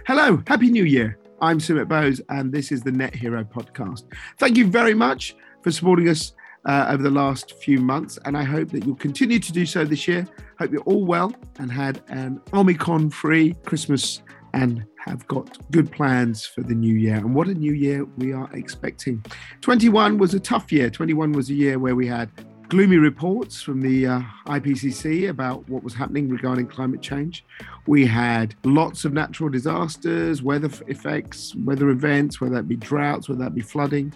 Hello, 0.00 0.42
Happy 0.48 0.68
New 0.68 0.84
Year. 0.84 1.16
I'm 1.40 1.60
Sumit 1.60 1.86
Bose, 1.86 2.20
and 2.28 2.50
this 2.50 2.72
is 2.72 2.82
the 2.82 2.90
Net 2.90 3.14
Hero 3.14 3.44
podcast. 3.44 4.02
Thank 4.38 4.56
you 4.56 4.66
very 4.66 4.94
much 4.94 5.36
for 5.62 5.70
supporting 5.70 6.08
us 6.08 6.32
uh, 6.64 6.86
over 6.88 7.04
the 7.04 7.10
last 7.10 7.52
few 7.62 7.78
months, 7.78 8.18
and 8.24 8.36
I 8.36 8.42
hope 8.42 8.70
that 8.70 8.84
you'll 8.84 8.96
continue 8.96 9.38
to 9.38 9.52
do 9.52 9.64
so 9.64 9.84
this 9.84 10.08
year. 10.08 10.26
Hope 10.58 10.72
you're 10.72 10.82
all 10.82 11.04
well 11.04 11.32
and 11.60 11.70
had 11.70 12.02
an 12.08 12.40
Omicron 12.52 13.10
free 13.10 13.54
Christmas 13.64 14.22
and 14.54 14.84
have 14.98 15.24
got 15.28 15.56
good 15.70 15.92
plans 15.92 16.46
for 16.46 16.62
the 16.62 16.74
new 16.74 16.94
year. 16.94 17.16
And 17.16 17.32
what 17.32 17.46
a 17.46 17.54
new 17.54 17.72
year 17.72 18.04
we 18.16 18.32
are 18.32 18.50
expecting. 18.54 19.24
21 19.60 20.18
was 20.18 20.34
a 20.34 20.40
tough 20.40 20.72
year. 20.72 20.90
21 20.90 21.32
was 21.32 21.50
a 21.50 21.54
year 21.54 21.78
where 21.78 21.94
we 21.94 22.08
had 22.08 22.28
gloomy 22.72 22.96
reports 22.96 23.60
from 23.60 23.82
the 23.82 24.06
uh, 24.06 24.22
IPCC 24.46 25.28
about 25.28 25.68
what 25.68 25.84
was 25.84 25.92
happening 25.92 26.30
regarding 26.30 26.66
climate 26.66 27.02
change. 27.02 27.44
We 27.86 28.06
had 28.06 28.54
lots 28.64 29.04
of 29.04 29.12
natural 29.12 29.50
disasters, 29.50 30.42
weather 30.42 30.70
effects, 30.86 31.54
weather 31.54 31.90
events, 31.90 32.40
whether 32.40 32.54
that 32.54 32.68
be 32.68 32.76
droughts, 32.76 33.28
whether 33.28 33.44
that 33.44 33.54
be 33.54 33.60
flooding. 33.60 34.14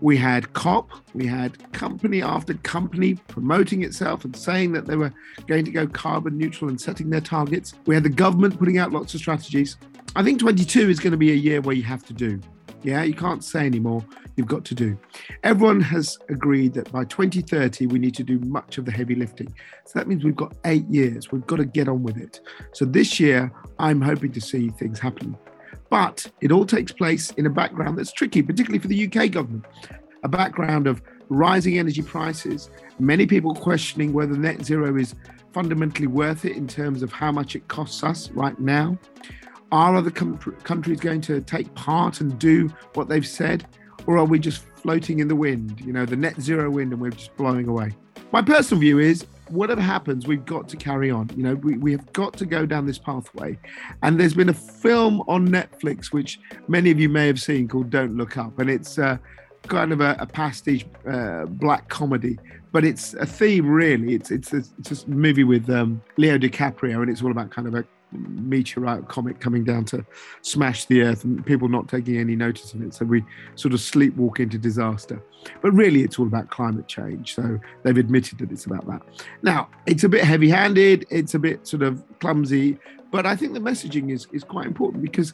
We 0.00 0.16
had 0.16 0.52
COP, 0.52 0.92
we 1.12 1.26
had 1.26 1.72
company 1.72 2.22
after 2.22 2.54
company 2.54 3.14
promoting 3.26 3.82
itself 3.82 4.24
and 4.24 4.36
saying 4.36 4.70
that 4.74 4.86
they 4.86 4.94
were 4.94 5.12
going 5.48 5.64
to 5.64 5.72
go 5.72 5.88
carbon 5.88 6.38
neutral 6.38 6.70
and 6.70 6.80
setting 6.80 7.10
their 7.10 7.20
targets. 7.20 7.74
We 7.86 7.96
had 7.96 8.04
the 8.04 8.10
government 8.10 8.60
putting 8.60 8.78
out 8.78 8.92
lots 8.92 9.12
of 9.14 9.18
strategies. 9.18 9.76
I 10.14 10.22
think 10.22 10.38
22 10.38 10.88
is 10.88 11.00
going 11.00 11.10
to 11.10 11.16
be 11.16 11.32
a 11.32 11.34
year 11.34 11.60
where 11.60 11.74
you 11.74 11.82
have 11.82 12.06
to 12.06 12.12
do. 12.12 12.40
Yeah, 12.84 13.02
you 13.02 13.14
can't 13.14 13.42
say 13.42 13.66
anymore. 13.66 14.04
You've 14.38 14.46
got 14.46 14.64
to 14.66 14.74
do. 14.76 14.96
Everyone 15.42 15.80
has 15.80 16.16
agreed 16.28 16.72
that 16.74 16.92
by 16.92 17.04
2030, 17.04 17.86
we 17.86 17.98
need 17.98 18.14
to 18.14 18.22
do 18.22 18.38
much 18.38 18.78
of 18.78 18.84
the 18.84 18.92
heavy 18.92 19.16
lifting. 19.16 19.52
So 19.84 19.98
that 19.98 20.06
means 20.06 20.22
we've 20.22 20.36
got 20.36 20.54
eight 20.64 20.88
years. 20.88 21.32
We've 21.32 21.44
got 21.44 21.56
to 21.56 21.64
get 21.64 21.88
on 21.88 22.04
with 22.04 22.16
it. 22.16 22.38
So 22.72 22.84
this 22.84 23.18
year, 23.18 23.52
I'm 23.80 24.00
hoping 24.00 24.30
to 24.30 24.40
see 24.40 24.68
things 24.70 25.00
happen. 25.00 25.36
But 25.90 26.30
it 26.40 26.52
all 26.52 26.64
takes 26.64 26.92
place 26.92 27.32
in 27.32 27.46
a 27.46 27.50
background 27.50 27.98
that's 27.98 28.12
tricky, 28.12 28.40
particularly 28.42 28.78
for 28.78 28.86
the 28.86 29.06
UK 29.06 29.32
government. 29.32 29.64
A 30.22 30.28
background 30.28 30.86
of 30.86 31.02
rising 31.28 31.76
energy 31.76 32.02
prices, 32.02 32.70
many 33.00 33.26
people 33.26 33.56
questioning 33.56 34.12
whether 34.12 34.36
net 34.36 34.64
zero 34.64 34.96
is 34.96 35.16
fundamentally 35.52 36.06
worth 36.06 36.44
it 36.44 36.56
in 36.56 36.68
terms 36.68 37.02
of 37.02 37.10
how 37.10 37.32
much 37.32 37.56
it 37.56 37.66
costs 37.66 38.04
us 38.04 38.30
right 38.30 38.58
now. 38.60 38.96
Are 39.72 39.96
other 39.96 40.12
com- 40.12 40.38
countries 40.62 41.00
going 41.00 41.22
to 41.22 41.40
take 41.40 41.74
part 41.74 42.20
and 42.20 42.38
do 42.38 42.68
what 42.94 43.08
they've 43.08 43.26
said? 43.26 43.66
Or 44.08 44.16
are 44.16 44.24
we 44.24 44.38
just 44.38 44.62
floating 44.62 45.18
in 45.18 45.28
the 45.28 45.36
wind, 45.36 45.82
you 45.82 45.92
know, 45.92 46.06
the 46.06 46.16
net 46.16 46.40
zero 46.40 46.70
wind, 46.70 46.92
and 46.92 47.00
we're 47.02 47.10
just 47.10 47.36
blowing 47.36 47.68
away? 47.68 47.94
My 48.32 48.40
personal 48.40 48.80
view 48.80 48.98
is 48.98 49.26
whatever 49.50 49.82
happens, 49.82 50.26
we've 50.26 50.46
got 50.46 50.66
to 50.70 50.78
carry 50.78 51.10
on. 51.10 51.28
You 51.36 51.42
know, 51.42 51.54
we, 51.56 51.76
we 51.76 51.92
have 51.92 52.10
got 52.14 52.32
to 52.38 52.46
go 52.46 52.64
down 52.64 52.86
this 52.86 52.98
pathway. 52.98 53.58
And 54.02 54.18
there's 54.18 54.32
been 54.32 54.48
a 54.48 54.54
film 54.54 55.22
on 55.28 55.46
Netflix, 55.48 56.06
which 56.06 56.40
many 56.68 56.90
of 56.90 56.98
you 56.98 57.10
may 57.10 57.26
have 57.26 57.38
seen, 57.38 57.68
called 57.68 57.90
Don't 57.90 58.16
Look 58.16 58.38
Up. 58.38 58.58
And 58.58 58.70
it's 58.70 58.98
uh, 58.98 59.18
kind 59.66 59.92
of 59.92 60.00
a, 60.00 60.16
a 60.18 60.26
pastiche 60.26 60.86
uh, 61.06 61.44
black 61.44 61.90
comedy, 61.90 62.38
but 62.72 62.86
it's 62.86 63.12
a 63.12 63.26
theme, 63.26 63.68
really. 63.68 64.14
It's, 64.14 64.30
it's, 64.30 64.54
a, 64.54 64.62
it's 64.78 65.04
a 65.04 65.10
movie 65.10 65.44
with 65.44 65.68
um, 65.68 66.00
Leo 66.16 66.38
DiCaprio, 66.38 67.02
and 67.02 67.10
it's 67.10 67.22
all 67.22 67.30
about 67.30 67.50
kind 67.50 67.68
of 67.68 67.74
a 67.74 67.84
meteorite 68.12 69.08
comet 69.08 69.40
coming 69.40 69.64
down 69.64 69.84
to 69.86 70.04
smash 70.42 70.86
the 70.86 71.02
earth 71.02 71.24
and 71.24 71.44
people 71.44 71.68
not 71.68 71.88
taking 71.88 72.18
any 72.18 72.36
notice 72.36 72.72
of 72.72 72.82
it. 72.82 72.94
So 72.94 73.04
we 73.04 73.24
sort 73.54 73.74
of 73.74 73.80
sleepwalk 73.80 74.40
into 74.40 74.58
disaster. 74.58 75.22
But 75.60 75.72
really, 75.72 76.02
it's 76.02 76.18
all 76.18 76.26
about 76.26 76.50
climate 76.50 76.88
change. 76.88 77.34
So 77.34 77.58
they've 77.82 77.96
admitted 77.96 78.38
that 78.38 78.50
it's 78.50 78.66
about 78.66 78.86
that. 78.86 79.02
Now, 79.42 79.68
it's 79.86 80.04
a 80.04 80.08
bit 80.08 80.24
heavy 80.24 80.48
handed, 80.48 81.06
it's 81.10 81.34
a 81.34 81.38
bit 81.38 81.66
sort 81.66 81.82
of 81.82 82.02
clumsy, 82.20 82.78
but 83.10 83.26
I 83.26 83.36
think 83.36 83.54
the 83.54 83.60
messaging 83.60 84.10
is, 84.12 84.26
is 84.32 84.44
quite 84.44 84.66
important 84.66 85.02
because 85.02 85.32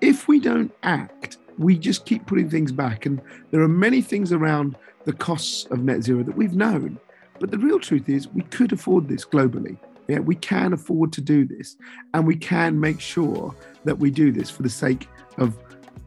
if 0.00 0.28
we 0.28 0.40
don't 0.40 0.72
act, 0.82 1.38
we 1.58 1.78
just 1.78 2.04
keep 2.06 2.26
putting 2.26 2.50
things 2.50 2.72
back. 2.72 3.06
And 3.06 3.20
there 3.50 3.60
are 3.60 3.68
many 3.68 4.02
things 4.02 4.32
around 4.32 4.76
the 5.04 5.12
costs 5.12 5.66
of 5.66 5.80
net 5.80 6.02
zero 6.02 6.22
that 6.22 6.36
we've 6.36 6.56
known. 6.56 6.98
But 7.38 7.50
the 7.50 7.58
real 7.58 7.78
truth 7.78 8.08
is, 8.08 8.28
we 8.28 8.42
could 8.42 8.72
afford 8.72 9.08
this 9.08 9.24
globally. 9.24 9.76
Yeah, 10.08 10.18
we 10.18 10.34
can 10.34 10.72
afford 10.72 11.12
to 11.14 11.20
do 11.20 11.46
this, 11.46 11.76
and 12.12 12.26
we 12.26 12.36
can 12.36 12.78
make 12.78 13.00
sure 13.00 13.54
that 13.84 13.98
we 13.98 14.10
do 14.10 14.32
this 14.32 14.50
for 14.50 14.62
the 14.62 14.70
sake 14.70 15.08
of 15.38 15.58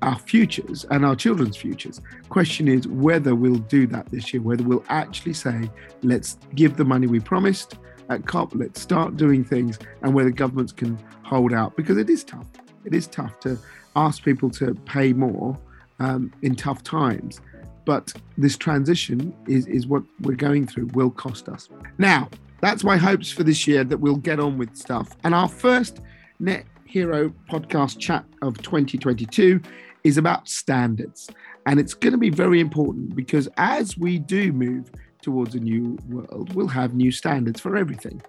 our 0.02 0.18
futures 0.19 0.85
and 0.91 1.03
our 1.06 1.16
children's 1.16 1.58
futures. 1.58 2.02
Question 2.30 2.68
is 2.68 2.88
whether 2.88 3.34
we'll 3.34 3.56
do 3.56 3.88
that 3.88 4.06
this 4.12 4.34
year, 4.34 4.41
whether 4.41 4.63
we'll 4.63 4.86
actually 4.90 5.34
say, 5.34 5.69
let's 6.03 6.38
give 6.56 6.78
the 6.78 6.86
money 6.86 7.07
we 7.07 7.19
promised 7.19 7.75
at 8.09 8.25
COP, 8.25 8.53
let's 8.56 8.80
start 8.80 9.18
doing 9.18 9.44
things, 9.44 9.80
and 10.02 10.13
whether 10.13 10.30
governments 10.30 10.72
can 10.72 10.97
hold 11.24 11.53
out 11.53 11.75
because 11.75 11.97
it 11.97 12.09
is 12.09 12.24
tough. 12.24 12.47
It 12.86 12.94
is 12.94 13.07
tough 13.07 13.40
to 13.41 13.57
ask 13.96 14.24
people 14.24 14.50
to 14.52 14.75
pay 14.86 15.13
more 15.13 15.57
um, 16.00 16.31
in 16.41 16.56
tough 16.56 16.84
times. 16.84 17.41
But 17.86 18.13
this 18.38 18.57
transition 18.57 19.34
is, 19.47 19.66
is 19.68 19.88
what 19.88 20.03
we're 20.22 20.36
going 20.36 20.68
through, 20.68 20.88
will 20.88 21.09
cost 21.09 21.50
us. 21.50 21.69
Now, 21.97 22.30
that's 22.62 22.84
my 22.84 22.97
hopes 22.97 23.31
for 23.31 23.44
this 23.44 23.68
year 23.68 23.84
that 23.84 24.00
we'll 24.00 24.16
get 24.16 24.40
on 24.40 24.57
with 24.57 24.75
stuff. 24.75 25.09
And 25.23 25.34
our 25.34 25.47
first 25.47 26.01
Net 26.40 26.66
Hero 26.85 27.29
podcast 27.50 28.00
chat 28.00 28.25
of 28.41 28.57
2022 28.62 29.62
is 30.03 30.18
about 30.18 30.47
standards. 30.47 31.29
And 31.66 31.79
it's 31.79 31.94
going 31.94 32.13
to 32.13 32.18
be 32.18 32.29
very 32.29 32.59
important 32.59 33.16
because 33.16 33.50
as 33.57 33.97
we 33.97 34.19
do 34.19 34.53
move 34.53 34.90
towards 35.22 35.56
a 35.56 35.59
new 35.59 35.97
world, 36.07 36.53
we'll 36.53 36.68
have 36.68 36.94
new 36.94 37.12
standards 37.12 37.59
for 37.59 37.75
everything. 37.75 38.22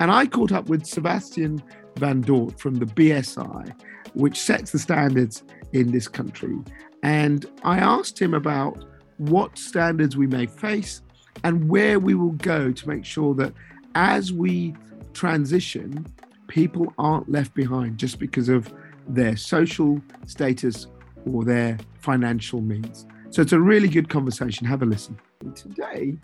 And 0.00 0.10
I 0.10 0.26
caught 0.26 0.52
up 0.52 0.68
with 0.68 0.86
Sebastian 0.86 1.62
Van 1.96 2.22
Dort 2.22 2.58
from 2.58 2.76
the 2.76 2.86
BSI, 2.86 3.78
which 4.14 4.40
sets 4.40 4.70
the 4.70 4.78
standards 4.78 5.42
in 5.72 5.92
this 5.92 6.08
country. 6.08 6.56
And 7.02 7.44
I 7.62 7.78
asked 7.78 8.18
him 8.18 8.32
about 8.32 8.84
what 9.18 9.58
standards 9.58 10.16
we 10.16 10.26
may 10.26 10.46
face 10.46 11.02
and 11.44 11.68
where 11.68 11.98
we 11.98 12.14
will 12.14 12.32
go 12.32 12.72
to 12.72 12.88
make 12.88 13.04
sure 13.04 13.34
that 13.34 13.52
as 13.96 14.30
we 14.30 14.74
transition, 15.14 16.06
people 16.48 16.92
aren't 16.98 17.30
left 17.30 17.54
behind 17.54 17.96
just 17.96 18.18
because 18.18 18.50
of 18.50 18.70
their 19.08 19.38
social 19.38 20.02
status 20.26 20.86
or 21.24 21.44
their 21.44 21.78
financial 22.00 22.60
means. 22.60 23.06
So 23.30 23.40
it's 23.40 23.54
a 23.54 23.58
really 23.58 23.88
good 23.88 24.10
conversation. 24.10 24.66
Have 24.66 24.82
a 24.82 24.86
listen. 24.86 25.18
Today, 25.54 26.14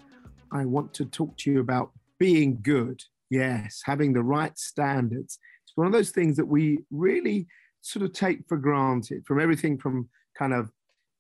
I 0.53 0.67
want 0.67 0.93
to 0.95 1.07
talk 1.07 1.35
to 1.39 1.51
you 1.51 1.61
about 1.61 1.93
being 2.19 2.59
good. 2.61 3.03
Yes, 3.31 3.81
having 3.83 4.13
the 4.13 4.23
right 4.23 4.57
standards. 4.59 5.39
It's 5.65 5.75
one 5.75 5.87
of 5.87 5.95
those 5.95 6.11
things 6.11 6.37
that 6.37 6.47
we 6.47 6.81
really 6.91 7.47
sort 7.81 8.05
of 8.05 8.13
take 8.13 8.47
for 8.49 8.59
granted 8.59 9.25
from 9.27 9.41
everything 9.41 9.79
from 9.79 10.11
kind 10.39 10.53
of 10.53 10.71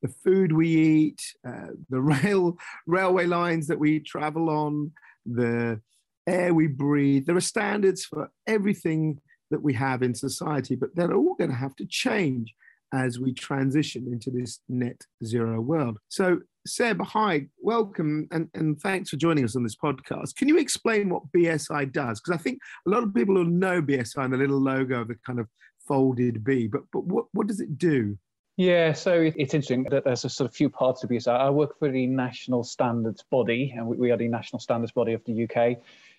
the 0.02 0.08
food 0.08 0.52
we 0.52 0.68
eat, 0.68 1.22
uh, 1.48 1.68
the 1.88 2.00
rail 2.12 2.58
railway 2.86 3.24
lines 3.24 3.66
that 3.68 3.78
we 3.78 4.00
travel 4.00 4.50
on, 4.50 4.92
the 5.24 5.80
air 6.27 6.55
we 6.55 6.66
breathe. 6.66 7.27
There 7.27 7.37
are 7.37 7.41
standards 7.41 8.05
for 8.05 8.31
everything 8.47 9.21
that 9.50 9.62
we 9.62 9.75
have 9.75 10.03
in 10.03 10.15
society, 10.15 10.75
but 10.75 10.94
they're 10.94 11.15
all 11.15 11.34
going 11.34 11.50
to 11.50 11.56
have 11.56 11.77
to 11.77 11.87
change 11.87 12.55
as 12.93 13.19
we 13.19 13.33
transition 13.33 14.06
into 14.10 14.31
this 14.31 14.60
net 14.69 15.00
zero 15.25 15.60
world. 15.60 15.99
So, 16.09 16.41
Seb, 16.66 17.00
hi, 17.03 17.47
welcome, 17.60 18.28
and, 18.31 18.49
and 18.55 18.81
thanks 18.81 19.10
for 19.10 19.16
joining 19.16 19.44
us 19.44 19.56
on 19.56 19.62
this 19.62 19.77
podcast. 19.77 20.37
Can 20.37 20.49
you 20.49 20.59
explain 20.59 21.09
what 21.09 21.31
BSI 21.34 21.91
does? 21.93 22.21
Because 22.21 22.39
I 22.39 22.43
think 22.43 22.59
a 22.87 22.91
lot 22.91 23.03
of 23.03 23.15
people 23.15 23.34
will 23.34 23.44
know 23.44 23.83
BSI 23.83 24.25
and 24.25 24.33
the 24.33 24.37
little 24.37 24.60
logo 24.60 25.00
of 25.00 25.09
the 25.09 25.16
kind 25.27 25.41
of 25.41 25.49
folded 25.89 26.44
B, 26.44 26.66
but, 26.66 26.83
but 26.93 27.04
what, 27.04 27.27
what 27.33 27.47
does 27.47 27.60
it 27.60 27.78
do? 27.78 28.16
Yeah, 28.59 28.93
so 28.93 29.15
it's 29.15 29.54
interesting 29.54 29.84
that 29.84 30.04
there's 30.04 30.27
a 30.27 30.28
sort 30.28 30.49
of 30.49 30.54
few 30.54 30.69
parts 30.69 31.00
to 31.00 31.09
BSI. 31.09 31.34
I 31.34 31.49
work 31.49 31.78
for 31.78 31.91
the 31.91 32.06
National 32.06 32.62
Standards 32.62 33.25
Body, 33.31 33.72
and 33.75 33.87
we 33.87 34.10
are 34.10 34.19
the 34.19 34.28
National 34.28 34.60
Standards 34.60 34.93
Body 34.93 35.15
of 35.15 35.25
the 35.25 35.44
UK 35.44 35.78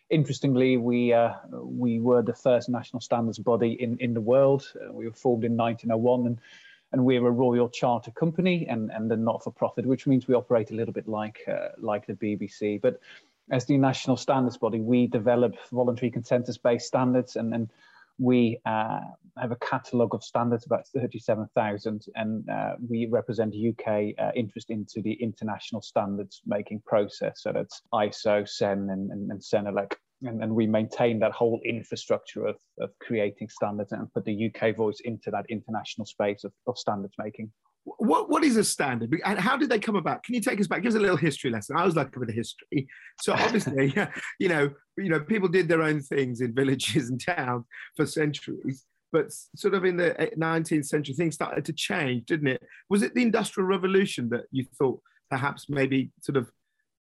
interestingly, 0.09 0.77
we 0.77 1.13
uh, 1.13 1.33
we 1.51 1.99
were 1.99 2.21
the 2.21 2.33
first 2.33 2.69
national 2.69 3.01
standards 3.01 3.39
body 3.39 3.73
in 3.81 3.97
in 3.99 4.13
the 4.13 4.21
world. 4.21 4.71
Uh, 4.75 4.91
we 4.91 5.05
were 5.07 5.13
formed 5.13 5.43
in 5.43 5.57
1901, 5.57 6.27
and 6.27 6.39
and 6.91 7.03
we're 7.03 7.25
a 7.25 7.31
royal 7.31 7.69
charter 7.69 8.11
company 8.11 8.67
and 8.69 8.91
and 8.91 9.11
a 9.11 9.17
not 9.17 9.43
for 9.43 9.51
profit, 9.51 9.85
which 9.85 10.07
means 10.07 10.27
we 10.27 10.35
operate 10.35 10.71
a 10.71 10.75
little 10.75 10.93
bit 10.93 11.07
like 11.07 11.39
uh, 11.47 11.69
like 11.77 12.05
the 12.05 12.13
BBC. 12.13 12.81
But 12.81 12.99
as 13.51 13.65
the 13.65 13.77
national 13.77 14.17
standards 14.17 14.57
body, 14.57 14.79
we 14.79 15.07
develop 15.07 15.55
voluntary 15.71 16.11
consensus 16.11 16.57
based 16.57 16.87
standards 16.87 17.35
and 17.35 17.53
and 17.53 17.69
we 18.19 18.59
uh, 18.65 18.99
have 19.37 19.51
a 19.51 19.57
catalogue 19.57 20.13
of 20.13 20.23
standards, 20.23 20.65
about 20.65 20.87
37,000, 20.87 22.05
and 22.15 22.49
uh, 22.49 22.73
we 22.87 23.07
represent 23.09 23.55
UK 23.55 24.13
uh, 24.19 24.31
interest 24.35 24.69
into 24.69 25.01
the 25.01 25.13
international 25.13 25.81
standards 25.81 26.41
making 26.45 26.81
process. 26.85 27.41
So 27.41 27.51
that's 27.51 27.81
ISO, 27.93 28.47
CEN, 28.47 28.89
and, 28.89 29.11
and, 29.11 29.31
and 29.31 29.41
CENELEC. 29.41 29.93
And, 30.21 30.41
and 30.41 30.55
we 30.55 30.67
maintain 30.67 31.19
that 31.19 31.33
whole 31.33 31.59
infrastructure 31.65 32.45
of, 32.45 32.55
of 32.79 32.91
creating 33.01 33.49
standards 33.49 33.91
and 33.91 34.13
put 34.13 34.23
the 34.23 34.49
UK 34.49 34.75
voice 34.75 35.01
into 35.03 35.31
that 35.31 35.45
international 35.49 36.05
space 36.05 36.43
of, 36.45 36.53
of 36.67 36.77
standards 36.77 37.15
making 37.17 37.51
what 37.85 38.29
what 38.29 38.43
is 38.43 38.57
a 38.57 38.63
standard? 38.63 39.13
And 39.25 39.39
how 39.39 39.57
did 39.57 39.69
they 39.69 39.79
come 39.79 39.95
about? 39.95 40.23
Can 40.23 40.35
you 40.35 40.41
take 40.41 40.59
us 40.59 40.67
back? 40.67 40.81
Give 40.83 40.91
us 40.91 40.97
a 40.97 41.01
little 41.01 41.17
history 41.17 41.51
lesson. 41.51 41.75
I 41.77 41.85
was 41.85 41.95
like 41.95 42.15
a 42.15 42.19
bit 42.19 42.29
of 42.29 42.35
history. 42.35 42.87
So 43.21 43.33
obviously 43.37 43.93
you 44.39 44.49
know 44.49 44.69
you 44.97 45.09
know 45.09 45.19
people 45.19 45.49
did 45.49 45.67
their 45.67 45.81
own 45.81 46.01
things 46.01 46.41
in 46.41 46.53
villages 46.53 47.09
and 47.09 47.23
towns 47.23 47.65
for 47.95 48.05
centuries. 48.05 48.85
But 49.11 49.31
sort 49.31 49.75
of 49.75 49.85
in 49.85 49.97
the 49.97 50.31
19th 50.35 50.87
century, 50.87 51.13
things 51.13 51.35
started 51.35 51.63
to 51.65 51.73
change, 51.73 52.25
didn't 52.25 52.47
it? 52.47 52.63
Was 52.89 53.03
it 53.03 53.13
the 53.13 53.21
Industrial 53.21 53.67
Revolution 53.67 54.27
that 54.29 54.45
you 54.49 54.65
thought 54.79 54.99
perhaps 55.29 55.69
maybe 55.69 56.09
sort 56.21 56.35
of 56.35 56.49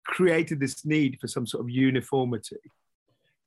created 0.05 0.59
this 0.59 0.85
need 0.85 1.17
for 1.19 1.27
some 1.27 1.47
sort 1.47 1.63
of 1.63 1.69
uniformity? 1.71 2.57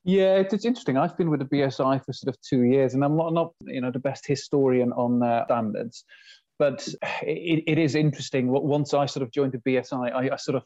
Yeah, 0.02 0.36
it's 0.36 0.64
interesting. 0.64 0.96
I've 0.96 1.16
been 1.16 1.30
with 1.30 1.40
the 1.40 1.46
BSI 1.46 2.04
for 2.04 2.12
sort 2.12 2.34
of 2.34 2.40
two 2.40 2.62
years, 2.62 2.94
and 2.94 3.04
I'm 3.04 3.16
not, 3.16 3.32
not 3.32 3.52
you 3.60 3.80
know, 3.80 3.90
the 3.90 3.98
best 3.98 4.26
historian 4.26 4.92
on 4.92 5.22
uh, 5.22 5.44
standards, 5.44 6.04
but 6.58 6.86
it, 7.22 7.64
it 7.66 7.78
is 7.78 7.94
interesting. 7.94 8.48
Once 8.48 8.94
I 8.94 9.06
sort 9.06 9.22
of 9.22 9.30
joined 9.30 9.52
the 9.52 9.58
BSI, 9.58 10.12
I, 10.12 10.34
I 10.34 10.36
sort 10.36 10.56
of 10.56 10.64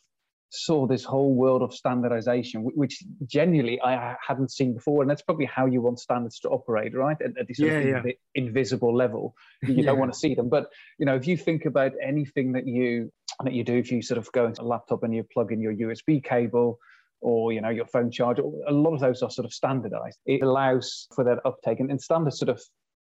saw 0.50 0.86
this 0.86 1.02
whole 1.02 1.34
world 1.34 1.62
of 1.62 1.74
standardization, 1.74 2.62
which 2.62 3.02
genuinely 3.26 3.80
I 3.80 4.16
hadn't 4.26 4.50
seen 4.50 4.74
before. 4.74 5.02
And 5.02 5.10
that's 5.10 5.22
probably 5.22 5.46
how 5.46 5.66
you 5.66 5.80
want 5.80 5.98
standards 5.98 6.38
to 6.40 6.50
operate, 6.50 6.94
right? 6.94 7.16
At, 7.22 7.38
at 7.38 7.48
this 7.48 7.58
yeah, 7.58 7.80
yeah. 7.80 8.02
invisible 8.34 8.94
level. 8.94 9.34
You 9.62 9.74
yeah. 9.74 9.86
don't 9.86 9.98
want 9.98 10.12
to 10.12 10.18
see 10.18 10.34
them. 10.34 10.48
But, 10.48 10.70
you 10.98 11.06
know, 11.06 11.14
if 11.14 11.26
you 11.26 11.36
think 11.36 11.64
about 11.64 11.92
anything 12.02 12.52
that 12.52 12.66
you 12.66 13.10
that 13.44 13.54
you 13.54 13.64
do, 13.64 13.76
if 13.76 13.90
you 13.90 14.02
sort 14.02 14.18
of 14.18 14.30
go 14.32 14.46
into 14.46 14.62
a 14.62 14.64
laptop 14.64 15.02
and 15.02 15.14
you 15.14 15.24
plug 15.24 15.52
in 15.52 15.60
your 15.60 15.72
USB 15.72 16.22
cable, 16.22 16.78
or 17.22 17.52
you 17.52 17.60
know 17.60 17.70
your 17.70 17.86
phone 17.86 18.10
charger 18.10 18.42
a 18.66 18.72
lot 18.72 18.92
of 18.92 18.98
those 18.98 19.22
are 19.22 19.30
sort 19.30 19.46
of 19.46 19.54
standardized 19.54 20.18
it 20.26 20.42
allows 20.42 21.06
for 21.14 21.22
that 21.22 21.38
uptake 21.44 21.78
and, 21.78 21.88
and 21.88 22.02
standards 22.02 22.36
sort 22.36 22.48
of 22.48 22.60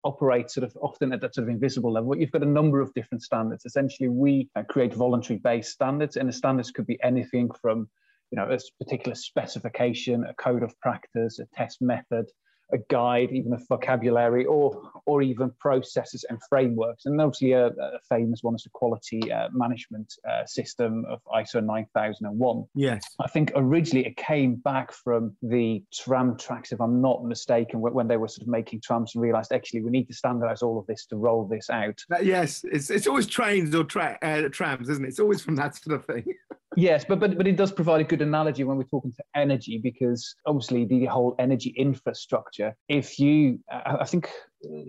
operate 0.07 0.50
sort 0.50 0.63
of 0.63 0.75
often 0.81 1.12
at 1.12 1.19
that 1.21 1.36
sort 1.36 1.44
of 1.44 1.50
invisible 1.50 1.92
level. 1.92 2.15
You've 2.15 2.31
got 2.31 2.44
a 2.44 2.54
number 2.59 2.80
of 2.81 2.94
different 2.94 3.21
standards. 3.21 3.65
Essentially, 3.65 4.07
we 4.07 4.50
uh, 4.56 4.63
create 4.63 4.94
voluntary 4.94 5.39
based 5.39 5.71
standards, 5.71 6.15
and 6.15 6.30
the 6.30 6.33
standards 6.33 6.71
could 6.71 6.88
be 6.88 6.98
anything 7.04 7.50
from 7.62 7.89
you 8.31 8.38
know 8.38 8.50
a 8.50 8.57
particular 8.83 9.15
specification, 9.15 10.24
a 10.24 10.33
code 10.36 10.63
of 10.63 10.80
practice, 10.80 11.39
a 11.39 11.45
test 11.54 11.81
method, 11.81 12.25
a 12.73 12.77
guide, 12.89 13.31
even 13.31 13.53
a 13.53 13.59
vocabulary, 13.69 14.45
or 14.45 14.91
or 15.05 15.21
even 15.21 15.51
processes 15.59 16.25
and 16.29 16.39
frameworks. 16.49 17.05
And 17.05 17.19
obviously, 17.21 17.53
a, 17.53 17.67
a 17.67 17.99
famous 18.09 18.43
one 18.43 18.55
is 18.55 18.63
the 18.63 18.69
quality 18.69 19.31
uh, 19.31 19.49
management 19.51 20.13
uh, 20.29 20.45
system 20.45 21.05
of 21.05 21.21
ISO 21.33 21.63
9001. 21.63 22.65
Yes, 22.75 23.03
I 23.19 23.27
think 23.27 23.51
originally 23.55 24.05
it 24.05 24.17
came 24.17 24.55
back 24.55 24.91
from 24.91 25.35
the 25.41 25.83
tram 25.93 26.37
tracks, 26.37 26.71
if 26.71 26.81
I'm 26.81 27.01
not 27.01 27.25
mistaken, 27.25 27.79
when 27.81 28.07
they 28.07 28.17
were 28.17 28.27
sort 28.27 28.43
of 28.43 28.47
making 28.49 28.81
trams 28.81 29.15
and 29.15 29.21
realised 29.21 29.51
actually 29.53 29.81
we 29.81 29.91
need 29.91 30.07
to 30.07 30.13
standardise 30.13 30.61
all 30.61 30.79
of 30.79 30.85
this 30.87 31.05
to 31.07 31.15
roll 31.15 31.47
this 31.47 31.69
out. 31.69 31.99
yes, 32.21 32.65
it's 32.71 32.89
it's 32.89 33.07
always 33.07 33.27
trains 33.27 33.73
or 33.73 33.83
tra- 33.83 34.17
uh, 34.21 34.49
trams, 34.49 34.89
isn't 34.89 35.05
it? 35.05 35.09
It's 35.09 35.19
always 35.19 35.41
from 35.41 35.55
that 35.55 35.75
sort 35.75 35.99
of 35.99 36.05
thing. 36.05 36.25
Yes, 36.77 37.03
but, 37.03 37.19
but 37.19 37.35
but 37.35 37.47
it 37.47 37.56
does 37.56 37.71
provide 37.71 38.01
a 38.01 38.03
good 38.03 38.21
analogy 38.21 38.63
when 38.63 38.77
we're 38.77 38.83
talking 38.83 39.12
to 39.13 39.24
energy 39.35 39.79
because 39.81 40.35
obviously 40.45 40.85
the 40.85 41.06
whole 41.06 41.33
energy 41.39 41.74
infrastructure. 41.75 42.75
If 42.88 43.18
you, 43.18 43.59
I 43.68 44.06
think 44.06 44.29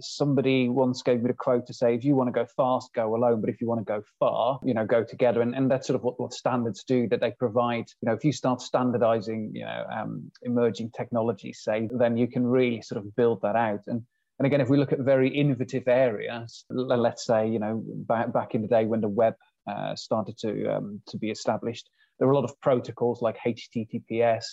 somebody 0.01 0.69
once 0.69 1.01
gave 1.01 1.23
me 1.23 1.29
the 1.29 1.35
quote 1.35 1.67
to 1.67 1.73
say, 1.73 1.95
if 1.95 2.05
you 2.05 2.15
want 2.15 2.29
to 2.29 2.33
go 2.33 2.45
fast, 2.45 2.93
go 2.93 3.17
alone, 3.17 3.41
but 3.41 3.49
if 3.49 3.63
you 3.63 3.67
want 3.67 3.81
to 3.81 3.87
go 3.87 4.03
far, 4.19 4.61
you 4.63 4.75
know, 4.75 4.85
go 4.85 5.03
together. 5.03 5.41
And, 5.41 5.55
and 5.55 5.71
that's 5.71 5.87
sort 5.87 5.95
of 5.95 6.03
what, 6.03 6.21
what 6.21 6.35
standards 6.35 6.85
do 6.85 7.09
that 7.09 7.21
they 7.21 7.31
provide. 7.31 7.87
You 8.03 8.11
know, 8.11 8.13
if 8.13 8.23
you 8.23 8.33
start 8.33 8.61
standardizing, 8.61 9.53
you 9.55 9.65
know, 9.65 9.87
um, 9.91 10.31
emerging 10.43 10.91
technologies, 10.95 11.63
say, 11.63 11.89
then 11.91 12.19
you 12.19 12.27
can 12.29 12.47
really 12.47 12.83
sort 12.83 12.99
of 12.99 13.17
build 13.17 13.41
that 13.41 13.57
out. 13.57 13.81
And 13.87 14.03
and 14.39 14.47
again, 14.47 14.61
if 14.61 14.69
we 14.69 14.79
look 14.79 14.93
at 14.93 15.01
very 15.01 15.29
innovative 15.29 15.89
areas, 15.89 16.65
let's 16.71 17.27
say, 17.27 17.49
you 17.49 17.59
know, 17.59 17.83
back, 17.85 18.33
back 18.33 18.55
in 18.55 18.63
the 18.63 18.69
day 18.69 18.85
when 18.85 19.01
the 19.01 19.09
web 19.09 19.35
uh, 19.69 19.95
started 19.95 20.39
to 20.39 20.67
um, 20.77 21.01
to 21.09 21.19
be 21.19 21.31
established. 21.31 21.91
There 22.19 22.27
were 22.27 22.33
a 22.33 22.37
lot 22.37 22.45
of 22.45 22.61
protocols 22.61 23.23
like 23.23 23.39
HTTPS, 23.47 24.45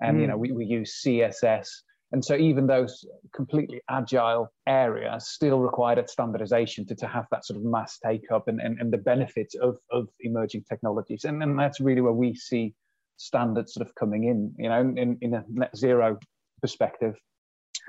and 0.00 0.16
mm. 0.16 0.20
you 0.20 0.26
know 0.26 0.36
we, 0.36 0.52
we 0.52 0.64
use 0.64 1.00
CSS. 1.04 1.68
And 2.12 2.24
so 2.24 2.36
even 2.36 2.66
those 2.66 3.04
completely 3.34 3.80
agile 3.90 4.52
areas 4.66 5.28
still 5.28 5.58
required 5.58 6.08
standardization 6.08 6.86
to, 6.86 6.94
to 6.94 7.06
have 7.08 7.26
that 7.32 7.44
sort 7.44 7.58
of 7.58 7.64
mass 7.64 7.98
take 7.98 8.30
up 8.32 8.46
and, 8.46 8.60
and, 8.60 8.78
and 8.80 8.92
the 8.92 8.98
benefits 8.98 9.56
of, 9.56 9.76
of 9.90 10.08
emerging 10.20 10.64
technologies. 10.68 11.24
And, 11.24 11.42
and 11.42 11.58
that's 11.58 11.80
really 11.80 12.00
where 12.00 12.12
we 12.12 12.34
see 12.34 12.74
standards 13.16 13.74
sort 13.74 13.86
of 13.86 13.94
coming 13.96 14.24
in, 14.24 14.54
you 14.56 14.68
know, 14.68 14.80
in, 14.80 15.18
in 15.20 15.34
a 15.34 15.44
net 15.48 15.76
zero 15.76 16.18
perspective. 16.60 17.16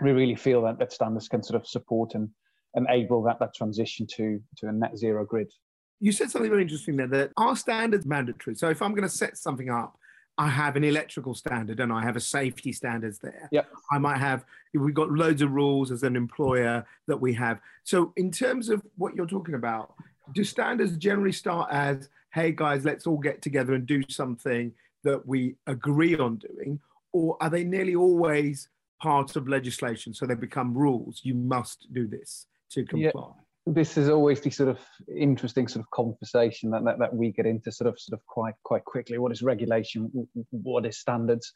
We 0.02 0.12
really 0.12 0.36
feel 0.36 0.64
that, 0.64 0.80
that 0.80 0.94
standards 0.94 1.28
can 1.28 1.44
sort 1.44 1.62
of 1.62 1.68
support 1.68 2.16
and 2.16 2.30
enable 2.76 3.24
that, 3.24 3.40
that 3.40 3.54
transition 3.56 4.08
to, 4.16 4.40
to 4.58 4.68
a 4.68 4.72
net 4.72 4.98
zero 4.98 5.26
grid. 5.26 5.52
You 6.00 6.12
said 6.12 6.30
something 6.30 6.50
very 6.50 6.62
interesting 6.62 6.96
there 6.96 7.08
that 7.08 7.32
our 7.38 7.56
standards 7.56 8.06
mandatory. 8.06 8.56
So 8.56 8.70
if 8.70 8.82
I'm 8.82 8.92
going 8.92 9.04
to 9.04 9.10
set 9.10 9.38
something 9.38 9.70
up, 9.70 9.98
I 10.38 10.48
have 10.50 10.76
an 10.76 10.84
electrical 10.84 11.34
standard 11.34 11.80
and 11.80 11.92
I 11.92 12.04
have 12.04 12.16
a 12.16 12.20
safety 12.20 12.72
standards 12.72 13.18
there. 13.18 13.50
Yep. 13.52 13.70
I 13.92 13.98
might 13.98 14.20
have, 14.20 14.46
we've 14.74 14.94
got 14.94 15.12
loads 15.12 15.42
of 15.42 15.52
rules 15.52 15.92
as 15.92 16.04
an 16.04 16.16
employer 16.16 16.86
that 17.08 17.20
we 17.20 17.34
have. 17.34 17.60
So, 17.84 18.14
in 18.18 18.32
terms 18.32 18.70
of 18.70 18.84
what 18.98 19.16
you're 19.16 19.26
talking 19.26 19.56
about, 19.56 19.96
do 20.34 20.44
standards 20.44 20.96
generally 20.98 21.32
start 21.32 21.70
as, 21.72 22.10
hey 22.34 22.52
guys, 22.52 22.86
let's 22.86 23.08
all 23.08 23.18
get 23.18 23.42
together 23.42 23.74
and 23.74 23.88
do 23.88 24.04
something 24.10 24.74
that 25.04 25.26
we 25.26 25.56
agree 25.66 26.16
on 26.16 26.36
doing? 26.36 26.80
Or 27.14 27.38
are 27.42 27.50
they 27.50 27.64
nearly 27.64 27.96
always 27.96 28.70
part 29.02 29.36
of 29.38 29.48
legislation? 29.48 30.14
So 30.14 30.28
they 30.28 30.36
become 30.36 30.78
rules. 30.78 31.22
You 31.24 31.34
must 31.34 31.92
do 31.94 32.06
this 32.06 32.46
to 32.72 32.86
comply. 32.86 33.12
Yeah 33.16 33.42
this 33.74 33.98
is 33.98 34.10
always 34.10 34.42
the 34.42 34.50
sort 34.50 34.70
of 34.70 34.80
interesting 35.16 35.68
sort 35.68 35.84
of 35.84 35.92
conversation 35.92 36.72
that, 36.72 36.84
that, 36.86 37.00
that 37.00 37.14
we 37.14 37.32
get 37.32 37.46
into 37.46 37.72
sort 37.72 37.88
of 37.88 38.00
sort 38.00 38.20
of 38.20 38.26
quite 38.26 38.56
quite 38.64 38.86
quickly. 38.86 39.18
What 39.18 39.32
is 39.32 39.42
regulation? 39.42 40.10
What 40.52 40.86
is 40.86 40.98
standards? 40.98 41.54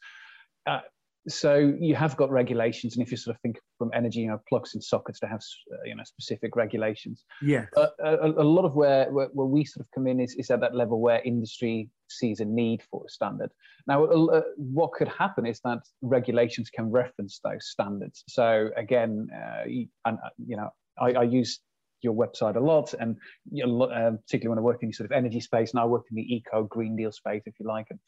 Uh, 0.66 0.80
so 1.28 1.74
you 1.78 1.94
have 1.94 2.16
got 2.16 2.30
regulations, 2.30 2.96
and 2.96 3.06
if 3.06 3.12
you 3.12 3.16
sort 3.16 3.36
of 3.36 3.40
think 3.42 3.56
from 3.78 3.90
energy, 3.94 4.20
you 4.20 4.28
know, 4.28 4.40
plugs 4.48 4.74
and 4.74 4.82
sockets 4.82 5.20
to 5.20 5.28
have 5.28 5.40
uh, 5.72 5.76
you 5.84 5.94
know 5.94 6.02
specific 6.04 6.56
regulations. 6.56 7.24
Yeah. 7.40 7.66
Uh, 7.76 7.86
a, 8.04 8.30
a, 8.30 8.42
lot 8.42 8.64
of 8.64 8.74
where, 8.74 9.10
where, 9.12 9.28
where 9.32 9.46
we 9.46 9.64
sort 9.64 9.86
of 9.86 9.90
come 9.94 10.08
in 10.08 10.20
is, 10.20 10.34
is 10.34 10.50
at 10.50 10.60
that 10.60 10.74
level 10.74 11.00
where 11.00 11.22
industry 11.22 11.90
sees 12.08 12.40
a 12.40 12.44
need 12.44 12.82
for 12.90 13.04
a 13.06 13.10
standard. 13.10 13.52
Now, 13.86 14.04
uh, 14.04 14.42
what 14.56 14.92
could 14.92 15.08
happen 15.08 15.46
is 15.46 15.60
that 15.64 15.78
regulations 16.02 16.70
can 16.70 16.90
reference 16.90 17.40
those 17.44 17.68
standards. 17.68 18.24
So 18.28 18.70
again, 18.76 19.28
uh, 19.32 19.64
and 20.04 20.18
uh, 20.18 20.30
you 20.44 20.56
know, 20.56 20.70
I, 21.00 21.12
I 21.12 21.22
use 21.22 21.60
your 22.02 22.14
website 22.14 22.56
a 22.56 22.60
lot, 22.60 22.94
and 22.94 23.16
you 23.50 23.66
know, 23.66 23.82
uh, 23.82 24.12
particularly 24.12 24.48
when 24.48 24.58
I 24.58 24.62
work 24.62 24.82
in 24.82 24.88
the 24.88 24.94
sort 24.94 25.10
of 25.10 25.12
energy 25.12 25.40
space, 25.40 25.72
and 25.72 25.80
I 25.80 25.84
work 25.84 26.04
in 26.10 26.16
the 26.16 26.34
eco 26.34 26.64
Green 26.64 26.96
Deal 26.96 27.12
space, 27.12 27.42
if 27.46 27.54
you 27.58 27.66
like, 27.66 27.86
and, 27.90 27.98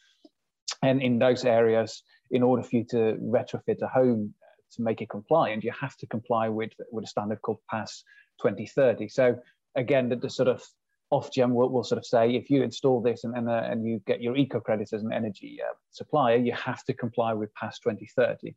and 0.82 1.02
in 1.02 1.18
those 1.18 1.44
areas, 1.44 2.02
in 2.30 2.42
order 2.42 2.62
for 2.62 2.76
you 2.76 2.84
to 2.90 3.16
retrofit 3.22 3.82
a 3.82 3.88
home 3.88 4.34
uh, 4.42 4.62
to 4.76 4.82
make 4.82 5.00
it 5.00 5.10
compliant, 5.10 5.64
you 5.64 5.72
have 5.78 5.96
to 5.98 6.06
comply 6.06 6.48
with 6.48 6.72
with 6.90 7.04
a 7.04 7.08
standard 7.08 7.40
called 7.42 7.58
PAS 7.70 8.04
2030. 8.42 9.08
So 9.08 9.38
again, 9.76 10.08
the, 10.08 10.16
the 10.16 10.30
sort 10.30 10.48
of 10.48 10.62
Ofgem 11.12 11.52
will, 11.52 11.70
will 11.70 11.84
sort 11.84 11.98
of 11.98 12.06
say 12.06 12.34
if 12.34 12.50
you 12.50 12.62
install 12.62 13.00
this 13.00 13.24
and 13.24 13.36
and, 13.36 13.48
uh, 13.48 13.62
and 13.64 13.84
you 13.84 14.00
get 14.06 14.20
your 14.20 14.36
eco 14.36 14.60
credits 14.60 14.92
as 14.92 15.02
an 15.02 15.12
energy 15.12 15.58
uh, 15.62 15.74
supplier, 15.90 16.36
you 16.36 16.52
have 16.52 16.82
to 16.84 16.92
comply 16.92 17.32
with 17.32 17.54
PAS 17.54 17.78
2030. 17.78 18.54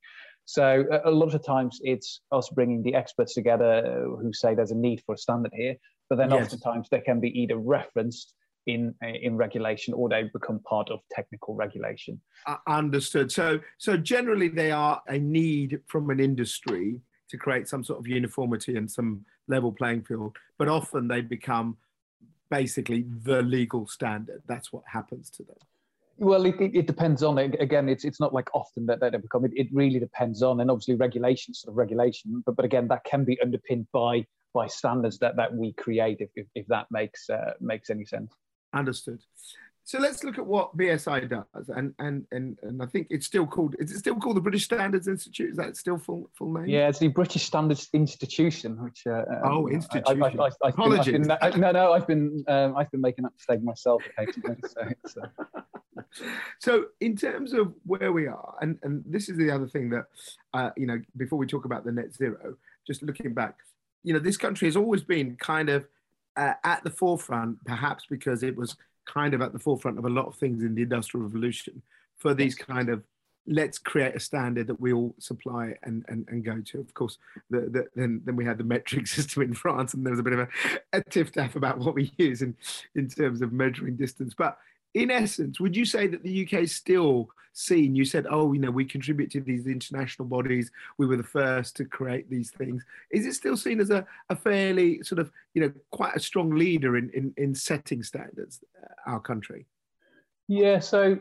So 0.47 0.85
a, 0.89 1.09
a 1.09 1.11
lot 1.11 1.35
of 1.35 1.45
times 1.45 1.79
it's 1.83 2.21
us 2.31 2.49
bringing 2.49 2.81
the 2.81 2.95
experts 2.95 3.33
together 3.33 3.83
uh, 3.85 4.15
who 4.15 4.31
say 4.31 4.55
there's 4.55 4.71
a 4.71 4.75
need 4.75 5.03
for 5.05 5.13
a 5.13 5.17
standard 5.17 5.51
here, 5.53 5.75
but 6.09 6.17
then 6.17 6.31
yes. 6.31 6.45
oftentimes 6.45 6.87
they 6.89 7.01
can 7.01 7.19
be 7.19 7.37
either 7.37 7.57
referenced 7.57 8.33
in 8.65 8.95
in 9.01 9.35
regulation 9.35 9.93
or 9.93 10.07
they 10.07 10.23
become 10.31 10.59
part 10.59 10.89
of 10.89 10.99
technical 11.11 11.53
regulation. 11.53 12.21
Uh, 12.45 12.55
understood. 12.65 13.29
So 13.29 13.59
so 13.77 13.97
generally 13.97 14.47
they 14.47 14.71
are 14.71 15.01
a 15.07 15.19
need 15.19 15.81
from 15.87 16.09
an 16.09 16.21
industry 16.21 17.01
to 17.29 17.37
create 17.37 17.67
some 17.67 17.83
sort 17.83 17.99
of 17.99 18.07
uniformity 18.07 18.77
and 18.77 18.89
some 18.89 19.25
level 19.49 19.73
playing 19.73 20.03
field, 20.03 20.37
but 20.57 20.69
often 20.69 21.09
they 21.09 21.19
become 21.19 21.75
basically 22.49 23.05
the 23.23 23.41
legal 23.41 23.85
standard. 23.85 24.43
That's 24.47 24.71
what 24.71 24.83
happens 24.87 25.29
to 25.31 25.43
them. 25.43 25.57
Well, 26.19 26.45
it, 26.45 26.59
it, 26.59 26.75
it, 26.75 26.87
depends 26.87 27.21
on 27.21 27.37
it. 27.37 27.55
Again, 27.59 27.87
it's 27.87 28.03
it's 28.03 28.19
not 28.19 28.33
like 28.33 28.49
often 28.53 28.87
that, 28.87 28.99
that 29.01 29.11
they 29.11 29.17
become. 29.19 29.45
It, 29.45 29.51
it 29.55 29.67
really 29.71 29.99
depends 29.99 30.41
on, 30.41 30.59
and 30.59 30.71
obviously 30.71 30.95
regulation, 30.95 31.53
sort 31.53 31.73
of 31.73 31.77
regulation. 31.77 32.41
But 32.45 32.55
but 32.55 32.65
again, 32.65 32.87
that 32.87 33.03
can 33.03 33.23
be 33.23 33.39
underpinned 33.39 33.87
by 33.93 34.25
by 34.53 34.65
standards 34.65 35.19
that 35.19 35.35
that 35.35 35.53
we 35.53 35.73
create. 35.73 36.17
If 36.19 36.29
if, 36.35 36.47
if 36.55 36.67
that 36.67 36.87
makes 36.89 37.29
uh, 37.29 37.53
makes 37.61 37.91
any 37.91 38.05
sense. 38.05 38.33
Understood. 38.73 39.19
So 39.87 39.99
let's 39.99 40.21
look 40.25 40.37
at 40.37 40.45
what 40.45 40.75
BSI 40.75 41.29
does, 41.29 41.69
and 41.69 41.93
and 41.99 42.25
and 42.33 42.59
and 42.61 42.83
I 42.83 42.85
think 42.87 43.07
it's 43.09 43.25
still 43.25 43.47
called. 43.47 43.73
Is 43.79 43.89
it 43.93 43.99
still 43.99 44.15
called 44.15 44.35
the 44.35 44.41
British 44.41 44.65
Standards 44.65 45.07
Institute? 45.07 45.51
Is 45.51 45.55
that 45.55 45.77
still 45.77 45.97
full 45.97 46.29
full 46.33 46.51
name? 46.51 46.65
Yeah, 46.65 46.89
it's 46.89 46.99
the 46.99 47.07
British 47.07 47.45
Standards 47.45 47.87
Institution, 47.93 48.83
which. 48.83 49.07
Uh, 49.07 49.23
oh, 49.45 49.65
um, 49.65 49.71
institution. 49.71 50.21
I, 50.21 50.27
I, 50.27 50.49
I, 50.65 50.69
Apologies. 50.69 51.05
Been, 51.13 51.21
been, 51.21 51.61
no, 51.61 51.71
no, 51.71 51.93
I've 51.93 52.05
been 52.05 52.43
um, 52.49 52.75
I've 52.75 52.91
been 52.91 52.99
making 52.99 53.23
that 53.23 53.31
mistake 53.33 53.63
myself 53.63 54.03
occasionally. 54.17 54.57
so, 55.05 55.21
so 56.59 56.85
in 56.99 57.15
terms 57.15 57.53
of 57.53 57.73
where 57.85 58.11
we 58.11 58.27
are, 58.27 58.55
and 58.59 58.77
and 58.83 59.05
this 59.07 59.29
is 59.29 59.37
the 59.37 59.49
other 59.49 59.69
thing 59.69 59.89
that, 59.91 60.07
uh, 60.53 60.71
you 60.75 60.85
know, 60.85 61.01
before 61.15 61.39
we 61.39 61.47
talk 61.47 61.63
about 61.63 61.85
the 61.85 61.93
net 61.93 62.13
zero, 62.13 62.57
just 62.85 63.03
looking 63.03 63.33
back, 63.33 63.55
you 64.03 64.11
know, 64.11 64.19
this 64.19 64.35
country 64.35 64.67
has 64.67 64.75
always 64.75 65.03
been 65.03 65.37
kind 65.37 65.69
of 65.69 65.87
uh, 66.35 66.55
at 66.65 66.83
the 66.83 66.91
forefront, 66.91 67.63
perhaps 67.63 68.03
because 68.09 68.43
it 68.43 68.57
was 68.57 68.75
kind 69.07 69.33
of 69.33 69.41
at 69.41 69.53
the 69.53 69.59
forefront 69.59 69.97
of 69.97 70.05
a 70.05 70.09
lot 70.09 70.27
of 70.27 70.35
things 70.35 70.63
in 70.63 70.75
the 70.75 70.83
industrial 70.83 71.25
revolution 71.25 71.81
for 72.17 72.33
these 72.33 72.55
kind 72.55 72.89
of 72.89 73.03
let's 73.47 73.77
create 73.77 74.13
a 74.13 74.19
standard 74.19 74.67
that 74.67 74.79
we 74.79 74.91
all 74.91 75.15
supply 75.19 75.73
and, 75.83 76.03
and, 76.09 76.27
and 76.27 76.43
go 76.43 76.59
to. 76.59 76.79
Of 76.79 76.93
course, 76.93 77.17
the, 77.49 77.61
the, 77.61 77.87
then 77.95 78.21
then 78.25 78.35
we 78.35 78.45
had 78.45 78.57
the 78.57 78.63
metric 78.63 79.07
system 79.17 79.43
in 79.43 79.53
France, 79.53 79.93
and 79.93 80.05
there 80.05 80.11
was 80.11 80.19
a 80.19 80.23
bit 80.23 80.33
of 80.33 80.39
a, 80.39 80.47
a 80.93 81.03
tiff 81.03 81.31
taff 81.31 81.55
about 81.55 81.79
what 81.79 81.95
we 81.95 82.11
use 82.17 82.41
in 82.41 82.55
in 82.95 83.07
terms 83.07 83.41
of 83.41 83.53
measuring 83.53 83.95
distance. 83.95 84.33
But 84.37 84.57
in 84.97 85.11
essence, 85.11 85.59
would 85.59 85.75
you 85.75 85.85
say 85.85 86.07
that 86.07 86.23
the 86.23 86.43
UK 86.43 86.63
is 86.63 86.75
still 86.75 87.29
seen? 87.53 87.95
You 87.95 88.03
said, 88.03 88.25
oh, 88.29 88.51
you 88.53 88.59
know, 88.59 88.71
we 88.71 88.83
contribute 88.83 89.29
to 89.31 89.41
these 89.41 89.67
international 89.67 90.27
bodies. 90.27 90.71
We 90.97 91.05
were 91.05 91.17
the 91.17 91.23
first 91.23 91.75
to 91.77 91.85
create 91.85 92.29
these 92.29 92.49
things. 92.49 92.83
Is 93.11 93.27
it 93.27 93.33
still 93.35 93.55
seen 93.55 93.79
as 93.79 93.91
a, 93.91 94.05
a 94.31 94.35
fairly 94.35 95.03
sort 95.03 95.19
of, 95.19 95.31
you 95.53 95.61
know, 95.61 95.71
quite 95.91 96.15
a 96.15 96.19
strong 96.19 96.49
leader 96.49 96.97
in, 96.97 97.11
in, 97.11 97.33
in 97.37 97.53
setting 97.53 98.01
standards, 98.01 98.63
uh, 98.83 99.11
our 99.11 99.19
country? 99.19 99.67
Yeah, 100.47 100.79
so 100.79 101.19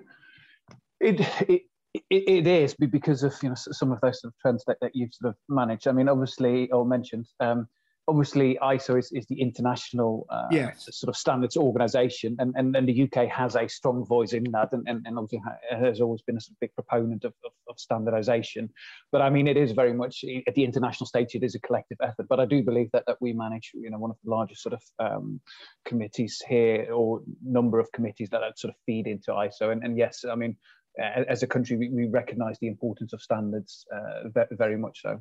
it, 1.00 1.20
it 1.48 1.62
it, 2.10 2.46
is 2.46 2.74
because 2.74 3.22
of 3.22 3.34
you 3.42 3.48
know 3.48 3.54
some 3.54 3.90
of 3.90 4.00
those 4.00 4.20
sort 4.20 4.32
of 4.34 4.38
trends 4.40 4.64
that, 4.66 4.76
that 4.80 4.94
you've 4.94 5.14
sort 5.14 5.30
of 5.30 5.36
managed. 5.48 5.88
I 5.88 5.92
mean, 5.92 6.08
obviously, 6.08 6.70
or 6.70 6.84
mentioned, 6.84 7.26
um, 7.40 7.68
obviously 8.08 8.58
ISO 8.62 8.98
is, 8.98 9.10
is 9.12 9.26
the 9.26 9.40
international 9.40 10.26
uh, 10.30 10.46
yes. 10.50 10.88
sort 10.92 11.08
of 11.08 11.16
standards 11.16 11.56
organization, 11.56 12.36
and, 12.38 12.54
and, 12.56 12.76
and 12.76 12.88
the 12.88 13.02
UK 13.02 13.28
has 13.28 13.56
a 13.56 13.68
strong 13.68 14.04
voice 14.04 14.32
in 14.32 14.44
that, 14.52 14.72
and, 14.72 14.86
and, 14.88 15.04
and 15.06 15.18
obviously 15.18 15.42
has 15.70 16.00
always 16.00 16.22
been 16.22 16.36
a 16.36 16.40
sort 16.40 16.52
of 16.52 16.60
big 16.60 16.74
proponent 16.74 17.24
of, 17.24 17.34
of, 17.44 17.52
of, 17.68 17.78
standardization. 17.78 18.70
But 19.10 19.22
I 19.22 19.30
mean, 19.30 19.48
it 19.48 19.56
is 19.56 19.72
very 19.72 19.92
much 19.92 20.24
at 20.46 20.54
the 20.54 20.64
international 20.64 21.06
stage, 21.06 21.34
it 21.34 21.42
is 21.42 21.54
a 21.54 21.60
collective 21.60 21.98
effort. 22.02 22.26
But 22.28 22.40
I 22.40 22.46
do 22.46 22.62
believe 22.62 22.90
that, 22.92 23.04
that 23.06 23.16
we 23.20 23.32
manage, 23.32 23.72
you 23.74 23.90
know, 23.90 23.98
one 23.98 24.10
of 24.10 24.16
the 24.24 24.30
largest 24.30 24.62
sort 24.62 24.74
of 24.74 24.82
um, 24.98 25.40
committees 25.84 26.42
here, 26.48 26.88
or 26.92 27.22
number 27.44 27.80
of 27.80 27.90
committees 27.92 28.30
that 28.30 28.58
sort 28.58 28.72
of 28.72 28.76
feed 28.86 29.06
into 29.06 29.32
ISO. 29.32 29.72
And, 29.72 29.82
and 29.82 29.98
yes, 29.98 30.24
I 30.30 30.36
mean, 30.36 30.56
as 30.98 31.42
a 31.42 31.46
country, 31.46 31.76
we, 31.76 31.90
we 31.90 32.06
recognize 32.06 32.58
the 32.60 32.68
importance 32.68 33.12
of 33.12 33.20
standards 33.20 33.84
uh, 33.94 34.44
very 34.52 34.78
much 34.78 35.02
so. 35.02 35.20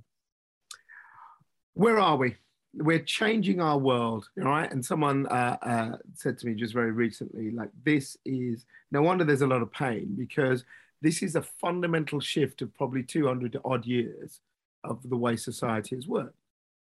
Where 1.73 1.99
are 1.99 2.15
we? 2.15 2.35
We're 2.77 3.00
changing 3.00 3.62
our 3.62 3.77
world, 3.77 4.29
all 4.38 4.46
right? 4.46 4.72
And 4.72 4.86
someone 4.86 5.27
uh, 5.27 5.58
uh, 5.62 5.98
said 6.13 6.38
to 6.39 6.48
me 6.48 6.53
just 6.53 6.74
very 6.74 6.91
recently, 6.91 7.51
like, 7.51 7.70
this 7.84 8.17
is 8.25 8.65
no 8.91 9.01
wonder 9.01 9.24
there's 9.24 9.41
a 9.41 9.48
lot 9.48 9.62
of 9.62 9.72
pain 9.72 10.15
because 10.17 10.63
this 11.01 11.22
is 11.22 11.36
a 11.36 11.41
fundamental 11.41 12.20
shift 12.20 12.62
of 12.62 12.74
probably 12.74 13.03
200 13.03 13.58
odd 13.65 13.86
years 13.86 14.39
of 14.84 15.08
the 15.10 15.17
way 15.17 15.36
society 15.36 15.96
has 15.96 16.08
worked. 16.08 16.36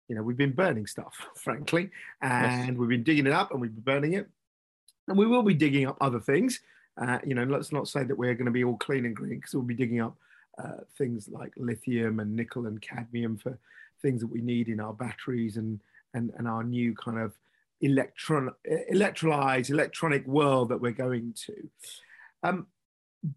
You 0.07 0.15
know, 0.15 0.23
we've 0.23 0.37
been 0.37 0.53
burning 0.53 0.87
stuff, 0.87 1.15
frankly, 1.35 1.89
and 2.21 2.67
yes. 2.67 2.77
we've 2.77 2.89
been 2.89 3.03
digging 3.03 3.27
it 3.27 3.33
up 3.33 3.51
and 3.51 3.61
we've 3.61 3.73
been 3.73 3.83
burning 3.83 4.13
it. 4.13 4.27
And 5.07 5.17
we 5.17 5.25
will 5.25 5.43
be 5.43 5.53
digging 5.53 5.87
up 5.87 5.97
other 6.01 6.19
things. 6.19 6.59
Uh, 6.99 7.19
you 7.25 7.33
know, 7.33 7.43
let's 7.43 7.71
not 7.71 7.87
say 7.87 8.03
that 8.03 8.17
we're 8.17 8.33
going 8.33 8.45
to 8.45 8.51
be 8.51 8.63
all 8.63 8.77
clean 8.77 9.05
and 9.05 9.15
green 9.15 9.37
because 9.37 9.53
we'll 9.53 9.63
be 9.63 9.73
digging 9.73 10.01
up 10.01 10.15
uh, 10.61 10.83
things 10.97 11.29
like 11.29 11.53
lithium 11.57 12.19
and 12.19 12.35
nickel 12.35 12.65
and 12.65 12.81
cadmium 12.81 13.37
for 13.37 13.57
things 14.01 14.21
that 14.21 14.27
we 14.27 14.41
need 14.41 14.67
in 14.67 14.79
our 14.79 14.93
batteries 14.93 15.57
and 15.57 15.79
and, 16.13 16.31
and 16.37 16.47
our 16.47 16.63
new 16.63 16.95
kind 16.95 17.19
of 17.19 17.33
electron 17.81 18.51
electrolyzed 18.91 19.69
electronic 19.69 20.25
world 20.27 20.69
that 20.69 20.81
we're 20.81 20.91
going 20.91 21.33
to. 21.45 21.69
Um, 22.43 22.67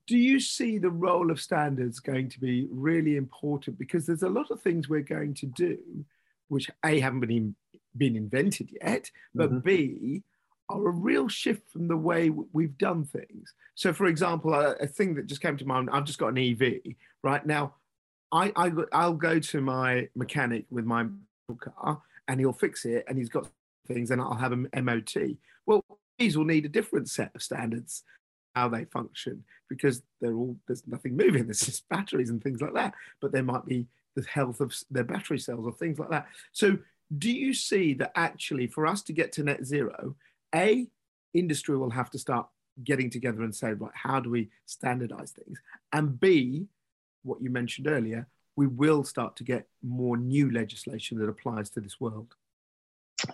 do 0.07 0.16
you 0.16 0.38
see 0.38 0.78
the 0.78 0.90
role 0.90 1.31
of 1.31 1.40
standards 1.40 1.99
going 1.99 2.28
to 2.31 2.40
be 2.40 2.69
really 2.71 3.16
important? 3.16 3.78
Because 3.78 4.07
there's 4.07 4.23
a 4.23 4.28
lot 4.28 4.50
of 4.50 4.61
things 4.61 4.88
we're 4.88 5.00
going 5.00 5.35
to 5.35 5.47
do, 5.47 5.78
which 6.49 6.71
A, 6.85 7.00
haven't 7.00 7.21
been, 7.21 7.31
in, 7.31 7.57
been 7.97 8.16
invented 8.16 8.71
yet, 8.81 9.11
but 9.35 9.50
mm-hmm. 9.50 9.59
B, 9.59 10.23
are 10.69 10.87
a 10.87 10.90
real 10.90 11.28
shift 11.28 11.69
from 11.71 11.88
the 11.88 11.97
way 11.97 12.31
we've 12.31 12.78
done 12.78 13.04
things. 13.04 13.54
So, 13.75 13.92
for 13.92 14.07
example, 14.07 14.54
a, 14.54 14.75
a, 14.75 14.87
thing 14.87 15.14
that 15.16 15.26
just 15.26 15.42
came 15.42 15.57
to 15.57 15.66
mind, 15.66 15.90
I've 15.92 16.04
just 16.04 16.19
got 16.19 16.28
an 16.28 16.38
EV 16.38 16.95
right 17.23 17.45
now. 17.45 17.75
I, 18.33 18.53
I 18.57 18.73
I'll 18.93 19.15
go 19.15 19.39
to 19.39 19.61
my 19.61 20.09
mechanic 20.17 20.65
with 20.71 20.85
my 20.87 21.07
car 21.61 22.01
and 22.29 22.41
he'll 22.41 22.53
fix 22.53 22.85
it 22.85 23.05
and 23.07 23.19
he's 23.19 23.29
got 23.29 23.47
things 23.87 24.11
and 24.11 24.21
I'll 24.21 24.35
have 24.35 24.53
an 24.53 24.69
MOT. 24.83 25.37
Well, 25.67 25.85
these 26.19 26.37
will 26.37 26.45
need 26.45 26.65
a 26.65 26.71
different 26.71 27.11
set 27.11 27.31
of 27.35 27.43
standards 27.43 28.05
how 28.55 28.69
they 28.69 28.85
function 28.85 29.45
because 29.69 30.03
they're 30.21 30.35
all 30.35 30.57
there's 30.67 30.87
nothing 30.87 31.17
moving. 31.17 31.45
There's 31.47 31.61
just 31.61 31.89
batteries 31.89 32.31
and 32.31 32.43
things 32.43 32.61
like 32.61 32.75
that. 32.75 32.95
But 33.21 33.33
there 33.33 33.43
might 33.43 33.67
be 33.67 33.87
the 34.15 34.25
health 34.25 34.61
of 34.61 34.75
their 34.91 35.05
battery 35.05 35.39
cells 35.39 35.67
or 35.67 35.73
things 35.73 35.99
like 35.99 36.11
that. 36.11 36.27
So 36.53 36.79
do 37.17 37.31
you 37.31 37.55
see 37.55 37.95
that 37.95 38.12
actually 38.15 38.67
for 38.67 38.87
us 38.87 39.03
to 39.03 39.12
get 39.12 39.33
to 39.33 39.43
net 39.43 39.65
zero, 39.65 40.17
A, 40.55 40.87
industry 41.35 41.77
will 41.77 41.91
have 41.91 42.11
to 42.11 42.19
start 42.19 42.47
getting 42.85 43.11
together 43.11 43.43
and 43.43 43.55
say, 43.55 43.73
right, 43.73 43.93
how 43.95 44.21
do 44.21 44.31
we 44.31 44.51
standardize 44.67 45.31
things? 45.33 45.59
And 45.93 46.19
B, 46.19 46.67
what 47.23 47.43
you 47.43 47.50
mentioned 47.50 47.87
earlier, 47.87 48.29
we 48.57 48.67
will 48.67 49.05
start 49.05 49.37
to 49.37 49.45
get 49.45 49.67
more 49.83 50.17
new 50.17 50.50
legislation 50.50 51.19
that 51.19 51.29
applies 51.29 51.71
to 51.71 51.81
this 51.81 52.00
world. 52.00 52.35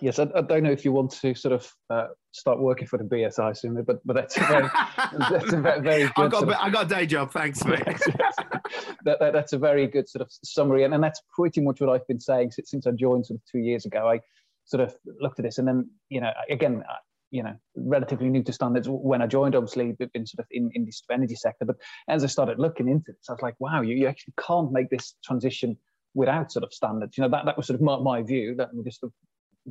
Yes, 0.01 0.19
I, 0.19 0.27
I 0.35 0.41
don't 0.41 0.63
know 0.63 0.71
if 0.71 0.85
you 0.85 0.91
want 0.91 1.11
to 1.11 1.33
sort 1.33 1.53
of 1.53 1.75
uh, 1.89 2.07
start 2.31 2.59
working 2.59 2.87
for 2.87 2.97
the 2.97 3.03
BSI 3.03 3.57
soon, 3.57 3.81
but 3.83 3.99
but 4.05 4.15
that's 4.15 4.37
a 4.37 4.41
very, 4.41 4.69
that's 5.29 5.53
a 5.53 5.57
very, 5.57 5.81
very 5.81 6.03
good. 6.03 6.11
I 6.15 6.27
got, 6.27 6.43
of, 6.43 6.49
I 6.49 6.69
got 6.69 6.85
a 6.85 6.89
day 6.89 7.05
job, 7.05 7.31
thanks, 7.31 7.65
mate. 7.65 7.83
that, 9.03 9.19
that, 9.19 9.33
that's 9.33 9.53
a 9.53 9.57
very 9.57 9.87
good 9.87 10.07
sort 10.07 10.21
of 10.21 10.31
summary, 10.43 10.83
and, 10.83 10.93
and 10.93 11.03
that's 11.03 11.21
pretty 11.33 11.61
much 11.61 11.81
what 11.81 11.89
I've 11.89 12.05
been 12.07 12.19
saying 12.19 12.51
since, 12.51 12.69
since 12.69 12.85
I 12.85 12.91
joined 12.91 13.25
sort 13.25 13.39
of 13.39 13.45
two 13.51 13.59
years 13.59 13.85
ago. 13.85 14.07
I 14.07 14.19
sort 14.65 14.81
of 14.81 14.95
looked 15.19 15.39
at 15.39 15.45
this, 15.45 15.57
and 15.57 15.67
then 15.67 15.89
you 16.09 16.21
know, 16.21 16.31
again, 16.49 16.83
you 17.31 17.43
know 17.43 17.55
relatively 17.75 18.29
new 18.29 18.43
to 18.43 18.53
standards 18.53 18.87
when 18.89 19.21
I 19.21 19.27
joined. 19.27 19.55
Obviously, 19.55 19.95
we've 19.99 20.11
been 20.11 20.25
sort 20.25 20.39
of 20.39 20.47
in, 20.51 20.69
in 20.73 20.85
the 20.85 21.13
energy 21.13 21.35
sector, 21.35 21.65
but 21.65 21.77
as 22.07 22.23
I 22.23 22.27
started 22.27 22.59
looking 22.59 22.87
into 22.87 23.11
this, 23.11 23.29
I 23.29 23.33
was 23.33 23.41
like, 23.41 23.55
wow, 23.59 23.81
you, 23.81 23.95
you 23.95 24.07
actually 24.07 24.33
can't 24.39 24.71
make 24.71 24.89
this 24.89 25.15
transition 25.23 25.77
without 26.13 26.51
sort 26.51 26.63
of 26.63 26.73
standards. 26.73 27.17
You 27.17 27.23
know, 27.23 27.29
that, 27.29 27.45
that 27.45 27.57
was 27.57 27.67
sort 27.67 27.75
of 27.75 27.81
my, 27.81 27.99
my 27.99 28.23
view. 28.23 28.55
That 28.55 28.69
just 28.83 29.03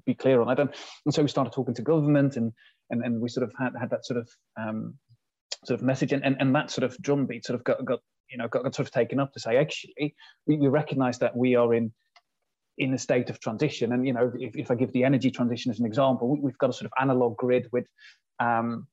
be 0.06 0.14
clear 0.14 0.40
on 0.40 0.48
that. 0.48 0.60
And, 0.60 0.70
and 1.04 1.14
so 1.14 1.22
we 1.22 1.28
started 1.28 1.52
talking 1.52 1.74
to 1.74 1.82
government, 1.82 2.36
and 2.36 2.52
and, 2.90 3.02
and 3.04 3.20
we 3.20 3.28
sort 3.28 3.44
of 3.44 3.52
had, 3.58 3.72
had 3.78 3.90
that 3.90 4.06
sort 4.06 4.20
of 4.20 4.28
um, 4.60 4.94
sort 5.64 5.80
of 5.80 5.84
message, 5.84 6.12
and, 6.12 6.24
and, 6.24 6.36
and 6.40 6.54
that 6.54 6.70
sort 6.70 6.84
of 6.84 6.96
drumbeat 7.02 7.44
sort 7.44 7.58
of 7.58 7.64
got 7.64 7.84
got 7.84 8.00
you 8.30 8.38
know 8.38 8.48
got, 8.48 8.62
got 8.62 8.74
sort 8.74 8.86
of 8.86 8.92
taken 8.92 9.18
up 9.18 9.32
to 9.32 9.40
say 9.40 9.56
actually 9.56 10.14
we, 10.46 10.56
we 10.56 10.68
recognise 10.68 11.18
that 11.18 11.36
we 11.36 11.54
are 11.54 11.74
in 11.74 11.92
in 12.78 12.94
a 12.94 12.98
state 12.98 13.28
of 13.28 13.40
transition. 13.40 13.92
And 13.92 14.06
you 14.06 14.12
know, 14.12 14.32
if, 14.38 14.56
if 14.56 14.70
I 14.70 14.74
give 14.74 14.92
the 14.92 15.04
energy 15.04 15.30
transition 15.30 15.70
as 15.70 15.80
an 15.80 15.86
example, 15.86 16.28
we, 16.28 16.50
have 16.50 16.58
got 16.58 16.70
a 16.70 16.72
sort 16.72 16.86
of 16.86 16.92
analog 17.00 17.36
grid 17.36 17.68
with 17.72 17.86
um, 18.40 18.86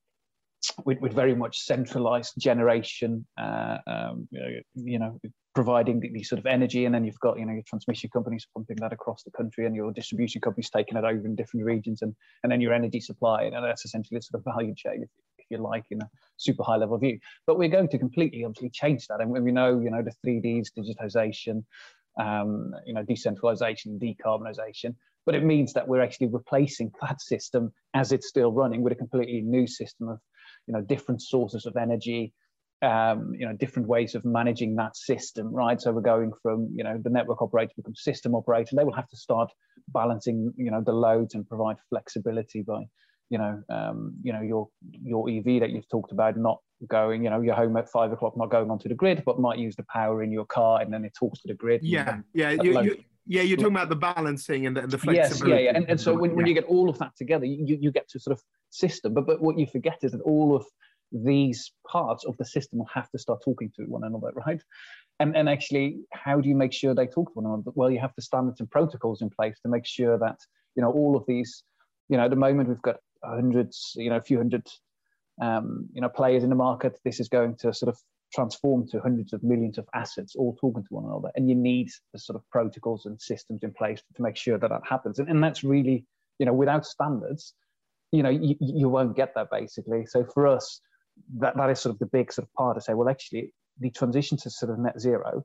with, 0.84 0.98
with, 1.00 1.12
very 1.12 1.34
much 1.34 1.60
centralized 1.60 2.34
generation, 2.38 3.24
uh, 3.38 3.78
um, 3.86 4.28
you 4.74 4.98
know, 4.98 5.20
providing 5.54 6.00
the, 6.00 6.10
the, 6.12 6.24
sort 6.24 6.40
of 6.40 6.46
energy, 6.46 6.84
and 6.86 6.94
then 6.94 7.04
you've 7.04 7.20
got 7.20 7.38
you 7.38 7.46
know 7.46 7.52
your 7.52 7.62
transmission 7.66 8.10
companies 8.12 8.46
pumping 8.52 8.76
that 8.80 8.92
across 8.92 9.22
the 9.22 9.30
country, 9.30 9.66
and 9.66 9.76
your 9.76 9.92
distribution 9.92 10.40
companies 10.40 10.70
taking 10.70 10.96
it 10.96 11.04
over 11.04 11.24
in 11.26 11.36
different 11.36 11.64
regions, 11.64 12.02
and 12.02 12.14
and 12.42 12.50
then 12.50 12.60
your 12.60 12.72
energy 12.72 13.00
supply, 13.00 13.44
and 13.44 13.54
that's 13.54 13.84
essentially 13.84 14.18
a 14.18 14.22
sort 14.22 14.40
of 14.40 14.52
value 14.52 14.74
chain, 14.74 15.02
if, 15.02 15.44
you 15.48 15.58
like, 15.58 15.84
in 15.90 16.02
a 16.02 16.10
super 16.36 16.64
high 16.64 16.76
level 16.76 16.98
view. 16.98 17.18
But 17.46 17.58
we're 17.58 17.68
going 17.68 17.88
to 17.88 17.98
completely 17.98 18.44
obviously 18.44 18.70
change 18.70 19.06
that, 19.06 19.20
and 19.20 19.30
we 19.30 19.52
know 19.52 19.78
you 19.78 19.90
know 19.90 20.02
the 20.02 20.12
three 20.22 20.40
Ds, 20.40 20.72
digitization, 20.76 21.64
um, 22.18 22.72
you 22.86 22.94
know, 22.94 23.02
decentralization, 23.02 23.98
decarbonisation. 23.98 24.94
But 25.24 25.34
it 25.34 25.44
means 25.44 25.72
that 25.72 25.88
we're 25.88 26.02
actually 26.02 26.28
replacing 26.28 26.92
that 27.00 27.20
system 27.20 27.72
as 27.94 28.12
it's 28.12 28.28
still 28.28 28.52
running 28.52 28.82
with 28.82 28.92
a 28.92 28.96
completely 28.96 29.42
new 29.42 29.66
system 29.66 30.08
of, 30.08 30.20
you 30.66 30.74
know, 30.74 30.80
different 30.80 31.20
sources 31.20 31.66
of 31.66 31.76
energy, 31.76 32.32
um, 32.82 33.32
you 33.36 33.46
know, 33.46 33.54
different 33.54 33.88
ways 33.88 34.14
of 34.14 34.24
managing 34.24 34.76
that 34.76 34.96
system, 34.96 35.52
right? 35.52 35.80
So 35.80 35.92
we're 35.92 36.02
going 36.02 36.32
from, 36.42 36.68
you 36.74 36.84
know, 36.84 36.98
the 37.02 37.10
network 37.10 37.42
operator 37.42 37.72
becomes 37.76 38.02
system 38.02 38.34
operator. 38.34 38.76
They 38.76 38.84
will 38.84 38.92
have 38.92 39.08
to 39.08 39.16
start 39.16 39.50
balancing, 39.88 40.52
you 40.56 40.70
know, 40.70 40.82
the 40.84 40.92
loads 40.92 41.34
and 41.34 41.48
provide 41.48 41.76
flexibility 41.88 42.62
by, 42.62 42.82
you 43.30 43.38
know, 43.38 43.62
um, 43.68 44.14
you 44.22 44.32
know, 44.32 44.42
your 44.42 44.68
your 44.80 45.28
EV 45.28 45.60
that 45.60 45.70
you've 45.70 45.88
talked 45.88 46.12
about 46.12 46.36
not 46.36 46.58
going, 46.88 47.24
you 47.24 47.30
know, 47.30 47.40
you're 47.40 47.54
home 47.54 47.76
at 47.76 47.88
five 47.88 48.12
o'clock, 48.12 48.36
not 48.36 48.50
going 48.50 48.70
onto 48.70 48.88
the 48.88 48.94
grid, 48.94 49.22
but 49.24 49.40
might 49.40 49.58
use 49.58 49.76
the 49.76 49.84
power 49.84 50.22
in 50.22 50.30
your 50.30 50.44
car 50.44 50.80
and 50.80 50.92
then 50.92 51.04
it 51.04 51.14
talks 51.14 51.40
to 51.40 51.48
the 51.48 51.54
grid. 51.54 51.80
Yeah, 51.82 52.18
yeah. 52.34 52.50
You, 52.50 52.80
you, 52.82 53.04
yeah, 53.26 53.42
you're 53.42 53.56
talking 53.56 53.74
about 53.74 53.88
the 53.88 53.96
balancing 53.96 54.66
and 54.66 54.76
the, 54.76 54.82
and 54.82 54.90
the 54.90 54.98
flexibility. 54.98 55.50
Yes, 55.50 55.60
yeah, 55.60 55.70
yeah. 55.70 55.76
And, 55.76 55.90
and 55.90 56.00
so 56.00 56.14
when, 56.14 56.30
yeah. 56.30 56.36
when 56.36 56.46
you 56.46 56.54
get 56.54 56.64
all 56.64 56.88
of 56.88 56.98
that 56.98 57.16
together, 57.16 57.44
you, 57.44 57.78
you 57.80 57.90
get 57.90 58.08
to 58.10 58.20
sort 58.20 58.36
of 58.36 58.42
system. 58.70 59.14
But 59.14 59.26
but 59.26 59.42
what 59.42 59.58
you 59.58 59.66
forget 59.66 59.98
is 60.02 60.12
that 60.12 60.20
all 60.20 60.54
of 60.54 60.64
these 61.12 61.72
parts 61.90 62.24
of 62.24 62.36
the 62.36 62.44
system 62.44 62.78
will 62.78 62.90
have 62.92 63.10
to 63.10 63.18
start 63.18 63.40
talking 63.44 63.72
to 63.76 63.84
one 63.84 64.04
another, 64.04 64.32
right? 64.46 64.62
And 65.18 65.36
and 65.36 65.48
actually, 65.48 66.00
how 66.12 66.40
do 66.40 66.48
you 66.48 66.54
make 66.54 66.72
sure 66.72 66.94
they 66.94 67.06
talk 67.06 67.32
to 67.32 67.40
one 67.40 67.46
another? 67.46 67.72
Well, 67.74 67.90
you 67.90 67.98
have 67.98 68.12
the 68.16 68.22
standards 68.22 68.60
and 68.60 68.70
protocols 68.70 69.22
in 69.22 69.30
place 69.30 69.58
to 69.62 69.68
make 69.68 69.86
sure 69.86 70.18
that 70.18 70.38
you 70.74 70.82
know 70.82 70.92
all 70.92 71.16
of 71.16 71.24
these. 71.26 71.64
You 72.08 72.18
know, 72.18 72.24
at 72.24 72.30
the 72.30 72.36
moment 72.36 72.68
we've 72.68 72.82
got 72.82 72.96
hundreds, 73.24 73.92
you 73.96 74.10
know, 74.10 74.16
a 74.16 74.22
few 74.22 74.36
hundred 74.36 74.68
um, 75.40 75.88
you 75.92 76.00
know, 76.00 76.08
players 76.08 76.44
in 76.44 76.50
the 76.50 76.56
market. 76.56 76.98
This 77.04 77.20
is 77.20 77.28
going 77.28 77.56
to 77.56 77.72
sort 77.72 77.88
of 77.88 77.98
transform 78.34 78.88
to 78.88 79.00
hundreds 79.00 79.32
of 79.32 79.42
millions 79.42 79.78
of 79.78 79.86
assets 79.94 80.34
all 80.36 80.56
talking 80.60 80.82
to 80.82 80.94
one 80.94 81.04
another. 81.04 81.30
And 81.34 81.48
you 81.48 81.54
need 81.54 81.90
the 82.12 82.18
sort 82.18 82.36
of 82.36 82.42
protocols 82.50 83.06
and 83.06 83.20
systems 83.20 83.62
in 83.62 83.72
place 83.72 84.02
to 84.16 84.22
make 84.22 84.36
sure 84.36 84.58
that 84.58 84.68
that 84.68 84.82
happens. 84.88 85.18
And, 85.18 85.28
and 85.28 85.42
that's 85.42 85.62
really, 85.62 86.04
you 86.38 86.46
know, 86.46 86.52
without 86.52 86.84
standards, 86.84 87.54
you 88.12 88.22
know, 88.22 88.30
you, 88.30 88.56
you 88.60 88.88
won't 88.88 89.16
get 89.16 89.34
that 89.34 89.50
basically. 89.50 90.06
So 90.06 90.24
for 90.24 90.46
us, 90.46 90.80
that, 91.38 91.56
that 91.56 91.70
is 91.70 91.80
sort 91.80 91.94
of 91.94 91.98
the 91.98 92.06
big 92.06 92.32
sort 92.32 92.46
of 92.48 92.52
part 92.54 92.76
to 92.76 92.80
say, 92.80 92.94
well, 92.94 93.08
actually, 93.08 93.52
the 93.78 93.90
transition 93.90 94.38
to 94.38 94.50
sort 94.50 94.72
of 94.72 94.78
net 94.78 95.00
zero, 95.00 95.44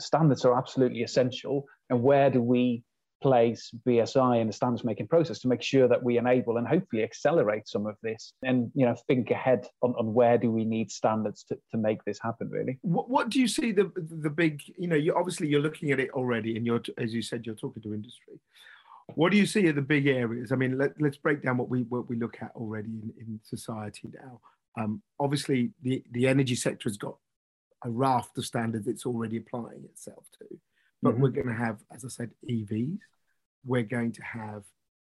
standards 0.00 0.44
are 0.44 0.56
absolutely 0.56 1.02
essential. 1.02 1.64
And 1.90 2.02
where 2.02 2.30
do 2.30 2.40
we 2.40 2.82
place 3.24 3.70
BSI 3.88 4.38
in 4.42 4.48
the 4.48 4.52
standards 4.52 4.84
making 4.84 5.08
process 5.08 5.38
to 5.38 5.48
make 5.48 5.62
sure 5.62 5.88
that 5.88 6.02
we 6.02 6.18
enable 6.18 6.58
and 6.58 6.68
hopefully 6.68 7.02
accelerate 7.02 7.66
some 7.66 7.86
of 7.86 7.96
this 8.02 8.34
and 8.42 8.70
you 8.74 8.84
know 8.84 8.94
think 9.06 9.30
ahead 9.30 9.66
on, 9.80 9.94
on 9.98 10.12
where 10.12 10.36
do 10.36 10.50
we 10.50 10.62
need 10.62 10.90
standards 10.90 11.42
to, 11.44 11.58
to 11.70 11.78
make 11.78 12.04
this 12.04 12.18
happen 12.22 12.50
really. 12.50 12.78
What, 12.82 13.08
what 13.08 13.30
do 13.30 13.40
you 13.40 13.48
see 13.48 13.72
the 13.72 13.90
the 13.96 14.28
big 14.28 14.60
you 14.76 14.88
know 14.88 14.96
you 14.96 15.14
obviously 15.16 15.48
you're 15.48 15.62
looking 15.62 15.90
at 15.90 16.00
it 16.00 16.10
already 16.10 16.58
and 16.58 16.66
you're 16.66 16.82
as 16.98 17.14
you 17.14 17.22
said 17.22 17.46
you're 17.46 17.54
talking 17.54 17.82
to 17.84 17.94
industry. 17.94 18.34
What 19.14 19.32
do 19.32 19.38
you 19.38 19.46
see 19.46 19.66
are 19.68 19.72
the 19.72 19.80
big 19.80 20.06
areas? 20.06 20.52
I 20.52 20.56
mean 20.56 20.76
let, 20.76 21.00
let's 21.00 21.16
break 21.16 21.42
down 21.42 21.56
what 21.56 21.70
we 21.70 21.84
what 21.84 22.10
we 22.10 22.16
look 22.16 22.36
at 22.42 22.52
already 22.54 22.90
in, 22.90 23.12
in 23.18 23.40
society 23.42 24.10
now. 24.12 24.40
Um, 24.78 25.00
obviously 25.18 25.70
the 25.82 26.04
the 26.10 26.28
energy 26.28 26.56
sector 26.56 26.90
has 26.90 26.98
got 26.98 27.16
a 27.84 27.90
raft 27.90 28.36
of 28.36 28.44
standards 28.44 28.86
it's 28.86 29.06
already 29.06 29.38
applying 29.38 29.84
itself 29.84 30.24
to 30.38 30.58
but 31.02 31.12
mm-hmm. 31.12 31.22
we're 31.22 31.28
going 31.28 31.46
to 31.46 31.54
have 31.54 31.78
as 31.94 32.04
i 32.04 32.08
said 32.08 32.30
evs 32.50 32.98
we're 33.64 33.82
going 33.82 34.12
to 34.12 34.22
have, 34.22 34.64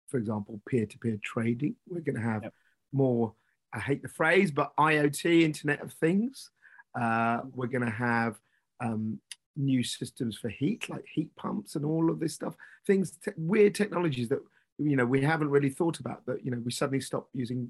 for 0.07 0.17
example, 0.17 0.61
peer 0.67 0.85
to 0.85 0.97
peer 0.97 1.17
trading. 1.23 1.75
We're 1.87 2.01
going 2.01 2.15
to 2.15 2.21
have 2.21 2.43
yep. 2.43 2.53
more, 2.91 3.33
I 3.73 3.79
hate 3.79 4.01
the 4.01 4.09
phrase, 4.09 4.51
but 4.51 4.75
IoT, 4.77 5.41
Internet 5.41 5.81
of 5.81 5.93
Things. 5.93 6.51
Uh, 6.99 7.41
we're 7.53 7.67
going 7.67 7.85
to 7.85 7.91
have 7.91 8.39
um, 8.79 9.19
new 9.55 9.83
systems 9.83 10.37
for 10.37 10.49
heat, 10.49 10.89
like 10.89 11.05
heat 11.13 11.35
pumps 11.35 11.75
and 11.75 11.85
all 11.85 12.09
of 12.09 12.19
this 12.19 12.33
stuff. 12.33 12.55
Things, 12.87 13.11
te- 13.23 13.31
weird 13.37 13.75
technologies 13.75 14.29
that 14.29 14.39
you 14.77 14.95
know 14.95 15.05
we 15.05 15.21
haven't 15.21 15.49
really 15.49 15.69
thought 15.69 15.99
about. 15.99 16.25
That 16.25 16.45
you 16.45 16.51
know 16.51 16.61
we 16.63 16.71
suddenly 16.71 17.01
stop 17.01 17.27
using 17.33 17.69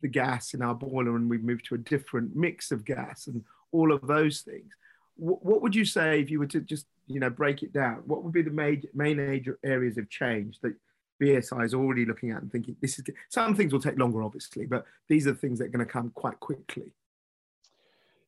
the 0.00 0.08
gas 0.08 0.54
in 0.54 0.62
our 0.62 0.74
boiler 0.74 1.16
and 1.16 1.28
we 1.28 1.36
move 1.36 1.62
to 1.64 1.74
a 1.74 1.78
different 1.78 2.34
mix 2.34 2.70
of 2.70 2.86
gas 2.86 3.26
and 3.26 3.44
all 3.72 3.92
of 3.92 4.06
those 4.06 4.40
things 4.40 4.72
what 5.20 5.60
would 5.60 5.74
you 5.74 5.84
say 5.84 6.20
if 6.20 6.30
you 6.30 6.38
were 6.38 6.46
to 6.46 6.60
just 6.60 6.86
you 7.10 7.20
know 7.20 7.30
break 7.30 7.62
it 7.62 7.72
down? 7.72 8.02
What 8.06 8.24
would 8.24 8.32
be 8.32 8.42
the 8.42 8.50
major, 8.50 8.88
main 8.94 9.18
areas 9.64 9.98
of 9.98 10.08
change 10.10 10.58
that 10.60 10.74
BSI 11.20 11.64
is 11.64 11.74
already 11.74 12.06
looking 12.06 12.30
at 12.30 12.40
and 12.42 12.50
thinking 12.50 12.76
this 12.80 12.98
is 12.98 13.04
some 13.28 13.54
things 13.54 13.72
will 13.72 13.80
take 13.80 13.98
longer, 13.98 14.22
obviously, 14.22 14.66
but 14.66 14.86
these 15.08 15.26
are 15.26 15.34
things 15.34 15.58
that 15.58 15.66
are 15.66 15.70
going 15.70 15.86
to 15.86 15.92
come 15.92 16.10
quite 16.14 16.40
quickly. 16.40 16.92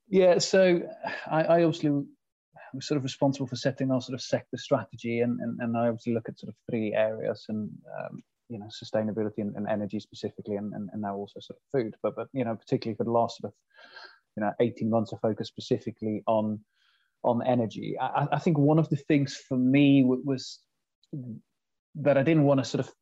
Yeah, 0.09 0.39
so 0.39 0.83
I, 1.31 1.43
I 1.43 1.65
obviously 1.65 2.05
was 2.75 2.87
sort 2.87 2.99
of 2.99 3.05
responsible 3.05 3.47
for 3.47 3.57
setting 3.57 3.91
our 3.91 4.01
sort 4.01 4.15
of 4.15 4.21
sector 4.21 4.57
strategy, 4.57 5.21
and, 5.21 5.41
and, 5.41 5.59
and 5.61 5.77
I 5.77 5.89
obviously 5.89 6.15
look 6.15 6.29
at 6.29 6.39
sort 6.39 6.51
of 6.51 6.57
three 6.71 6.93
areas, 6.95 7.47
and 7.49 7.71
um, 7.99 8.23
you 8.49 8.59
know 8.59 8.67
sustainability 8.67 9.39
and, 9.39 9.57
and 9.57 9.69
energy 9.69 10.01
specifically, 10.01 10.57
and, 10.57 10.75
and, 10.75 10.91
and 10.93 11.03
now 11.03 11.17
also 11.17 11.41
sort 11.41 11.59
of 11.59 11.81
food. 11.81 11.95
But 12.03 12.15
but 12.17 12.29
you 12.33 12.45
know 12.45 12.55
particularly 12.55 12.97
for 12.97 13.05
the 13.05 13.11
last 13.11 13.39
sort 13.39 13.53
of 13.53 13.55
you 14.37 14.43
know 14.43 14.53
18 14.61 14.91
months, 14.91 15.13
I 15.13 15.17
focus 15.17 15.49
specifically 15.49 16.23
on 16.27 16.61
on 17.25 17.47
energy. 17.47 17.97
I, 18.01 18.27
I 18.33 18.39
think 18.39 18.59
one 18.59 18.79
of 18.79 18.89
the 18.89 18.97
things 18.97 19.37
for 19.37 19.57
me 19.57 20.05
was 20.05 20.59
that 21.97 22.17
I 22.17 22.23
didn't 22.23 22.45
want 22.45 22.61
to 22.61 22.65
sort 22.65 22.87
of, 22.87 22.93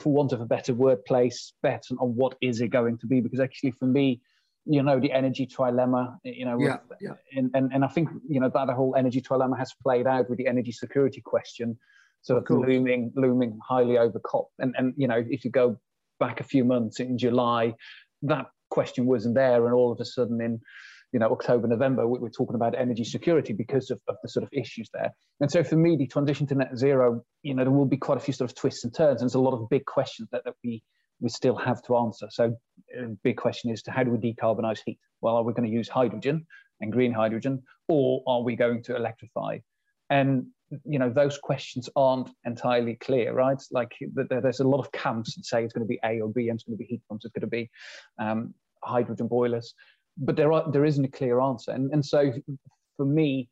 for 0.00 0.12
want 0.12 0.32
of 0.32 0.40
a 0.40 0.46
better 0.46 0.74
word, 0.74 1.04
place 1.04 1.52
bets 1.62 1.90
on 1.90 1.98
what 1.98 2.36
is 2.40 2.60
it 2.60 2.68
going 2.68 2.98
to 2.98 3.06
be 3.06 3.20
because 3.20 3.40
actually 3.40 3.72
for 3.72 3.86
me, 3.86 4.20
you 4.64 4.82
know, 4.82 4.98
the 4.98 5.12
energy 5.12 5.46
trilemma, 5.46 6.16
you 6.24 6.44
know, 6.44 6.58
yeah, 6.58 6.78
yeah. 7.00 7.12
And, 7.36 7.50
and, 7.54 7.72
and 7.72 7.84
I 7.84 7.88
think, 7.88 8.08
you 8.28 8.40
know, 8.40 8.50
that 8.52 8.66
the 8.66 8.74
whole 8.74 8.96
energy 8.96 9.20
trilemma 9.20 9.56
has 9.58 9.72
played 9.82 10.06
out 10.06 10.28
with 10.28 10.38
the 10.38 10.48
energy 10.48 10.72
security 10.72 11.20
question 11.20 11.78
sort 12.22 12.38
of, 12.38 12.50
of 12.50 12.66
looming, 12.66 13.12
looming 13.14 13.58
highly 13.66 13.96
over 13.98 14.18
COP. 14.18 14.50
And, 14.58 14.74
and, 14.76 14.92
you 14.96 15.06
know, 15.06 15.22
if 15.28 15.44
you 15.44 15.52
go 15.52 15.78
back 16.18 16.40
a 16.40 16.44
few 16.44 16.64
months 16.64 16.98
in 16.98 17.16
July, 17.16 17.74
that 18.22 18.46
question 18.70 19.06
wasn't 19.06 19.36
there. 19.36 19.64
And 19.66 19.74
all 19.74 19.92
of 19.92 20.00
a 20.00 20.04
sudden 20.04 20.40
in, 20.40 20.60
you 21.16 21.20
know 21.20 21.32
October 21.32 21.66
November 21.66 22.06
we 22.06 22.18
are 22.28 22.30
talking 22.30 22.56
about 22.56 22.74
energy 22.74 23.02
security 23.02 23.54
because 23.54 23.90
of, 23.90 23.98
of 24.06 24.16
the 24.22 24.28
sort 24.28 24.42
of 24.42 24.50
issues 24.52 24.90
there. 24.92 25.10
And 25.40 25.50
so 25.50 25.64
for 25.64 25.76
me 25.76 25.96
the 25.96 26.06
transition 26.06 26.46
to 26.48 26.54
net 26.54 26.76
zero 26.76 27.22
you 27.42 27.54
know 27.54 27.64
there 27.64 27.72
will 27.72 27.86
be 27.86 27.96
quite 27.96 28.18
a 28.18 28.20
few 28.20 28.34
sort 28.34 28.50
of 28.50 28.54
twists 28.54 28.84
and 28.84 28.94
turns 28.94 29.22
and 29.22 29.30
there's 29.30 29.34
a 29.34 29.40
lot 29.40 29.54
of 29.54 29.66
big 29.70 29.86
questions 29.86 30.28
that, 30.32 30.44
that 30.44 30.52
we 30.62 30.82
we 31.22 31.30
still 31.30 31.56
have 31.56 31.80
to 31.84 31.96
answer. 31.96 32.26
So 32.28 32.54
a 32.94 33.04
uh, 33.04 33.08
big 33.24 33.38
question 33.38 33.70
is 33.70 33.80
to 33.84 33.92
how 33.92 34.04
do 34.04 34.10
we 34.10 34.18
decarbonize 34.18 34.80
heat? 34.84 34.98
Well 35.22 35.36
are 35.36 35.42
we 35.42 35.54
going 35.54 35.66
to 35.70 35.74
use 35.74 35.88
hydrogen 35.88 36.46
and 36.82 36.92
green 36.92 37.14
hydrogen 37.14 37.62
or 37.88 38.22
are 38.26 38.42
we 38.42 38.54
going 38.54 38.82
to 38.82 38.94
electrify? 38.94 39.60
And 40.10 40.48
you 40.84 40.98
know 40.98 41.08
those 41.08 41.38
questions 41.38 41.88
aren't 41.96 42.28
entirely 42.44 42.96
clear 42.96 43.32
right? 43.32 43.62
Like 43.70 43.92
there's 44.28 44.60
a 44.60 44.68
lot 44.68 44.80
of 44.80 44.92
camps 44.92 45.34
that 45.36 45.46
say 45.46 45.64
it's 45.64 45.72
going 45.72 45.86
to 45.86 45.88
be 45.88 46.00
a 46.04 46.20
or 46.20 46.28
b 46.28 46.50
and 46.50 46.58
it's 46.58 46.64
going 46.64 46.76
to 46.76 46.84
be 46.84 46.90
heat 46.92 47.00
pumps 47.08 47.24
it's 47.24 47.32
going 47.32 47.40
to 47.50 47.56
be 47.60 47.70
um, 48.18 48.52
hydrogen 48.86 49.26
boilers 49.26 49.74
but 50.16 50.36
there 50.36 50.52
are 50.52 50.70
there 50.70 50.84
isn't 50.84 51.04
a 51.04 51.10
clear 51.10 51.40
answer. 51.40 51.72
And, 51.72 51.92
and 51.92 52.04
so 52.04 52.32
for 52.96 53.06
me 53.06 53.48